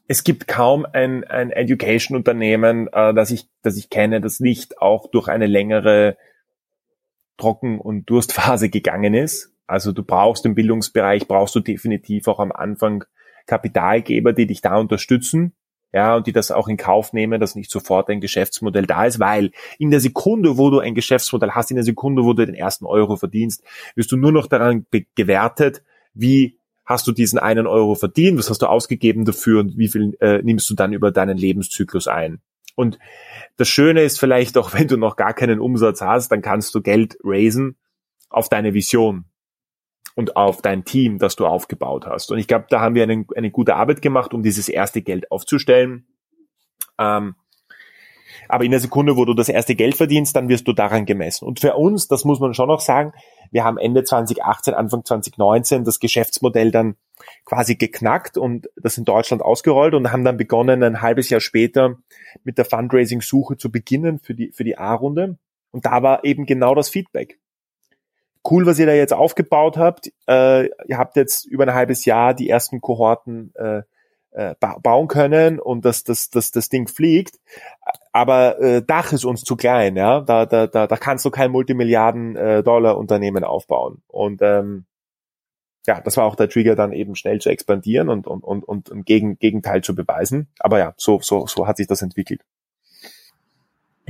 es 0.08 0.24
gibt 0.24 0.48
kaum 0.48 0.86
ein, 0.86 1.24
ein 1.24 1.50
Education-Unternehmen, 1.50 2.88
äh, 2.92 3.14
das 3.14 3.32
ich, 3.32 3.48
das 3.62 3.78
ich 3.78 3.90
kenne, 3.90 4.22
das 4.22 4.40
nicht 4.40 4.80
auch 4.80 5.10
durch 5.10 5.30
eine 5.30 5.48
längere 5.48 6.18
Trocken- 7.38 7.80
und 7.80 8.10
Durstphase 8.10 8.70
gegangen 8.70 9.14
ist. 9.14 9.54
Also 9.68 9.92
du 9.92 10.04
brauchst 10.04 10.46
im 10.46 10.56
Bildungsbereich, 10.56 11.28
brauchst 11.28 11.56
du 11.56 11.60
definitiv 11.60 12.28
auch 12.28 12.40
am 12.40 12.52
Anfang 12.52 13.06
Kapitalgeber, 13.46 14.34
die 14.34 14.48
dich 14.48 14.62
da 14.62 14.78
unterstützen. 14.78 15.54
Ja, 15.96 16.16
und 16.16 16.26
die 16.26 16.32
das 16.32 16.50
auch 16.50 16.68
in 16.68 16.78
Kauf 16.78 17.14
nehmen, 17.14 17.40
dass 17.40 17.54
nicht 17.54 17.70
sofort 17.70 18.10
ein 18.10 18.20
Geschäftsmodell 18.20 18.88
da 18.88 19.06
ist, 19.06 19.20
weil 19.20 19.52
in 19.78 19.92
der 19.92 20.00
Sekunde, 20.00 20.58
wo 20.58 20.72
du 20.72 20.80
ein 20.80 20.96
Geschäftsmodell 20.96 21.52
hast, 21.52 21.70
in 21.70 21.76
der 21.76 21.84
Sekunde, 21.84 22.24
wo 22.24 22.34
du 22.34 22.48
den 22.48 22.56
ersten 22.56 22.86
Euro 22.86 23.16
verdienst, 23.16 23.64
wirst 23.94 24.12
du 24.12 24.18
nur 24.18 24.32
noch 24.32 24.48
daran 24.48 24.88
gewertet, 25.14 25.84
wie 26.16 26.58
hast 26.84 27.06
du 27.06 27.12
diesen 27.12 27.38
einen 27.38 27.68
Euro 27.68 27.94
verdient, 27.94 28.40
was 28.40 28.50
hast 28.50 28.64
du 28.64 28.66
ausgegeben 28.66 29.24
dafür 29.24 29.60
und 29.60 29.78
wie 29.78 29.88
viel 29.88 30.18
äh, 30.20 30.42
nimmst 30.42 30.68
du 30.68 30.74
dann 30.74 30.94
über 30.94 31.12
deinen 31.12 31.38
Lebenszyklus 31.38 32.08
ein. 32.08 32.42
Und 32.76 32.98
das 33.58 33.68
Schöne 33.68 34.02
ist 34.04 34.20
vielleicht 34.20 34.58
auch, 34.58 34.74
wenn 34.78 34.88
du 34.88 34.98
noch 34.98 35.16
gar 35.16 35.34
keinen 35.34 35.60
Umsatz 35.60 36.02
hast, 36.02 36.30
dann 36.32 36.42
kannst 36.42 36.74
du 36.76 36.82
Geld 36.82 37.18
raisen 37.24 37.78
auf 38.30 38.50
deine 38.50 38.74
Vision 38.74 39.26
und 40.16 40.36
auf 40.36 40.62
dein 40.62 40.86
Team, 40.86 41.18
das 41.18 41.36
du 41.36 41.46
aufgebaut 41.46 42.06
hast. 42.06 42.32
Und 42.32 42.38
ich 42.38 42.48
glaube, 42.48 42.66
da 42.70 42.82
haben 42.82 42.96
wir 42.96 43.04
eine, 43.04 43.26
eine 43.36 43.52
gute 43.52 43.76
Arbeit 43.76 44.02
gemacht, 44.02 44.34
um 44.34 44.44
dieses 44.44 44.70
erste 44.70 45.02
Geld 45.02 45.32
aufzustellen. 45.32 46.08
Ähm, 47.00 47.36
aber 48.50 48.66
in 48.66 48.72
der 48.72 48.80
Sekunde, 48.80 49.16
wo 49.16 49.26
du 49.26 49.34
das 49.34 49.50
erste 49.50 49.76
Geld 49.76 49.96
verdienst, 49.96 50.36
dann 50.36 50.50
wirst 50.50 50.68
du 50.68 50.74
daran 50.74 51.06
gemessen. 51.06 51.46
Und 51.46 51.60
für 51.60 51.76
uns, 51.76 52.08
das 52.08 52.26
muss 52.26 52.40
man 52.40 52.54
schon 52.54 52.68
noch 52.68 52.82
sagen, 52.82 53.14
wir 53.52 53.64
haben 53.64 53.78
Ende 53.78 54.04
2018, 54.04 54.74
Anfang 54.74 55.06
2019 55.06 55.84
das 55.84 56.00
Geschäftsmodell 56.00 56.72
dann 56.72 56.96
quasi 57.46 57.76
geknackt 57.76 58.38
und 58.38 58.70
das 58.76 58.98
in 58.98 59.06
Deutschland 59.06 59.42
ausgerollt 59.42 59.94
und 59.94 60.12
haben 60.12 60.24
dann 60.24 60.38
begonnen, 60.38 60.84
ein 60.84 61.02
halbes 61.02 61.30
Jahr 61.30 61.42
später 61.42 61.98
mit 62.44 62.58
der 62.58 62.66
Fundraising-Suche 62.66 63.58
zu 63.58 63.72
beginnen 63.72 64.20
für 64.20 64.34
die, 64.34 64.52
für 64.52 64.64
die 64.64 64.78
A-Runde. 64.78 65.38
Und 65.72 65.86
da 65.86 66.04
war 66.04 66.24
eben 66.24 66.46
genau 66.46 66.76
das 66.76 66.90
Feedback. 66.90 67.40
Cool, 68.50 68.66
was 68.66 68.78
ihr 68.78 68.86
da 68.86 68.94
jetzt 68.94 69.14
aufgebaut 69.14 69.78
habt. 69.78 70.12
Äh, 70.28 70.66
ihr 70.88 70.98
habt 70.98 71.16
jetzt 71.16 71.46
über 71.46 71.64
ein 71.64 71.74
halbes 71.74 72.06
Jahr 72.06 72.34
die 72.34 72.50
ersten 72.50 72.82
Kohorten 72.82 73.54
äh, 73.56 73.84
äh, 74.34 74.56
bauen 74.82 75.08
können 75.08 75.60
und 75.60 75.86
dass 75.86 76.04
das, 76.04 76.30
das, 76.30 76.52
das 76.52 76.70
Ding 76.70 76.88
fliegt. 76.88 77.40
Aber 78.12 78.60
äh, 78.60 78.82
Dach 78.84 79.14
ist 79.14 79.26
uns 79.26 79.42
zu 79.42 79.56
klein, 79.56 79.96
ja. 79.96 80.22
Da, 80.22 80.46
da, 80.46 80.68
da, 80.68 80.88
da 80.88 80.98
kannst 80.98 81.24
du 81.26 81.32
kein 81.32 81.52
Multimilliarden-Dollar-Unternehmen 81.52 83.44
aufbauen. 83.44 84.02
Und 84.08 84.42
ähm, 84.42 84.86
ja, 85.86 86.02
das 86.02 86.18
war 86.18 86.26
auch 86.26 86.36
der 86.36 86.50
Trigger, 86.50 86.76
dann 86.76 86.94
eben 86.94 87.16
schnell 87.16 87.40
zu 87.40 87.50
expandieren 87.50 88.10
und, 88.10 88.28
und, 88.28 88.44
und, 88.44 88.64
und 88.64 88.92
ein 88.92 89.04
Gegen, 89.04 89.38
Gegenteil 89.38 89.84
zu 89.84 89.96
beweisen. 89.96 90.48
Aber 90.60 90.80
ja, 90.80 90.94
so, 90.98 91.20
so, 91.22 91.46
so 91.48 91.68
hat 91.68 91.78
sich 91.78 91.88
das 91.88 92.02
entwickelt. 92.02 92.42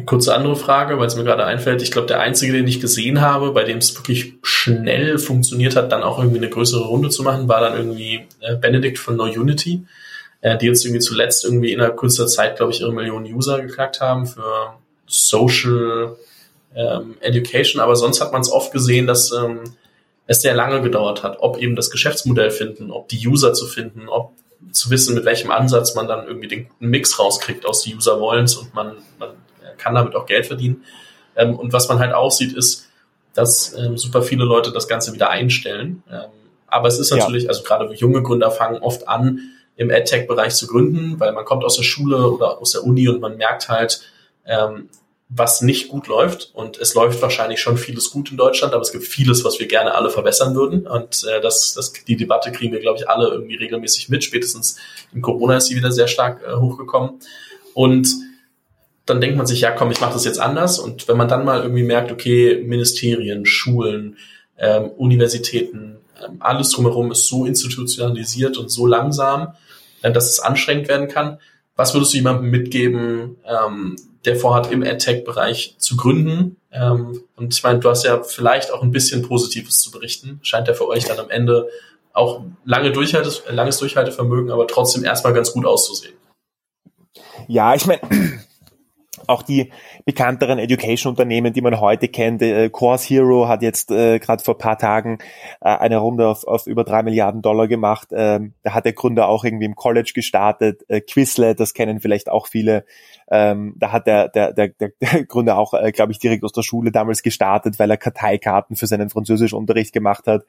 Kurze 0.06 0.34
andere 0.34 0.56
Frage, 0.56 0.98
weil 0.98 1.06
es 1.06 1.16
mir 1.16 1.24
gerade 1.24 1.46
einfällt. 1.46 1.82
Ich 1.82 1.92
glaube, 1.92 2.08
der 2.08 2.20
einzige, 2.20 2.54
den 2.54 2.68
ich 2.68 2.82
gesehen 2.82 3.22
habe, 3.22 3.52
bei 3.52 3.64
dem 3.64 3.78
es 3.78 3.96
wirklich 3.96 4.34
schnell 4.42 5.20
funktioniert 5.20 5.76
hat, 5.76 5.92
dann 5.92 6.02
auch 6.02 6.18
irgendwie 6.18 6.40
eine 6.40 6.50
größere 6.50 6.86
Runde 6.86 7.10
zu 7.10 7.22
machen, 7.22 7.48
war 7.48 7.62
dann 7.62 7.78
irgendwie 7.78 8.26
äh, 8.42 8.56
Benedict 8.56 8.98
von 8.98 9.16
No 9.16 9.26
Unity 9.26 9.86
äh, 10.44 10.58
die 10.58 10.68
jetzt 10.68 10.86
irgendwie 10.86 11.00
zuletzt 11.00 11.46
irgendwie 11.46 11.72
innerhalb 11.72 11.96
kurzer 11.96 12.28
Zeit, 12.28 12.58
glaube 12.58 12.74
ich, 12.74 12.82
ihre 12.82 12.94
Millionen 12.94 13.26
User 13.26 13.62
geknackt 13.62 14.02
haben 14.02 14.28
für 14.28 14.74
Social 15.08 16.18
ähm, 16.76 17.16
Education. 17.22 17.82
Aber 17.82 17.96
sonst 17.96 18.22
hat 18.22 18.34
man 18.34 18.42
es 18.42 18.52
oft 18.52 18.72
gesehen, 18.72 19.08
dass 19.08 19.32
ähm, 19.32 19.62
es 20.28 20.42
sehr 20.42 20.54
lange 20.54 20.82
gedauert 20.82 21.24
hat, 21.24 21.38
ob 21.40 21.58
eben 21.58 21.76
das 21.76 21.92
Geschäftsmodell 21.92 22.52
finden, 22.52 22.92
ob 22.92 23.10
die 23.10 23.28
User 23.28 23.54
zu 23.54 23.68
finden, 23.68 24.08
ob 24.08 24.32
zu 24.72 24.90
wissen, 24.90 25.16
mit 25.16 25.26
welchem 25.26 25.52
Ansatz 25.52 25.96
man 25.96 26.08
dann 26.08 26.26
irgendwie 26.26 26.48
den 26.48 26.70
guten 26.70 26.88
Mix 26.88 27.20
rauskriegt 27.20 27.66
aus 27.66 27.82
die 27.84 27.96
User 27.96 28.20
wollens 28.20 28.56
und 28.56 28.74
man, 28.74 28.96
man 29.20 29.30
kann 29.78 29.96
damit 29.96 30.16
auch 30.16 30.26
Geld 30.26 30.46
verdienen. 30.46 30.84
Ähm, 31.36 31.56
und 31.58 31.74
was 31.74 31.90
man 31.90 32.00
halt 32.00 32.14
auch 32.14 32.32
sieht, 32.32 32.54
ist, 32.54 32.88
dass 33.34 33.74
ähm, 33.78 33.98
super 33.98 34.22
viele 34.22 34.46
Leute 34.46 34.72
das 34.72 34.88
Ganze 34.88 35.14
wieder 35.14 35.30
einstellen. 35.30 36.04
Ähm, 36.10 36.30
aber 36.68 36.88
es 36.88 37.00
ist 37.00 37.12
natürlich, 37.12 37.44
ja. 37.44 37.50
also 37.50 37.64
gerade 37.64 37.94
junge 37.94 38.24
Gründer 38.24 38.52
fangen 38.52 38.82
oft 38.82 39.08
an, 39.08 39.40
im 39.76 39.90
AdTech-Bereich 39.90 40.54
zu 40.54 40.68
gründen, 40.68 41.20
weil 41.20 41.32
man 41.34 41.46
kommt 41.46 41.64
aus 41.64 41.76
der 41.76 41.84
Schule 41.84 42.30
oder 42.30 42.60
aus 42.60 42.72
der 42.72 42.84
Uni 42.84 43.08
und 43.10 43.20
man 43.20 43.38
merkt 43.38 43.70
halt, 43.70 44.02
ähm, 44.46 44.90
was 45.30 45.62
nicht 45.62 45.88
gut 45.88 46.08
läuft. 46.08 46.52
Und 46.54 46.78
es 46.78 46.94
läuft 46.94 47.22
wahrscheinlich 47.22 47.60
schon 47.60 47.78
vieles 47.78 48.12
gut 48.12 48.32
in 48.32 48.38
Deutschland, 48.38 48.74
aber 48.74 48.82
es 48.82 48.92
gibt 48.92 49.06
vieles, 49.06 49.44
was 49.44 49.60
wir 49.60 49.68
gerne 49.68 49.96
alle 49.96 50.10
verbessern 50.10 50.56
würden. 50.56 50.86
Und 50.88 51.24
äh, 51.24 51.42
das, 51.42 51.74
das, 51.74 51.94
die 51.94 52.18
Debatte 52.18 52.52
kriegen 52.52 52.74
wir, 52.74 52.80
glaube 52.80 53.00
ich, 53.00 53.10
alle 53.10 53.30
irgendwie 53.30 53.56
regelmäßig 53.56 54.10
mit. 54.10 54.24
Spätestens 54.24 54.78
in 55.14 55.22
Corona 55.22 55.58
ist 55.58 55.68
sie 55.68 55.76
wieder 55.76 55.92
sehr 55.92 56.08
stark 56.08 56.42
äh, 56.48 56.56
hochgekommen. 56.56 57.20
Und 57.74 58.08
dann 59.06 59.20
denkt 59.20 59.38
man 59.38 59.46
sich, 59.46 59.62
ja 59.62 59.72
komm, 59.72 59.92
ich 59.92 60.02
mache 60.02 60.14
das 60.14 60.26
jetzt 60.26 60.40
anders. 60.40 60.80
Und 60.80 61.08
wenn 61.08 61.18
man 61.18 61.28
dann 61.28 61.46
mal 61.46 61.62
irgendwie 61.62 61.84
merkt, 61.84 62.12
okay, 62.12 62.64
Ministerien, 62.64 63.46
Schulen, 63.46 64.18
ähm, 64.58 64.92
Universitäten, 64.98 65.98
ähm, 66.24 66.38
alles 66.40 66.70
drumherum 66.70 67.12
ist 67.12 67.28
so 67.28 67.46
institutionalisiert 67.46 68.58
und 68.58 68.70
so 68.70 68.86
langsam, 68.86 69.54
äh, 70.02 70.12
dass 70.12 70.30
es 70.30 70.40
anstrengend 70.40 70.88
werden 70.88 71.08
kann. 71.08 71.40
Was 71.76 71.94
würdest 71.94 72.14
du 72.14 72.18
jemandem 72.18 72.52
mitgeben, 72.52 73.38
ähm, 73.46 73.96
der 74.26 74.36
vorhat, 74.36 74.72
im 74.72 74.84
AdTech-Bereich 74.84 75.76
zu 75.80 75.98
gründen? 75.98 76.58
Ähm, 76.72 77.24
und 77.36 77.54
ich 77.54 77.64
meine, 77.64 77.80
du 77.80 77.90
hast 77.90 78.06
ja 78.06 78.22
vielleicht 78.24 78.72
auch 78.72 78.82
ein 78.84 78.92
bisschen 78.92 79.22
Positives 79.24 79.80
zu 79.80 79.92
berichten. 79.92 80.40
Scheint 80.44 80.68
ja 80.68 80.74
für 80.74 80.88
euch 80.88 81.06
dann 81.06 81.20
am 81.20 81.30
Ende 81.30 81.70
auch 82.14 82.42
lange 82.64 82.92
Durchhalte, 82.92 83.32
langes 83.52 83.78
Durchhaltevermögen, 83.78 84.52
aber 84.52 84.68
trotzdem 84.68 85.04
erstmal 85.04 85.34
ganz 85.34 85.52
gut 85.52 85.66
auszusehen. 85.66 86.14
Ja, 87.48 87.74
ich 87.74 87.86
meine, 87.86 88.02
auch 89.28 89.44
die 89.44 89.72
bekannteren 90.06 90.60
Education-Unternehmen, 90.60 91.54
die 91.54 91.62
man 91.62 91.80
heute 91.80 92.08
kennt, 92.08 92.42
äh, 92.42 92.70
Course 92.70 93.08
Hero 93.08 93.48
hat 93.48 93.62
jetzt 93.62 93.92
äh, 93.92 94.20
gerade 94.20 94.44
vor 94.44 94.58
paar 94.58 94.78
Tagen 94.78 95.20
äh, 95.62 95.70
eine 95.70 95.98
Runde 95.98 96.28
auf, 96.28 96.46
auf 96.46 96.68
über 96.68 96.84
drei 96.84 97.04
Milliarden 97.04 97.42
Dollar 97.42 97.68
gemacht. 97.68 98.10
Ähm, 98.12 98.54
da 98.64 98.74
hat 98.74 98.86
der 98.86 98.94
Gründer 98.94 99.28
auch 99.28 99.44
irgendwie 99.44 99.66
im 99.66 99.76
College 99.76 100.12
gestartet. 100.14 100.84
Äh, 100.88 101.02
Quizlet, 101.02 101.60
das 101.60 101.74
kennen 101.74 102.00
vielleicht 102.00 102.30
auch 102.30 102.48
viele. 102.48 102.86
Ähm, 103.30 103.76
da 103.78 103.92
hat 103.92 104.08
der, 104.08 104.30
der, 104.30 104.54
der, 104.54 104.70
der 104.70 104.92
Gründer 105.28 105.58
auch, 105.58 105.74
äh, 105.74 105.92
glaube 105.92 106.12
ich, 106.12 106.20
direkt 106.20 106.44
aus 106.44 106.52
der 106.52 106.64
Schule 106.64 106.92
damals 106.92 107.24
gestartet, 107.24 107.80
weil 107.80 107.90
er 107.90 107.98
Karteikarten 107.98 108.76
für 108.76 108.88
seinen 108.88 109.10
Französischunterricht 109.10 109.94
gemacht 109.94 110.28
hat. 110.28 110.44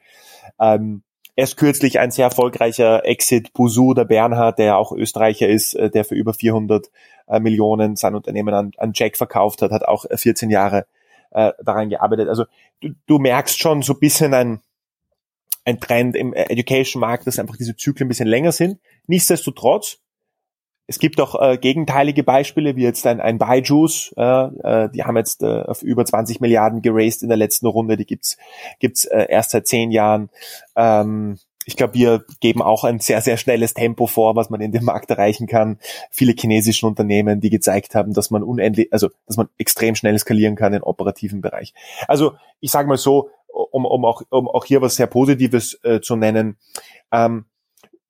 Ähm, 0.59 1.03
erst 1.35 1.57
kürzlich 1.57 1.99
ein 1.99 2.11
sehr 2.11 2.25
erfolgreicher 2.25 3.05
Exit, 3.05 3.53
Busu, 3.53 3.93
der 3.93 4.05
Bernhard, 4.05 4.59
der 4.59 4.77
auch 4.77 4.91
Österreicher 4.91 5.47
ist, 5.47 5.73
äh, 5.75 5.89
der 5.89 6.05
für 6.05 6.15
über 6.15 6.33
400 6.33 6.89
äh, 7.27 7.39
Millionen 7.39 7.95
sein 7.95 8.15
Unternehmen 8.15 8.53
an, 8.53 8.71
an 8.77 8.91
Jack 8.93 9.17
verkauft 9.17 9.61
hat, 9.61 9.71
hat 9.71 9.85
auch 9.85 10.05
14 10.13 10.49
Jahre 10.49 10.85
äh, 11.31 11.51
daran 11.63 11.89
gearbeitet. 11.89 12.29
Also 12.29 12.45
du, 12.81 12.89
du 13.05 13.19
merkst 13.19 13.59
schon 13.59 13.81
so 13.81 13.93
ein 13.93 13.99
bisschen 13.99 14.33
ein, 14.33 14.61
ein 15.65 15.79
Trend 15.79 16.15
im 16.15 16.33
Education-Markt, 16.33 17.27
dass 17.27 17.39
einfach 17.39 17.57
diese 17.57 17.75
Zyklen 17.75 18.05
ein 18.05 18.09
bisschen 18.09 18.27
länger 18.27 18.51
sind. 18.51 18.79
Nichtsdestotrotz, 19.07 19.99
es 20.87 20.99
gibt 20.99 21.19
auch 21.19 21.41
äh, 21.41 21.57
gegenteilige 21.57 22.23
Beispiele, 22.23 22.75
wie 22.75 22.83
jetzt 22.83 23.05
ein, 23.07 23.19
ein 23.19 23.37
Byju's, 23.37 24.13
äh, 24.17 24.23
äh, 24.23 24.89
die 24.89 25.03
haben 25.03 25.17
jetzt 25.17 25.41
äh, 25.41 25.61
auf 25.61 25.81
über 25.81 26.05
20 26.05 26.41
Milliarden 26.41 26.81
geraced 26.81 27.23
in 27.23 27.29
der 27.29 27.37
letzten 27.37 27.67
Runde, 27.67 27.97
die 27.97 28.05
gibt's 28.05 28.37
gibt's 28.79 29.05
äh, 29.05 29.25
erst 29.29 29.51
seit 29.51 29.67
zehn 29.67 29.91
Jahren. 29.91 30.29
Ähm, 30.75 31.39
ich 31.65 31.75
glaube, 31.75 31.95
wir 31.95 32.23
geben 32.41 32.61
auch 32.61 32.83
ein 32.83 32.99
sehr, 32.99 33.21
sehr 33.21 33.37
schnelles 33.37 33.73
Tempo 33.73 34.05
vor, 34.05 34.35
was 34.35 34.51
man 34.51 34.61
in 34.61 34.71
dem 34.71 34.85
Markt 34.85 35.09
erreichen 35.09 35.47
kann. 35.47 35.79
Viele 36.11 36.33
chinesische 36.37 36.85
Unternehmen, 36.85 37.41
die 37.41 37.49
gezeigt 37.49 37.95
haben, 37.95 38.13
dass 38.13 38.29
man 38.29 38.43
unendlich, 38.43 38.93
also 38.93 39.09
dass 39.25 39.37
man 39.37 39.49
extrem 39.57 39.95
schnell 39.95 40.17
skalieren 40.19 40.55
kann 40.55 40.73
im 40.73 40.83
operativen 40.83 41.41
Bereich. 41.41 41.73
Also 42.07 42.33
ich 42.59 42.69
sage 42.69 42.87
mal 42.87 42.97
so, 42.97 43.31
um, 43.47 43.85
um, 43.85 44.05
auch, 44.05 44.21
um 44.29 44.47
auch 44.47 44.65
hier 44.65 44.81
was 44.81 44.95
sehr 44.95 45.07
Positives 45.07 45.79
äh, 45.83 46.01
zu 46.01 46.15
nennen, 46.15 46.57
ähm, 47.11 47.45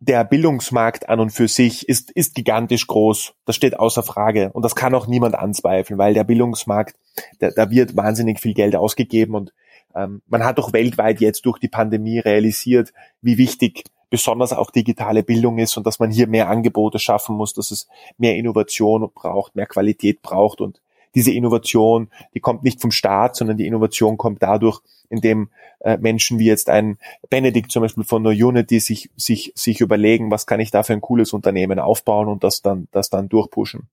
der 0.06 0.24
Bildungsmarkt 0.24 1.10
an 1.10 1.20
und 1.20 1.32
für 1.32 1.48
sich 1.48 1.90
ist, 1.90 2.12
ist 2.12 2.36
gigantisch 2.36 2.88
groß. 2.88 3.34
Das 3.46 3.56
steht 3.56 3.80
außer 3.80 4.04
Frage. 4.04 4.52
Und 4.54 4.64
das 4.64 4.76
kann 4.76 4.94
auch 4.94 5.08
niemand 5.08 5.36
anzweifeln, 5.36 5.98
weil 5.98 6.14
der 6.14 6.24
Bildungsmarkt, 6.24 6.96
da, 7.40 7.50
da 7.50 7.70
wird 7.72 7.96
wahnsinnig 7.96 8.40
viel 8.40 8.54
Geld 8.54 8.76
ausgegeben 8.76 9.36
und 9.36 9.54
ähm, 9.96 10.22
man 10.28 10.44
hat 10.44 10.60
auch 10.60 10.74
weltweit 10.74 11.22
jetzt 11.22 11.46
durch 11.46 11.58
die 11.58 11.70
Pandemie 11.70 12.20
realisiert, 12.20 12.94
wie 13.22 13.38
wichtig 13.38 13.86
besonders 14.10 14.54
auch 14.54 14.70
digitale 14.70 15.24
Bildung 15.24 15.58
ist 15.58 15.78
und 15.78 15.88
dass 15.88 16.00
man 16.00 16.12
hier 16.12 16.28
mehr 16.28 16.50
Angebote 16.50 17.00
schaffen 17.00 17.36
muss, 17.36 17.54
dass 17.54 17.72
es 17.72 17.88
mehr 18.18 18.36
Innovation 18.36 19.10
braucht, 19.14 19.56
mehr 19.56 19.66
Qualität 19.66 20.22
braucht 20.22 20.62
und 20.62 20.82
diese 21.16 21.32
Innovation, 21.32 22.10
die 22.34 22.40
kommt 22.40 22.64
nicht 22.64 22.82
vom 22.82 22.92
Staat, 22.92 23.36
sondern 23.36 23.58
die 23.58 23.66
Innovation 23.66 24.18
kommt 24.18 24.44
dadurch, 24.44 24.82
indem 25.10 25.50
äh, 25.80 25.98
Menschen 25.98 26.40
wie 26.40 26.46
jetzt 26.46 26.70
ein 26.70 26.98
Benedikt 27.30 27.72
zum 27.72 27.82
Beispiel 27.82 28.04
von 28.04 28.22
No 28.22 28.30
Unity 28.30 28.80
sich, 28.80 29.10
sich, 29.16 29.52
sich 29.56 29.82
überlegen, 29.82 30.32
was 30.32 30.46
kann 30.46 30.60
ich 30.60 30.72
da 30.72 30.84
für 30.84 30.94
ein 30.94 31.02
cooles 31.02 31.34
Unternehmen 31.34 31.80
aufbauen 31.80 32.28
und 32.28 32.44
das 32.44 32.62
dann, 32.62 32.88
das 32.92 33.10
dann 33.10 33.30
durchpushen. 33.30 33.88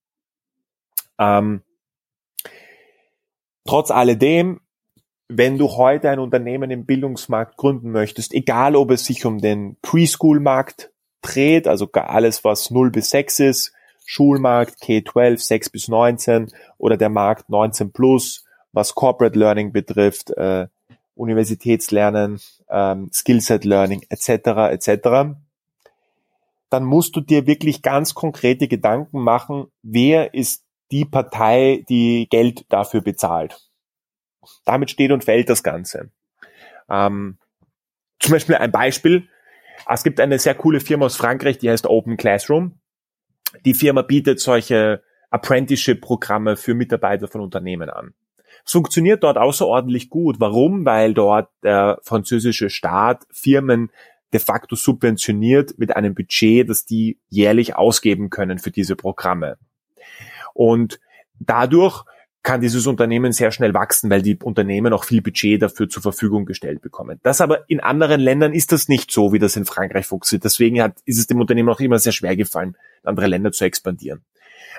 Ähm, 1.18 1.62
trotz 3.64 3.90
alledem, 3.90 4.60
wenn 5.28 5.58
du 5.58 5.68
heute 5.76 6.10
ein 6.10 6.18
Unternehmen 6.18 6.70
im 6.70 6.84
Bildungsmarkt 6.84 7.56
gründen 7.56 7.90
möchtest, 7.90 8.34
egal 8.34 8.76
ob 8.76 8.90
es 8.90 9.04
sich 9.04 9.24
um 9.24 9.38
den 9.38 9.76
Preschool-Markt 9.80 10.92
dreht, 11.22 11.68
also 11.68 11.88
alles, 11.92 12.44
was 12.44 12.70
0 12.70 12.90
bis 12.90 13.10
6 13.10 13.40
ist, 13.40 13.72
Schulmarkt 14.04 14.82
K12 14.82 15.38
6 15.38 15.70
bis 15.70 15.88
19 15.88 16.52
oder 16.78 16.96
der 16.96 17.08
Markt 17.08 17.48
19 17.48 17.92
plus, 17.92 18.44
was 18.72 18.94
Corporate 18.94 19.38
Learning 19.38 19.72
betrifft, 19.72 20.30
äh, 20.30 20.66
Universitätslernen, 21.14 22.40
ähm, 22.70 23.10
Skillset 23.12 23.64
Learning 23.64 24.04
etc. 24.08 24.72
etc. 24.72 25.36
Dann 26.70 26.84
musst 26.84 27.14
du 27.16 27.20
dir 27.20 27.46
wirklich 27.46 27.82
ganz 27.82 28.14
konkrete 28.14 28.66
Gedanken 28.68 29.20
machen, 29.20 29.66
wer 29.82 30.34
ist 30.34 30.64
die 30.90 31.04
Partei, 31.04 31.84
die 31.88 32.28
Geld 32.30 32.66
dafür 32.68 33.00
bezahlt. 33.00 33.70
Damit 34.64 34.90
steht 34.90 35.12
und 35.12 35.24
fällt 35.24 35.48
das 35.48 35.62
Ganze. 35.62 36.10
Ähm, 36.88 37.38
zum 38.20 38.32
Beispiel 38.32 38.56
ein 38.56 38.72
Beispiel. 38.72 39.28
Es 39.88 40.04
gibt 40.04 40.20
eine 40.20 40.38
sehr 40.38 40.54
coole 40.54 40.80
Firma 40.80 41.06
aus 41.06 41.16
Frankreich, 41.16 41.58
die 41.58 41.70
heißt 41.70 41.86
Open 41.86 42.16
Classroom. 42.16 42.78
Die 43.64 43.74
Firma 43.74 44.02
bietet 44.02 44.40
solche 44.40 45.02
Apprenticeship-Programme 45.30 46.56
für 46.56 46.74
Mitarbeiter 46.74 47.28
von 47.28 47.40
Unternehmen 47.40 47.90
an. 47.90 48.14
Es 48.64 48.72
funktioniert 48.72 49.22
dort 49.22 49.38
außerordentlich 49.38 50.10
gut. 50.10 50.38
Warum? 50.38 50.84
Weil 50.84 51.14
dort 51.14 51.48
der 51.62 51.98
französische 52.02 52.70
Staat 52.70 53.24
Firmen 53.30 53.90
de 54.32 54.40
facto 54.40 54.76
subventioniert 54.76 55.78
mit 55.78 55.94
einem 55.94 56.14
Budget, 56.14 56.68
das 56.68 56.84
die 56.84 57.18
jährlich 57.28 57.76
ausgeben 57.76 58.30
können 58.30 58.58
für 58.58 58.70
diese 58.70 58.96
Programme. 58.96 59.58
Und 60.54 61.00
dadurch 61.38 62.04
kann 62.42 62.60
dieses 62.60 62.86
Unternehmen 62.86 63.32
sehr 63.32 63.52
schnell 63.52 63.72
wachsen, 63.72 64.10
weil 64.10 64.22
die 64.22 64.36
Unternehmen 64.36 64.92
auch 64.92 65.04
viel 65.04 65.22
Budget 65.22 65.62
dafür 65.62 65.88
zur 65.88 66.02
Verfügung 66.02 66.44
gestellt 66.44 66.82
bekommen. 66.82 67.20
Das 67.22 67.40
aber 67.40 67.68
in 67.70 67.80
anderen 67.80 68.20
Ländern 68.20 68.52
ist 68.52 68.72
das 68.72 68.88
nicht 68.88 69.12
so, 69.12 69.32
wie 69.32 69.38
das 69.38 69.56
in 69.56 69.64
Frankreich 69.64 70.06
funktioniert. 70.06 70.44
Deswegen 70.44 70.82
hat, 70.82 70.96
ist 71.04 71.18
es 71.18 71.28
dem 71.28 71.40
Unternehmen 71.40 71.68
auch 71.68 71.80
immer 71.80 71.98
sehr 71.98 72.12
schwer 72.12 72.34
gefallen, 72.34 72.76
andere 73.04 73.26
Länder 73.26 73.52
zu 73.52 73.64
expandieren. 73.64 74.24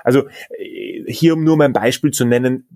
Also 0.02 0.28
äh, 0.58 1.04
hier, 1.06 1.34
um 1.34 1.44
nur 1.44 1.56
mal 1.56 1.68
Beispiel 1.70 2.10
zu 2.10 2.24
nennen, 2.24 2.68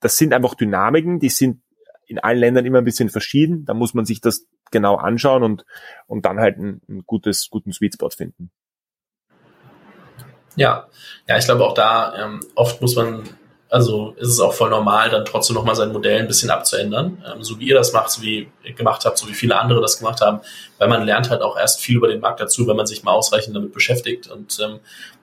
das 0.00 0.16
sind 0.16 0.32
einfach 0.32 0.54
Dynamiken, 0.54 1.18
die 1.18 1.28
sind 1.28 1.62
in 2.06 2.18
allen 2.18 2.38
Ländern 2.38 2.64
immer 2.64 2.78
ein 2.78 2.84
bisschen 2.84 3.10
verschieden. 3.10 3.64
Da 3.64 3.74
muss 3.74 3.94
man 3.94 4.04
sich 4.04 4.20
das 4.20 4.46
genau 4.70 4.96
anschauen 4.96 5.42
und, 5.42 5.64
und 6.06 6.24
dann 6.24 6.38
halt 6.38 6.58
ein 6.58 7.02
gutes, 7.06 7.48
guten 7.50 7.72
Sweet 7.72 7.94
Spot 7.94 8.10
finden. 8.10 8.50
Ja, 10.56 10.88
ja, 11.28 11.38
ich 11.38 11.44
glaube 11.44 11.64
auch 11.64 11.74
da, 11.74 12.14
ähm, 12.24 12.40
oft 12.54 12.80
muss 12.80 12.96
man 12.96 13.22
also 13.70 14.14
ist 14.16 14.28
es 14.28 14.40
auch 14.40 14.54
voll 14.54 14.70
normal, 14.70 15.10
dann 15.10 15.24
trotzdem 15.24 15.54
nochmal 15.54 15.76
sein 15.76 15.92
Modell 15.92 16.20
ein 16.20 16.26
bisschen 16.26 16.50
abzuändern, 16.50 17.22
ähm, 17.26 17.42
so 17.42 17.58
wie 17.60 17.68
ihr 17.68 17.74
das 17.74 17.92
macht, 17.92 18.10
so 18.10 18.22
wie 18.22 18.48
ihr 18.64 18.72
gemacht 18.72 19.04
habt, 19.04 19.18
so 19.18 19.28
wie 19.28 19.34
viele 19.34 19.58
andere 19.58 19.80
das 19.80 19.98
gemacht 19.98 20.20
haben, 20.20 20.40
weil 20.78 20.88
man 20.88 21.04
lernt 21.04 21.28
halt 21.28 21.42
auch 21.42 21.58
erst 21.58 21.80
viel 21.80 21.96
über 21.96 22.08
den 22.08 22.20
Markt 22.20 22.40
dazu, 22.40 22.66
wenn 22.66 22.76
man 22.76 22.86
sich 22.86 23.02
mal 23.02 23.12
ausreichend 23.12 23.54
damit 23.54 23.72
beschäftigt. 23.72 24.28
Und 24.28 24.58
ähm, 24.60 24.80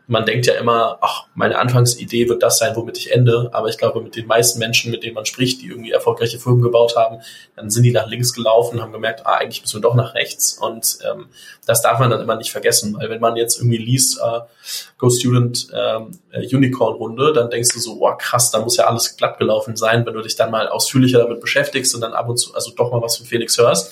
man 0.07 0.25
denkt 0.25 0.45
ja 0.45 0.53
immer, 0.53 0.99
ach, 1.01 1.25
meine 1.33 1.57
Anfangsidee 1.57 2.29
wird 2.29 2.43
das 2.43 2.59
sein, 2.59 2.75
womit 2.75 2.97
ich 2.97 3.11
ende. 3.11 3.49
Aber 3.53 3.69
ich 3.69 3.77
glaube, 3.77 4.01
mit 4.01 4.15
den 4.15 4.27
meisten 4.27 4.59
Menschen, 4.59 4.91
mit 4.91 5.03
denen 5.03 5.15
man 5.15 5.25
spricht, 5.25 5.61
die 5.61 5.67
irgendwie 5.67 5.91
erfolgreiche 5.91 6.37
Firmen 6.37 6.61
gebaut 6.61 6.95
haben, 6.95 7.21
dann 7.55 7.69
sind 7.71 7.83
die 7.83 7.91
nach 7.91 8.07
links 8.07 8.33
gelaufen, 8.33 8.81
haben 8.81 8.91
gemerkt, 8.91 9.25
ah, 9.25 9.35
eigentlich 9.35 9.61
müssen 9.61 9.77
wir 9.77 9.81
doch 9.81 9.95
nach 9.95 10.13
rechts. 10.13 10.59
Und 10.59 10.99
ähm, 11.09 11.29
das 11.65 11.81
darf 11.81 11.99
man 11.99 12.11
dann 12.11 12.21
immer 12.21 12.35
nicht 12.35 12.51
vergessen, 12.51 12.95
weil 12.97 13.09
wenn 13.09 13.19
man 13.19 13.35
jetzt 13.35 13.57
irgendwie 13.57 13.77
liest, 13.77 14.19
äh, 14.19 14.41
Go 14.97 15.09
Student 15.09 15.67
ähm, 15.73 16.11
äh, 16.31 16.55
Unicorn 16.55 16.95
Runde, 16.95 17.33
dann 17.33 17.49
denkst 17.49 17.73
du 17.73 17.79
so, 17.79 17.97
oh 17.99 18.15
krass, 18.17 18.51
da 18.51 18.59
muss 18.59 18.77
ja 18.77 18.85
alles 18.85 19.17
glatt 19.17 19.39
gelaufen 19.39 19.75
sein, 19.75 20.05
wenn 20.05 20.13
du 20.13 20.21
dich 20.21 20.35
dann 20.35 20.51
mal 20.51 20.67
ausführlicher 20.67 21.19
damit 21.19 21.41
beschäftigst 21.41 21.95
und 21.95 22.01
dann 22.01 22.13
ab 22.13 22.29
und 22.29 22.37
zu, 22.37 22.53
also 22.53 22.71
doch 22.75 22.91
mal 22.91 23.01
was 23.01 23.17
von 23.17 23.25
Felix 23.25 23.57
hörst, 23.57 23.91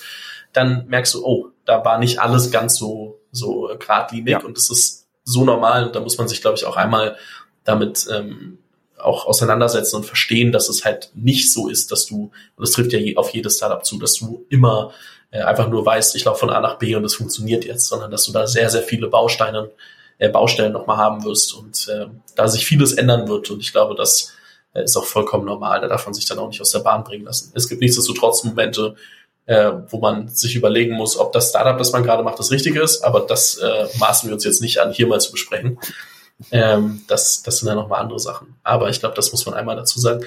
dann 0.52 0.86
merkst 0.86 1.14
du, 1.14 1.24
oh, 1.24 1.48
da 1.64 1.84
war 1.84 1.98
nicht 1.98 2.20
alles 2.20 2.52
ganz 2.52 2.76
so 2.76 3.20
so 3.32 3.68
geradlinig 3.80 4.32
ja. 4.32 4.38
und 4.44 4.56
es 4.56 4.70
ist 4.70 5.03
so 5.24 5.44
normal. 5.44 5.86
Und 5.86 5.96
da 5.96 6.00
muss 6.00 6.18
man 6.18 6.28
sich, 6.28 6.40
glaube 6.40 6.56
ich, 6.56 6.66
auch 6.66 6.76
einmal 6.76 7.16
damit 7.64 8.06
ähm, 8.12 8.58
auch 8.98 9.26
auseinandersetzen 9.26 9.96
und 9.96 10.06
verstehen, 10.06 10.52
dass 10.52 10.68
es 10.68 10.84
halt 10.84 11.10
nicht 11.14 11.52
so 11.52 11.68
ist, 11.68 11.92
dass 11.92 12.06
du, 12.06 12.30
und 12.56 12.62
das 12.62 12.72
trifft 12.72 12.92
ja 12.92 13.00
auf 13.16 13.30
jedes 13.30 13.56
Startup 13.56 13.84
zu, 13.84 13.98
dass 13.98 14.14
du 14.14 14.46
immer 14.48 14.92
äh, 15.30 15.42
einfach 15.42 15.68
nur 15.68 15.84
weißt, 15.84 16.14
ich 16.16 16.24
laufe 16.24 16.40
von 16.40 16.50
A 16.50 16.60
nach 16.60 16.78
B 16.78 16.94
und 16.94 17.04
es 17.04 17.14
funktioniert 17.14 17.64
jetzt, 17.64 17.88
sondern 17.88 18.10
dass 18.10 18.24
du 18.24 18.32
da 18.32 18.46
sehr, 18.46 18.70
sehr 18.70 18.82
viele 18.82 19.08
Bausteine, 19.08 19.70
äh, 20.18 20.28
Baustellen 20.28 20.72
nochmal 20.72 20.96
haben 20.96 21.24
wirst 21.24 21.54
und 21.54 21.88
äh, 21.88 22.06
da 22.36 22.48
sich 22.48 22.64
vieles 22.64 22.92
ändern 22.92 23.28
wird. 23.28 23.50
Und 23.50 23.60
ich 23.60 23.72
glaube, 23.72 23.94
das 23.94 24.32
äh, 24.72 24.84
ist 24.84 24.96
auch 24.96 25.04
vollkommen 25.04 25.44
normal, 25.44 25.80
da 25.80 25.88
darf 25.88 26.06
man 26.06 26.14
sich 26.14 26.26
dann 26.26 26.38
auch 26.38 26.48
nicht 26.48 26.60
aus 26.60 26.70
der 26.70 26.80
Bahn 26.80 27.04
bringen 27.04 27.24
lassen. 27.24 27.52
Es 27.54 27.68
gibt 27.68 27.80
nichtsdestotrotz 27.80 28.44
Momente, 28.44 28.94
äh, 29.46 29.72
wo 29.88 29.98
man 29.98 30.28
sich 30.28 30.56
überlegen 30.56 30.94
muss, 30.94 31.18
ob 31.18 31.32
das 31.32 31.50
Startup, 31.50 31.76
das 31.76 31.92
man 31.92 32.02
gerade 32.02 32.22
macht, 32.22 32.38
das 32.38 32.50
Richtige 32.50 32.80
ist. 32.82 33.02
Aber 33.02 33.20
das 33.20 33.56
äh, 33.56 33.86
maßen 33.98 34.28
wir 34.28 34.34
uns 34.34 34.44
jetzt 34.44 34.62
nicht 34.62 34.78
an, 34.78 34.92
hier 34.92 35.06
mal 35.06 35.20
zu 35.20 35.32
besprechen. 35.32 35.78
Ähm, 36.50 37.02
das, 37.06 37.42
das 37.42 37.58
sind 37.58 37.68
ja 37.68 37.74
nochmal 37.74 38.00
andere 38.00 38.18
Sachen. 38.18 38.56
Aber 38.62 38.88
ich 38.88 39.00
glaube, 39.00 39.14
das 39.14 39.32
muss 39.32 39.46
man 39.46 39.54
einmal 39.54 39.76
dazu 39.76 40.00
sagen. 40.00 40.24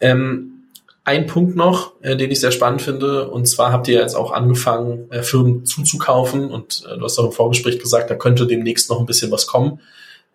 Ähm, 0.00 0.60
ein 1.04 1.26
Punkt 1.26 1.56
noch, 1.56 1.92
äh, 2.02 2.16
den 2.16 2.30
ich 2.30 2.40
sehr 2.40 2.52
spannend 2.52 2.82
finde, 2.82 3.28
und 3.30 3.46
zwar 3.46 3.72
habt 3.72 3.88
ihr 3.88 3.98
jetzt 3.98 4.14
auch 4.14 4.32
angefangen, 4.32 5.10
äh, 5.10 5.22
Firmen 5.22 5.64
zuzukaufen 5.64 6.50
und 6.50 6.84
äh, 6.88 6.98
du 6.98 7.04
hast 7.04 7.18
auch 7.18 7.26
im 7.26 7.32
Vorgespräch 7.32 7.78
gesagt, 7.78 8.10
da 8.10 8.14
könnte 8.14 8.46
demnächst 8.46 8.90
noch 8.90 9.00
ein 9.00 9.06
bisschen 9.06 9.30
was 9.30 9.46
kommen. 9.46 9.80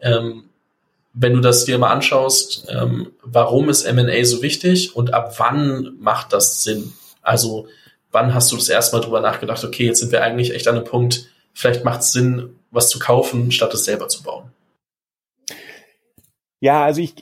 Ähm, 0.01 0.45
wenn 1.13 1.33
du 1.33 1.39
das 1.39 1.65
dir 1.65 1.77
mal 1.77 1.91
anschaust, 1.91 2.67
ähm, 2.69 3.11
warum 3.21 3.69
ist 3.69 3.85
M&A 3.85 4.25
so 4.25 4.41
wichtig 4.41 4.95
und 4.95 5.13
ab 5.13 5.35
wann 5.37 5.95
macht 5.99 6.33
das 6.33 6.63
Sinn? 6.63 6.93
Also 7.21 7.67
wann 8.15 8.33
hast 8.33 8.51
du 8.51 8.55
das 8.55 8.69
erste 8.69 8.95
Mal 8.95 9.03
drüber 9.03 9.19
nachgedacht, 9.19 9.63
okay, 9.63 9.85
jetzt 9.85 9.99
sind 9.99 10.11
wir 10.11 10.23
eigentlich 10.23 10.55
echt 10.55 10.67
an 10.67 10.75
einem 10.75 10.85
Punkt, 10.85 11.29
vielleicht 11.53 11.83
macht 11.83 11.99
es 11.99 12.13
Sinn, 12.13 12.55
was 12.71 12.89
zu 12.89 12.97
kaufen, 12.97 13.51
statt 13.51 13.73
es 13.73 13.85
selber 13.85 14.07
zu 14.07 14.23
bauen? 14.23 14.51
Ja, 16.61 16.83
also 16.83 17.01
ich, 17.01 17.13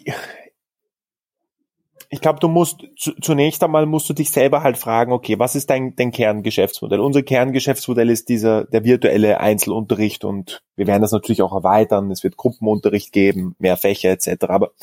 ich 2.10 2.22
glaube, 2.22 2.40
du 2.40 2.48
musst 2.48 2.88
zunächst 2.96 3.64
einmal 3.64 3.88
musst 3.88 4.08
du 4.08 4.14
dich 4.14 4.30
selber 4.30 4.62
halt 4.62 4.78
fragen, 4.78 5.12
okay, 5.12 5.40
was 5.40 5.56
ist 5.56 5.72
dein, 5.72 5.96
dein 5.96 6.12
Kerngeschäftsmodell? 6.12 7.00
Unser 7.00 7.24
Kerngeschäftsmodell 7.24 8.12
ist 8.12 8.30
dieser 8.30 8.66
der 8.66 8.84
virtuelle 8.84 9.40
Einzelunterricht 9.40 10.24
und 10.24 10.62
wir 10.76 10.86
werden 10.86 11.02
das 11.02 11.12
natürlich 11.12 11.42
auch 11.42 11.54
erweitern. 11.54 12.12
Es 12.12 12.24
wird 12.24 12.38
Gruppenunterricht 12.38 13.12
geben, 13.12 13.56
mehr 13.58 13.78
Fächer 13.78 14.12
etc. 14.12 14.46
Aber 14.48 14.74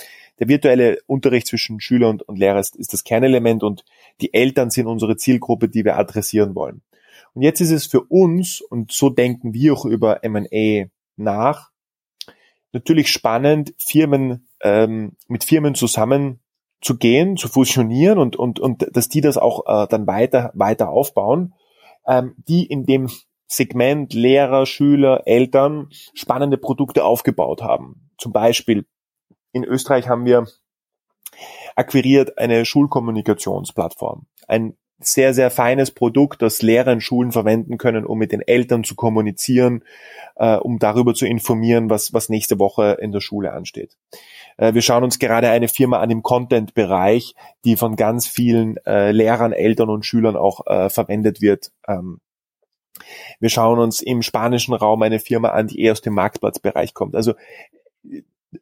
der 0.41 0.49
virtuelle 0.49 0.99
Unterricht 1.07 1.47
zwischen 1.47 1.81
Schüler 1.81 2.09
und, 2.09 2.23
und 2.23 2.39
Lehrer 2.39 2.59
ist, 2.59 2.75
ist 2.75 2.93
das 2.93 3.05
Kernelement 3.05 3.63
und 3.63 3.85
die 4.21 4.35
Eltern 4.35 4.71
sind 4.71 4.87
unsere 4.87 5.17
Zielgruppe, 5.17 5.69
die 5.69 5.85
wir 5.85 5.99
adressieren 5.99 6.55
wollen. 6.55 6.83
Und 7.35 7.43
jetzt 7.43 7.61
ist 7.61 7.71
es 7.71 7.87
für 7.87 8.03
uns, 8.03 8.61
und 8.61 8.91
so 8.91 9.11
denken 9.11 9.55
wir 9.55 9.75
auch 9.75 9.85
über 9.85 10.25
M&A 10.25 10.89
nach, 11.17 11.71
natürlich 12.73 13.11
spannend, 13.11 13.75
Firmen 13.79 14.49
ähm, 14.63 15.13
mit 15.29 15.45
Firmen 15.45 15.75
zusammen 15.75 16.41
zu 16.81 16.97
gehen, 16.97 17.37
zu 17.37 17.49
fusionieren 17.49 18.19
und, 18.19 18.37
und, 18.37 18.59
und 18.59 18.87
dass 18.97 19.09
die 19.09 19.21
das 19.21 19.37
auch 19.37 19.67
äh, 19.67 19.87
dann 19.89 20.07
weiter, 20.07 20.51
weiter 20.55 20.89
aufbauen, 20.89 21.55
ähm, 22.07 22.35
die 22.49 22.65
in 22.65 22.87
dem 22.87 23.09
Segment 23.47 24.15
Lehrer, 24.15 24.65
Schüler, 24.65 25.23
Eltern 25.27 25.89
spannende 26.15 26.57
Produkte 26.57 27.05
aufgebaut 27.05 27.63
haben. 27.63 28.11
Zum 28.17 28.33
Beispiel 28.33 28.87
in 29.53 29.65
Österreich 29.65 30.09
haben 30.09 30.25
wir 30.25 30.47
akquiriert 31.77 32.39
eine 32.39 32.65
Schulkommunikationsplattform. 32.65 34.27
Ein 34.47 34.77
sehr, 35.03 35.33
sehr 35.33 35.51
feines 35.51 35.93
Produkt, 35.93 36.43
das 36.43 36.61
Lehrer 36.61 36.93
in 36.93 37.01
Schulen 37.01 37.33
verwenden 37.33 37.79
können, 37.79 38.05
um 38.05 38.19
mit 38.19 38.33
den 38.33 38.43
Eltern 38.43 38.85
zu 38.85 38.95
kommunizieren, 38.95 39.83
äh, 40.37 40.57
um 40.57 40.79
darüber 40.79 41.15
zu 41.15 41.27
informieren, 41.27 41.89
was, 41.89 42.13
was 42.13 42.29
nächste 42.29 42.59
Woche 42.59 42.99
in 43.01 43.11
der 43.11 43.21
Schule 43.21 43.53
ansteht. 43.53 43.97
Äh, 44.59 44.75
wir 44.75 44.83
schauen 44.83 45.05
uns 45.05 45.19
gerade 45.19 45.49
eine 45.49 45.69
Firma 45.69 46.01
an 46.01 46.11
im 46.11 46.23
Content-Bereich, 46.23 47.35
die 47.65 47.77
von 47.77 47.97
ganz 47.97 48.27
vielen 48.27 48.77
äh, 48.85 49.11
Lehrern, 49.11 49.53
Eltern 49.53 49.89
und 49.89 50.05
Schülern 50.05 50.37
auch 50.37 50.67
äh, 50.67 50.91
verwendet 50.91 51.41
wird, 51.41 51.73
ähm, 51.89 52.21
Wir 53.39 53.49
schauen 53.49 53.79
uns 53.79 54.03
im 54.03 54.21
spanischen 54.21 54.75
Raum 54.75 55.01
eine 55.03 55.19
Firma 55.19 55.49
an, 55.51 55.69
die 55.69 55.81
eher 55.81 55.93
aus 55.93 56.03
dem 56.03 56.13
Marktplatzbereich 56.13 56.93
kommt. 56.93 57.15
Also 57.15 57.35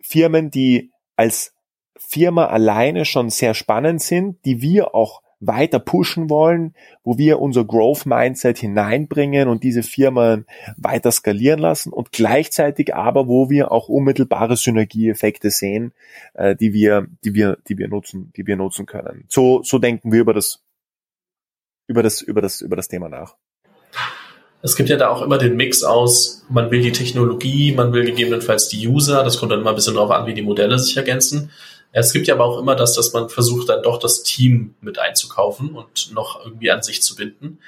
Firmen, 0.01 0.51
die 0.51 0.93
als 1.17 1.55
Firma 1.97 2.47
alleine 2.47 3.05
schon 3.05 3.31
sehr 3.31 3.55
spannend 3.55 4.01
sind, 4.01 4.45
die 4.45 4.63
wir 4.63 4.95
auch 4.95 5.23
weiter 5.41 5.79
pushen 5.79 6.31
wollen, 6.31 6.75
wo 7.05 7.17
wir 7.17 7.41
unser 7.41 7.65
Growth 7.65 8.07
Mindset 8.07 8.59
hineinbringen 8.59 9.49
und 9.49 9.63
diese 9.63 9.83
Firmen 9.83 10.47
weiter 10.77 11.13
skalieren 11.13 11.61
lassen 11.61 11.93
und 11.93 12.13
gleichzeitig 12.13 12.95
aber, 12.95 13.29
wo 13.29 13.49
wir 13.49 13.71
auch 13.71 13.89
unmittelbare 13.89 14.57
Synergieeffekte 14.57 15.51
sehen, 15.51 15.93
äh, 16.35 16.57
die 16.57 16.73
wir, 16.73 17.07
die 17.25 17.35
wir, 17.35 17.59
die 17.69 17.79
wir 17.79 17.89
nutzen, 17.89 18.33
die 18.37 18.47
wir 18.47 18.57
nutzen 18.57 18.87
können. 18.87 19.25
So, 19.29 19.63
so 19.63 19.79
denken 19.79 20.13
wir 20.13 20.21
über 20.21 20.35
das, 20.35 20.65
über 21.87 22.03
das, 22.03 22.21
über 22.21 22.41
das, 22.41 22.61
über 22.61 22.77
das 22.77 22.89
Thema 22.89 23.09
nach. 23.09 23.37
Es 24.61 24.75
gibt 24.75 24.89
ja 24.89 24.97
da 24.97 25.09
auch 25.09 25.23
immer 25.23 25.39
den 25.39 25.57
Mix 25.57 25.85
aus, 25.85 26.45
man 26.49 26.71
will 26.71 26.83
die 26.83 26.93
Technologie, 26.93 27.73
man 27.73 27.93
will 27.93 28.05
gegebenenfalls 28.05 28.69
die 28.69 28.89
User, 28.89 29.23
das 29.23 29.39
kommt 29.39 29.53
dann 29.53 29.61
immer 29.61 29.71
ein 29.71 29.77
bisschen 29.77 29.95
darauf 29.95 30.11
an, 30.11 30.27
wie 30.27 30.35
die 30.35 30.43
Modelle 30.43 30.79
sich 30.79 30.97
ergänzen. 30.97 31.51
Es 31.93 32.13
gibt 32.13 32.27
ja 32.27 32.35
aber 32.35 32.45
auch 32.45 32.59
immer 32.59 32.75
das, 32.75 32.95
dass 32.95 33.13
man 33.13 33.29
versucht, 33.29 33.69
dann 33.69 33.83
doch 33.83 33.99
das 33.99 34.23
Team 34.23 34.75
mit 34.81 34.99
einzukaufen 34.99 35.71
und 35.71 36.13
noch 36.13 36.45
irgendwie 36.45 36.71
an 36.71 36.83
sich 36.83 37.03
zu 37.03 37.15
binden. 37.15 37.59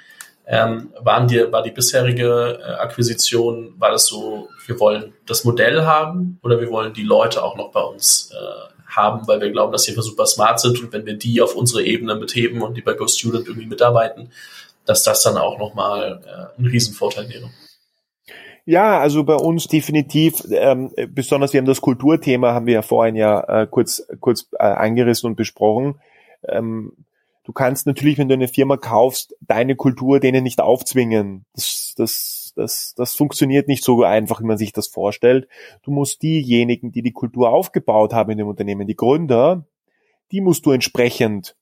Ähm, 0.47 0.91
waren 0.99 1.29
die, 1.29 1.53
war 1.53 1.63
die 1.63 1.71
bisherige 1.71 2.59
äh, 2.61 2.73
Akquisition, 2.73 3.75
war 3.79 3.93
das 3.93 4.07
so, 4.07 4.49
wir 4.67 4.81
wollen 4.81 5.13
das 5.27 5.45
Modell 5.45 5.83
haben 5.83 6.41
oder 6.43 6.61
wir 6.61 6.71
wollen 6.71 6.93
die 6.93 7.05
Leute 7.05 7.45
auch 7.45 7.57
noch 7.57 7.71
bei 7.71 7.83
uns 7.83 8.33
äh, 8.33 8.71
haben, 8.91 9.29
weil 9.29 9.41
wir 9.41 9.51
glauben, 9.51 9.71
dass 9.71 9.85
sie 9.85 9.93
super 9.93 10.27
smart 10.27 10.59
sind 10.59 10.83
und 10.83 10.93
wenn 10.93 11.07
wir 11.07 11.15
die 11.15 11.41
auf 11.41 11.55
unsere 11.55 11.85
Ebene 11.85 12.17
mitheben 12.17 12.63
und 12.63 12.77
die 12.77 12.83
bei 12.83 12.95
Go 12.95 13.07
Student 13.07 13.47
irgendwie 13.47 13.69
mitarbeiten, 13.69 14.33
dass 14.85 15.03
das 15.03 15.23
dann 15.23 15.37
auch 15.37 15.59
nochmal 15.59 16.21
äh, 16.25 16.61
ein 16.61 16.67
Riesenvorteil 16.67 17.29
wäre. 17.29 17.51
Ja, 18.67 19.01
also 19.01 19.25
bei 19.25 19.35
uns 19.35 19.67
definitiv, 19.67 20.45
ähm, 20.51 20.93
besonders 21.09 21.53
wir 21.53 21.59
haben 21.59 21.67
das 21.67 21.81
Kulturthema, 21.81 22.53
haben 22.53 22.67
wir 22.67 22.75
ja 22.75 22.83
vorhin 22.83 23.17
ja 23.17 23.63
äh, 23.63 23.67
kurz, 23.67 24.07
kurz 24.21 24.49
äh, 24.59 24.65
angerissen 24.65 25.29
und 25.29 25.37
besprochen. 25.37 26.01
Ähm, 26.47 26.93
du 27.45 27.53
kannst 27.53 27.87
natürlich, 27.87 28.19
wenn 28.19 28.29
du 28.29 28.35
eine 28.35 28.49
Firma 28.49 28.77
kaufst, 28.77 29.35
deine 29.41 29.77
Kultur 29.77 30.21
denen 30.21 30.45
nicht 30.45 30.61
aufzwingen. 30.61 31.47
Das, 31.55 31.95
das, 31.97 32.53
das, 32.55 32.95
das 32.97 33.15
funktioniert 33.15 33.67
nicht 33.67 33.83
so 33.83 34.03
einfach, 34.05 34.41
wie 34.41 34.47
man 34.47 34.59
sich 34.59 34.73
das 34.73 34.89
vorstellt. 34.89 35.49
Du 35.83 35.91
musst 35.91 36.23
diejenigen, 36.23 36.93
die 36.93 37.03
die 37.03 37.13
Kultur 37.13 37.51
aufgebaut 37.51 38.13
haben 38.13 38.31
in 38.31 38.39
dem 38.39 38.49
Unternehmen, 38.49 38.87
die 38.87 38.97
Gründer, 38.97 39.65
die 40.33 40.41
musst 40.41 40.65
du 40.67 40.71
entsprechend 40.71 41.57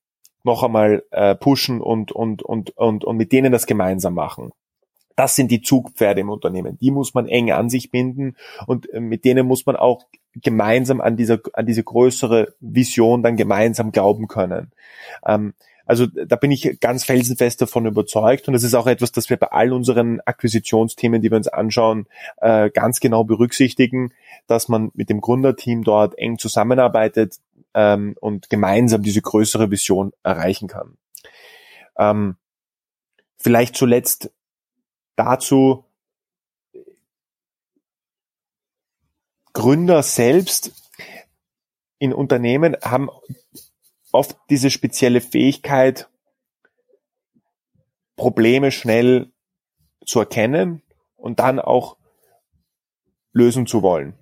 noch 0.45 0.63
einmal 0.63 1.03
äh, 1.11 1.35
pushen 1.35 1.81
und, 1.81 2.13
und, 2.13 2.43
und, 2.43 2.71
und, 2.77 3.05
und 3.05 3.17
mit 3.17 3.33
denen 3.33 3.53
das 3.53 3.67
gemeinsam 3.67 4.15
machen. 4.15 4.53
Das 5.17 5.35
sind 5.35 5.51
die 5.51 5.63
Zugpferde 5.63 6.21
im 6.21 6.31
Unternehmen. 6.31 6.79
Die 6.81 6.93
muss 6.93 7.13
man 7.13 7.27
eng 7.27 7.51
an 7.51 7.69
sich 7.69 7.91
binden 7.91 8.37
und 8.67 8.89
äh, 8.93 9.01
mit 9.01 9.25
denen 9.25 9.47
muss 9.47 9.67
man 9.67 9.77
auch 9.77 10.05
gemeinsam 10.35 11.01
an 11.01 11.17
dieser, 11.17 11.41
an 11.55 11.67
diese 11.67 11.83
größere 11.83 12.55
Vision 12.61 13.23
dann 13.23 13.37
gemeinsam 13.37 13.91
glauben 13.91 14.29
können. 14.29 14.71
Ähm, 15.27 15.55
also 15.89 16.07
da 16.07 16.37
bin 16.37 16.51
ich 16.51 16.81
ganz 16.81 17.05
felsenfest 17.05 17.63
davon 17.63 17.87
überzeugt 17.87 18.47
und 18.47 18.53
das 18.53 18.63
ist 18.63 18.75
auch 18.75 18.87
etwas, 18.87 19.11
das 19.11 19.31
wir 19.31 19.39
bei 19.39 19.47
all 19.49 19.73
unseren 19.73 20.21
Akquisitionsthemen, 20.21 21.23
die 21.23 21.31
wir 21.31 21.39
uns 21.39 21.49
anschauen, 21.49 22.07
äh, 22.43 22.69
ganz 22.69 23.01
genau 23.01 23.25
berücksichtigen, 23.25 24.13
dass 24.47 24.69
man 24.69 24.91
mit 24.93 25.09
dem 25.09 25.23
Gründerteam 25.23 25.85
dort 25.85 26.17
eng 26.19 26.39
zusammenarbeitet 26.39 27.39
ähm, 27.75 28.15
und 28.21 28.51
gemeinsam 28.51 29.03
diese 29.03 29.23
größere 29.23 29.71
Vision 29.71 30.13
erreichen 30.23 30.69
kann. 30.69 30.99
Ähm, 31.97 32.37
vielleicht 33.37 33.77
zuletzt 33.77 34.31
dazu 35.17 35.85
Gründer 39.53 40.03
selbst 40.03 40.73
in 41.99 42.13
Unternehmen 42.13 42.77
haben 42.83 43.11
oft 44.13 44.37
diese 44.51 44.71
spezielle 44.71 45.21
Fähigkeit, 45.21 46.09
Probleme 48.17 48.71
schnell 48.71 49.33
zu 50.05 50.21
erkennen 50.21 50.83
und 51.17 51.41
dann 51.41 51.59
auch 51.59 51.97
lösen 53.33 53.67
zu 53.67 53.83
wollen. 53.83 54.17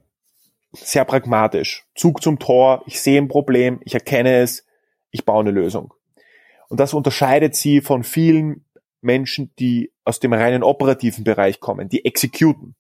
Sehr 0.76 1.04
pragmatisch. 1.04 1.84
Zug 1.94 2.22
zum 2.22 2.38
Tor, 2.38 2.82
ich 2.86 3.00
sehe 3.00 3.20
ein 3.20 3.28
Problem, 3.28 3.80
ich 3.84 3.94
erkenne 3.94 4.38
es, 4.40 4.64
ich 5.10 5.24
baue 5.24 5.40
eine 5.40 5.50
Lösung. 5.50 5.94
Und 6.68 6.80
das 6.80 6.94
unterscheidet 6.94 7.54
sie 7.54 7.80
von 7.80 8.04
vielen 8.04 8.64
Menschen, 9.00 9.52
die 9.58 9.92
aus 10.04 10.20
dem 10.20 10.32
reinen 10.32 10.62
operativen 10.62 11.24
Bereich 11.24 11.60
kommen, 11.60 11.88
die 11.88 12.04
exekuten, 12.04 12.74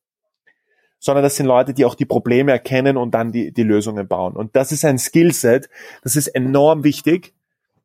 sondern 0.98 1.22
das 1.22 1.36
sind 1.36 1.46
Leute, 1.46 1.72
die 1.72 1.84
auch 1.84 1.94
die 1.94 2.04
Probleme 2.04 2.52
erkennen 2.52 2.96
und 2.96 3.12
dann 3.12 3.32
die, 3.32 3.52
die 3.52 3.62
Lösungen 3.62 4.08
bauen. 4.08 4.34
Und 4.34 4.56
das 4.56 4.72
ist 4.72 4.84
ein 4.84 4.98
Skillset, 4.98 5.68
das 6.02 6.16
ist 6.16 6.28
enorm 6.28 6.84
wichtig, 6.84 7.34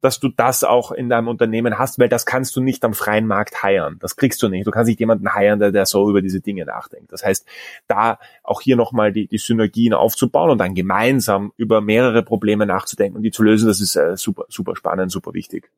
dass 0.02 0.20
du 0.20 0.30
das 0.30 0.64
auch 0.64 0.92
in 0.92 1.10
deinem 1.10 1.28
Unternehmen 1.28 1.78
hast, 1.78 2.00
weil 2.00 2.10
das 2.10 2.26
kannst 2.26 2.56
du 2.56 2.62
nicht 2.62 2.84
am 2.84 2.94
freien 2.94 3.28
Markt 3.28 3.62
heiern. 3.64 3.98
Das 4.00 4.16
kriegst 4.16 4.42
du 4.42 4.50
nicht. 4.50 4.66
Du 4.66 4.72
kannst 4.72 4.90
nicht 4.90 5.00
jemanden 5.00 5.34
heiern, 5.34 5.60
der, 5.60 5.72
der 5.72 5.86
so 5.86 6.10
über 6.10 6.22
diese 6.22 6.42
Dinge 6.42 6.66
nachdenkt. 6.66 7.12
Das 7.14 7.24
heißt, 7.24 7.46
da 7.88 8.20
auch 8.44 8.62
hier 8.62 8.76
nochmal 8.76 9.14
die, 9.14 9.28
die 9.28 9.38
Synergien 9.38 9.94
aufzubauen 9.94 10.50
und 10.50 10.58
dann 10.58 10.74
gemeinsam 10.74 11.54
über 11.56 11.82
mehrere 11.82 12.24
Probleme 12.24 12.66
nachzudenken 12.66 13.18
und 13.18 13.24
die 13.24 13.32
zu 13.32 13.44
lösen, 13.44 13.68
das 13.68 13.80
ist 13.80 13.96
äh, 13.96 14.18
super, 14.18 14.46
super 14.50 14.76
spannend, 14.76 15.12
super 15.12 15.34
wichtig. 15.34 15.70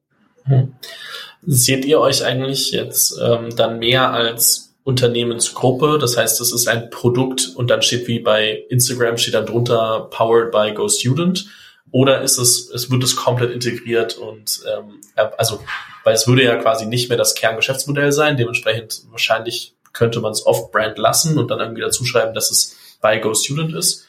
Hm. 0.46 0.74
Seht 1.46 1.86
ihr 1.86 2.00
euch 2.00 2.24
eigentlich 2.24 2.72
jetzt 2.72 3.20
ähm, 3.22 3.50
dann 3.56 3.80
mehr 3.80 4.12
als 4.12 4.76
Unternehmensgruppe? 4.84 5.98
Das 6.00 6.18
heißt, 6.18 6.40
es 6.40 6.54
ist 6.54 6.68
ein 6.68 6.90
Produkt 6.90 7.52
und 7.56 7.70
dann 7.70 7.82
steht 7.82 8.08
wie 8.08 8.20
bei 8.20 8.64
Instagram 8.70 9.18
steht 9.18 9.34
dann 9.34 9.46
drunter 9.46 10.08
Powered 10.12 10.52
by 10.52 10.74
Go 10.74 10.88
Student. 10.88 11.48
Oder 11.94 12.22
ist 12.22 12.40
es, 12.40 12.72
es 12.72 12.90
wird 12.90 13.04
es 13.04 13.16
komplett 13.16 13.52
integriert 13.52 14.18
und 14.18 14.64
ähm, 14.68 15.00
also, 15.38 15.64
weil 16.04 16.16
es 16.16 16.28
würde 16.28 16.44
ja 16.44 16.56
quasi 16.56 16.88
nicht 16.88 17.08
mehr 17.08 17.20
das 17.20 17.36
Kerngeschäftsmodell 17.36 18.12
sein, 18.12 18.36
dementsprechend 18.36 19.04
wahrscheinlich 19.12 19.76
könnte 19.94 20.20
man 20.20 20.32
es 20.32 20.44
off-brand 20.44 20.98
lassen 20.98 21.38
und 21.38 21.52
dann 21.52 21.60
irgendwie 21.60 21.84
dazu 21.84 22.04
schreiben, 22.04 22.34
dass 22.34 22.50
es 22.50 22.76
bei 23.00 23.20
Go 23.20 23.36
Student 23.36 23.76
ist. 23.76 24.08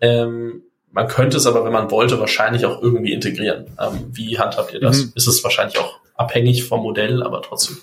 Ähm, 0.00 0.62
man 0.90 1.06
könnte 1.06 1.36
es 1.36 1.46
aber, 1.46 1.66
wenn 1.66 1.72
man 1.72 1.90
wollte, 1.90 2.18
wahrscheinlich 2.18 2.64
auch 2.64 2.80
irgendwie 2.80 3.12
integrieren. 3.12 3.76
Ähm, 3.78 4.06
wie 4.10 4.38
handhabt 4.38 4.72
ihr 4.72 4.80
das? 4.80 5.04
Mhm. 5.04 5.12
Ist 5.14 5.26
es 5.26 5.44
wahrscheinlich 5.44 5.78
auch 5.78 6.00
abhängig 6.14 6.64
vom 6.64 6.82
Modell, 6.82 7.22
aber 7.22 7.42
trotzdem? 7.42 7.76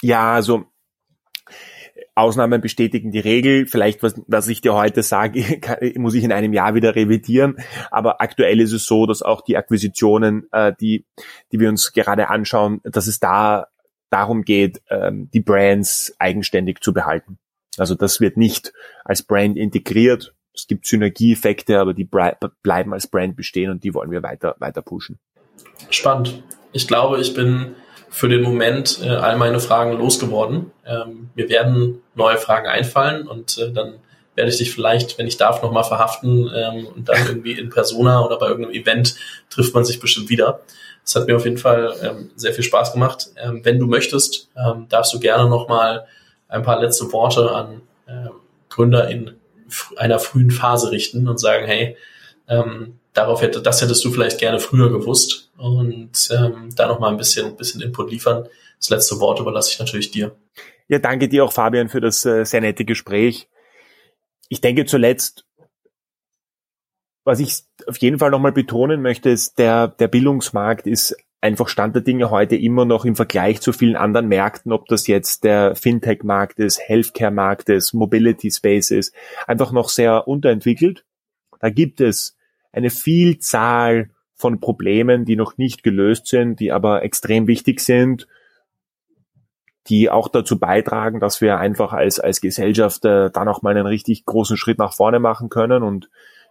Ja, 0.00 0.34
also 0.34 0.64
Ausnahmen 2.16 2.60
bestätigen 2.60 3.12
die 3.12 3.20
Regel. 3.20 3.66
Vielleicht, 3.66 4.02
was, 4.02 4.20
was 4.26 4.48
ich 4.48 4.60
dir 4.60 4.74
heute 4.74 5.02
sage, 5.02 5.42
kann, 5.60 5.78
muss 5.96 6.14
ich 6.14 6.24
in 6.24 6.32
einem 6.32 6.52
Jahr 6.52 6.74
wieder 6.74 6.96
revidieren. 6.96 7.56
Aber 7.90 8.20
aktuell 8.20 8.60
ist 8.60 8.72
es 8.72 8.86
so, 8.86 9.06
dass 9.06 9.22
auch 9.22 9.42
die 9.42 9.56
Akquisitionen, 9.56 10.48
äh, 10.50 10.72
die, 10.80 11.04
die 11.52 11.60
wir 11.60 11.68
uns 11.68 11.92
gerade 11.92 12.28
anschauen, 12.28 12.80
dass 12.84 13.06
es 13.06 13.20
da 13.20 13.68
darum 14.10 14.42
geht, 14.42 14.82
ähm, 14.88 15.28
die 15.32 15.40
Brands 15.40 16.14
eigenständig 16.18 16.80
zu 16.80 16.92
behalten. 16.92 17.38
Also 17.76 17.94
das 17.94 18.20
wird 18.20 18.36
nicht 18.36 18.72
als 19.04 19.22
Brand 19.22 19.56
integriert, 19.56 20.34
es 20.54 20.66
gibt 20.66 20.86
Synergieeffekte, 20.86 21.78
aber 21.78 21.92
die 21.92 22.04
bleiben 22.04 22.94
als 22.94 23.06
Brand 23.06 23.36
bestehen 23.36 23.70
und 23.70 23.84
die 23.84 23.92
wollen 23.92 24.10
wir 24.10 24.22
weiter, 24.22 24.56
weiter 24.58 24.80
pushen. 24.80 25.18
Spannend. 25.90 26.42
Ich 26.72 26.88
glaube, 26.88 27.20
ich 27.20 27.34
bin 27.34 27.74
für 28.08 28.28
den 28.28 28.42
Moment 28.42 29.00
äh, 29.02 29.08
all 29.08 29.36
meine 29.36 29.60
Fragen 29.60 29.92
losgeworden. 29.92 30.70
Ähm, 30.86 31.30
mir 31.34 31.48
werden 31.48 32.02
neue 32.14 32.36
Fragen 32.38 32.66
einfallen 32.66 33.26
und 33.26 33.58
äh, 33.58 33.72
dann 33.72 33.94
werde 34.34 34.50
ich 34.50 34.58
dich 34.58 34.72
vielleicht, 34.72 35.18
wenn 35.18 35.26
ich 35.26 35.38
darf, 35.38 35.62
nochmal 35.62 35.84
verhaften 35.84 36.50
ähm, 36.54 36.86
und 36.86 37.08
dann 37.08 37.16
irgendwie 37.26 37.52
in 37.52 37.70
Persona 37.70 38.24
oder 38.24 38.38
bei 38.38 38.48
irgendeinem 38.48 38.74
Event 38.74 39.16
trifft 39.50 39.74
man 39.74 39.84
sich 39.84 39.98
bestimmt 39.98 40.28
wieder. 40.28 40.60
Das 41.04 41.14
hat 41.14 41.26
mir 41.26 41.36
auf 41.36 41.44
jeden 41.44 41.58
Fall 41.58 41.94
ähm, 42.02 42.30
sehr 42.36 42.52
viel 42.52 42.64
Spaß 42.64 42.92
gemacht. 42.92 43.28
Ähm, 43.36 43.64
wenn 43.64 43.78
du 43.78 43.86
möchtest, 43.86 44.50
ähm, 44.56 44.86
darfst 44.88 45.14
du 45.14 45.20
gerne 45.20 45.48
nochmal 45.48 46.06
ein 46.48 46.62
paar 46.62 46.80
letzte 46.80 47.12
Worte 47.12 47.50
an 47.50 47.82
ähm, 48.08 48.30
Gründer 48.68 49.08
in 49.08 49.32
einer 49.96 50.18
frühen 50.18 50.50
Phase 50.50 50.90
richten 50.90 51.28
und 51.28 51.38
sagen, 51.38 51.66
hey, 51.66 51.96
ähm, 52.48 52.98
darauf 53.16 53.40
hätte, 53.42 53.62
das 53.62 53.80
hättest 53.82 54.04
du 54.04 54.10
vielleicht 54.10 54.38
gerne 54.38 54.60
früher 54.60 54.90
gewusst 54.90 55.50
und 55.56 56.28
ähm, 56.30 56.70
da 56.76 56.86
noch 56.86 56.98
mal 56.98 57.10
ein 57.10 57.16
bisschen, 57.16 57.56
bisschen 57.56 57.80
Input 57.80 58.10
liefern. 58.10 58.48
Das 58.78 58.90
letzte 58.90 59.20
Wort 59.20 59.40
überlasse 59.40 59.72
ich 59.72 59.78
natürlich 59.78 60.10
dir. 60.10 60.36
Ja, 60.88 60.98
danke 60.98 61.28
dir 61.28 61.44
auch, 61.44 61.52
Fabian, 61.52 61.88
für 61.88 62.00
das 62.00 62.24
äh, 62.26 62.44
sehr 62.44 62.60
nette 62.60 62.84
Gespräch. 62.84 63.48
Ich 64.48 64.60
denke 64.60 64.84
zuletzt, 64.84 65.44
was 67.24 67.40
ich 67.40 67.64
auf 67.88 67.96
jeden 67.98 68.18
Fall 68.18 68.30
nochmal 68.30 68.52
betonen 68.52 69.02
möchte, 69.02 69.30
ist, 69.30 69.58
der, 69.58 69.88
der 69.88 70.06
Bildungsmarkt 70.06 70.86
ist 70.86 71.16
einfach 71.40 71.68
Stand 71.68 71.94
der 71.94 72.02
Dinge 72.02 72.30
heute 72.30 72.56
immer 72.56 72.84
noch 72.84 73.04
im 73.04 73.16
Vergleich 73.16 73.60
zu 73.60 73.72
vielen 73.72 73.96
anderen 73.96 74.28
Märkten, 74.28 74.72
ob 74.72 74.86
das 74.86 75.06
jetzt 75.06 75.44
der 75.44 75.74
Fintech-Markt 75.74 76.58
ist, 76.58 76.80
Healthcare-Markt 76.80 77.68
ist, 77.68 77.94
Mobility-Space 77.94 78.90
ist, 78.92 79.14
einfach 79.46 79.72
noch 79.72 79.88
sehr 79.88 80.28
unterentwickelt. 80.28 81.04
Da 81.60 81.70
gibt 81.70 82.00
es 82.00 82.35
eine 82.76 82.90
Vielzahl 82.90 84.10
von 84.34 84.60
Problemen, 84.60 85.24
die 85.24 85.34
noch 85.34 85.56
nicht 85.56 85.82
gelöst 85.82 86.26
sind, 86.26 86.60
die 86.60 86.70
aber 86.70 87.02
extrem 87.02 87.46
wichtig 87.46 87.80
sind. 87.80 88.28
die 89.88 90.10
auch 90.10 90.26
dazu 90.26 90.58
beitragen, 90.58 91.20
dass 91.20 91.40
wir 91.40 91.58
einfach 91.58 91.92
als, 91.92 92.18
als 92.18 92.40
Gesellschaft 92.40 93.04
äh, 93.04 93.30
dann 93.30 93.46
auch 93.46 93.62
mal 93.62 93.70
einen 93.70 93.86
richtig 93.86 94.24
großen 94.24 94.56
Schritt 94.56 94.78
nach 94.78 94.92
vorne 94.92 95.20
machen 95.20 95.48
können. 95.48 95.84
Und 95.84 96.10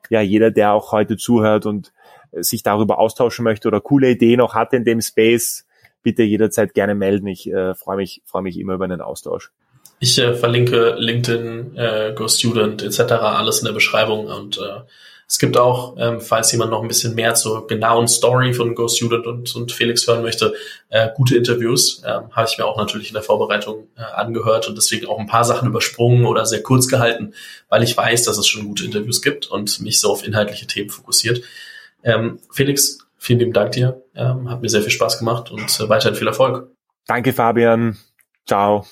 ja, 0.10 0.22
jeder, 0.22 0.52
der 0.52 0.72
auch 0.72 0.94
heute 0.94 1.18
zuhört 1.18 1.66
und 1.66 1.92
sich 2.32 2.64
darüber 2.64 2.98
austauschen 2.98 3.44
möchte 3.44 3.68
oder 3.68 3.82
coole 3.82 4.12
Ideen 4.12 4.38
noch 4.38 4.56
hat 4.56 4.72
in 4.72 4.86
dem 4.86 5.02
Space, 5.02 5.66
bitte 6.02 6.24
jederzeit 6.24 6.74
gerne 6.74 6.96
melden. 6.96 7.28
Ich 7.28 7.52
äh, 7.52 7.74
freue 7.76 7.98
mich, 7.98 8.22
freue 8.26 8.44
mich 8.44 8.58
immer 8.58 8.76
über 8.76 8.86
einen 8.86 9.02
Austausch. 9.02 9.52
Ich 10.00 10.18
äh, 10.18 10.34
verlinke 10.34 10.96
LinkedIn, 10.98 11.76
äh, 11.76 12.14
GoStudent 12.16 12.84
etc. 12.84 13.12
alles 13.14 13.60
in 13.60 13.66
der 13.66 13.74
Beschreibung 13.74 14.28
und 14.28 14.58
äh, 14.58 14.82
es 15.36 15.40
gibt 15.40 15.58
auch, 15.58 15.98
ähm, 16.00 16.22
falls 16.22 16.54
jemand 16.54 16.72
noch 16.72 16.82
ein 16.82 16.88
bisschen 16.88 17.14
mehr 17.14 17.36
zur 17.36 17.68
genauen 17.68 18.08
Story 18.08 18.54
von 18.54 18.74
GoStudent 18.74 19.28
und, 19.28 19.54
und 19.54 19.74
Felix 19.74 20.08
hören 20.08 20.22
möchte, 20.22 20.54
äh, 20.88 21.10
gute 21.14 21.36
Interviews. 21.36 22.02
Ähm, 22.06 22.32
Habe 22.32 22.48
ich 22.50 22.58
mir 22.58 22.64
auch 22.64 22.78
natürlich 22.78 23.10
in 23.10 23.16
der 23.16 23.22
Vorbereitung 23.22 23.90
äh, 23.98 24.02
angehört 24.02 24.70
und 24.70 24.78
deswegen 24.78 25.08
auch 25.08 25.20
ein 25.20 25.28
paar 25.28 25.44
Sachen 25.44 25.68
übersprungen 25.68 26.24
oder 26.24 26.46
sehr 26.46 26.64
kurz 26.64 26.88
gehalten, 26.88 27.34
weil 27.68 27.84
ich 27.84 27.98
weiß, 27.98 28.24
dass 28.24 28.38
es 28.38 28.48
schon 28.48 28.66
gute 28.66 28.86
Interviews 28.86 29.22
gibt 29.22 29.48
und 29.48 29.82
mich 29.82 30.00
so 30.00 30.10
auf 30.10 30.26
inhaltliche 30.26 30.68
Themen 30.68 30.90
fokussiert. 30.90 31.42
Ähm, 32.02 32.40
Felix, 32.54 33.00
vielen 33.18 33.40
lieben 33.40 33.52
Dank 33.52 33.74
dir. 33.74 34.02
Ähm, 34.16 34.50
hat 34.50 34.62
mir 34.62 34.70
sehr 34.70 34.84
viel 34.84 34.92
Spaß 34.92 35.20
gemacht 35.20 35.52
und 35.52 35.82
äh, 35.82 35.90
weiterhin 35.90 36.16
viel 36.16 36.28
Erfolg. 36.28 36.70
Danke, 37.08 37.34
Fabian. 37.34 37.98
Ciao. 38.48 38.86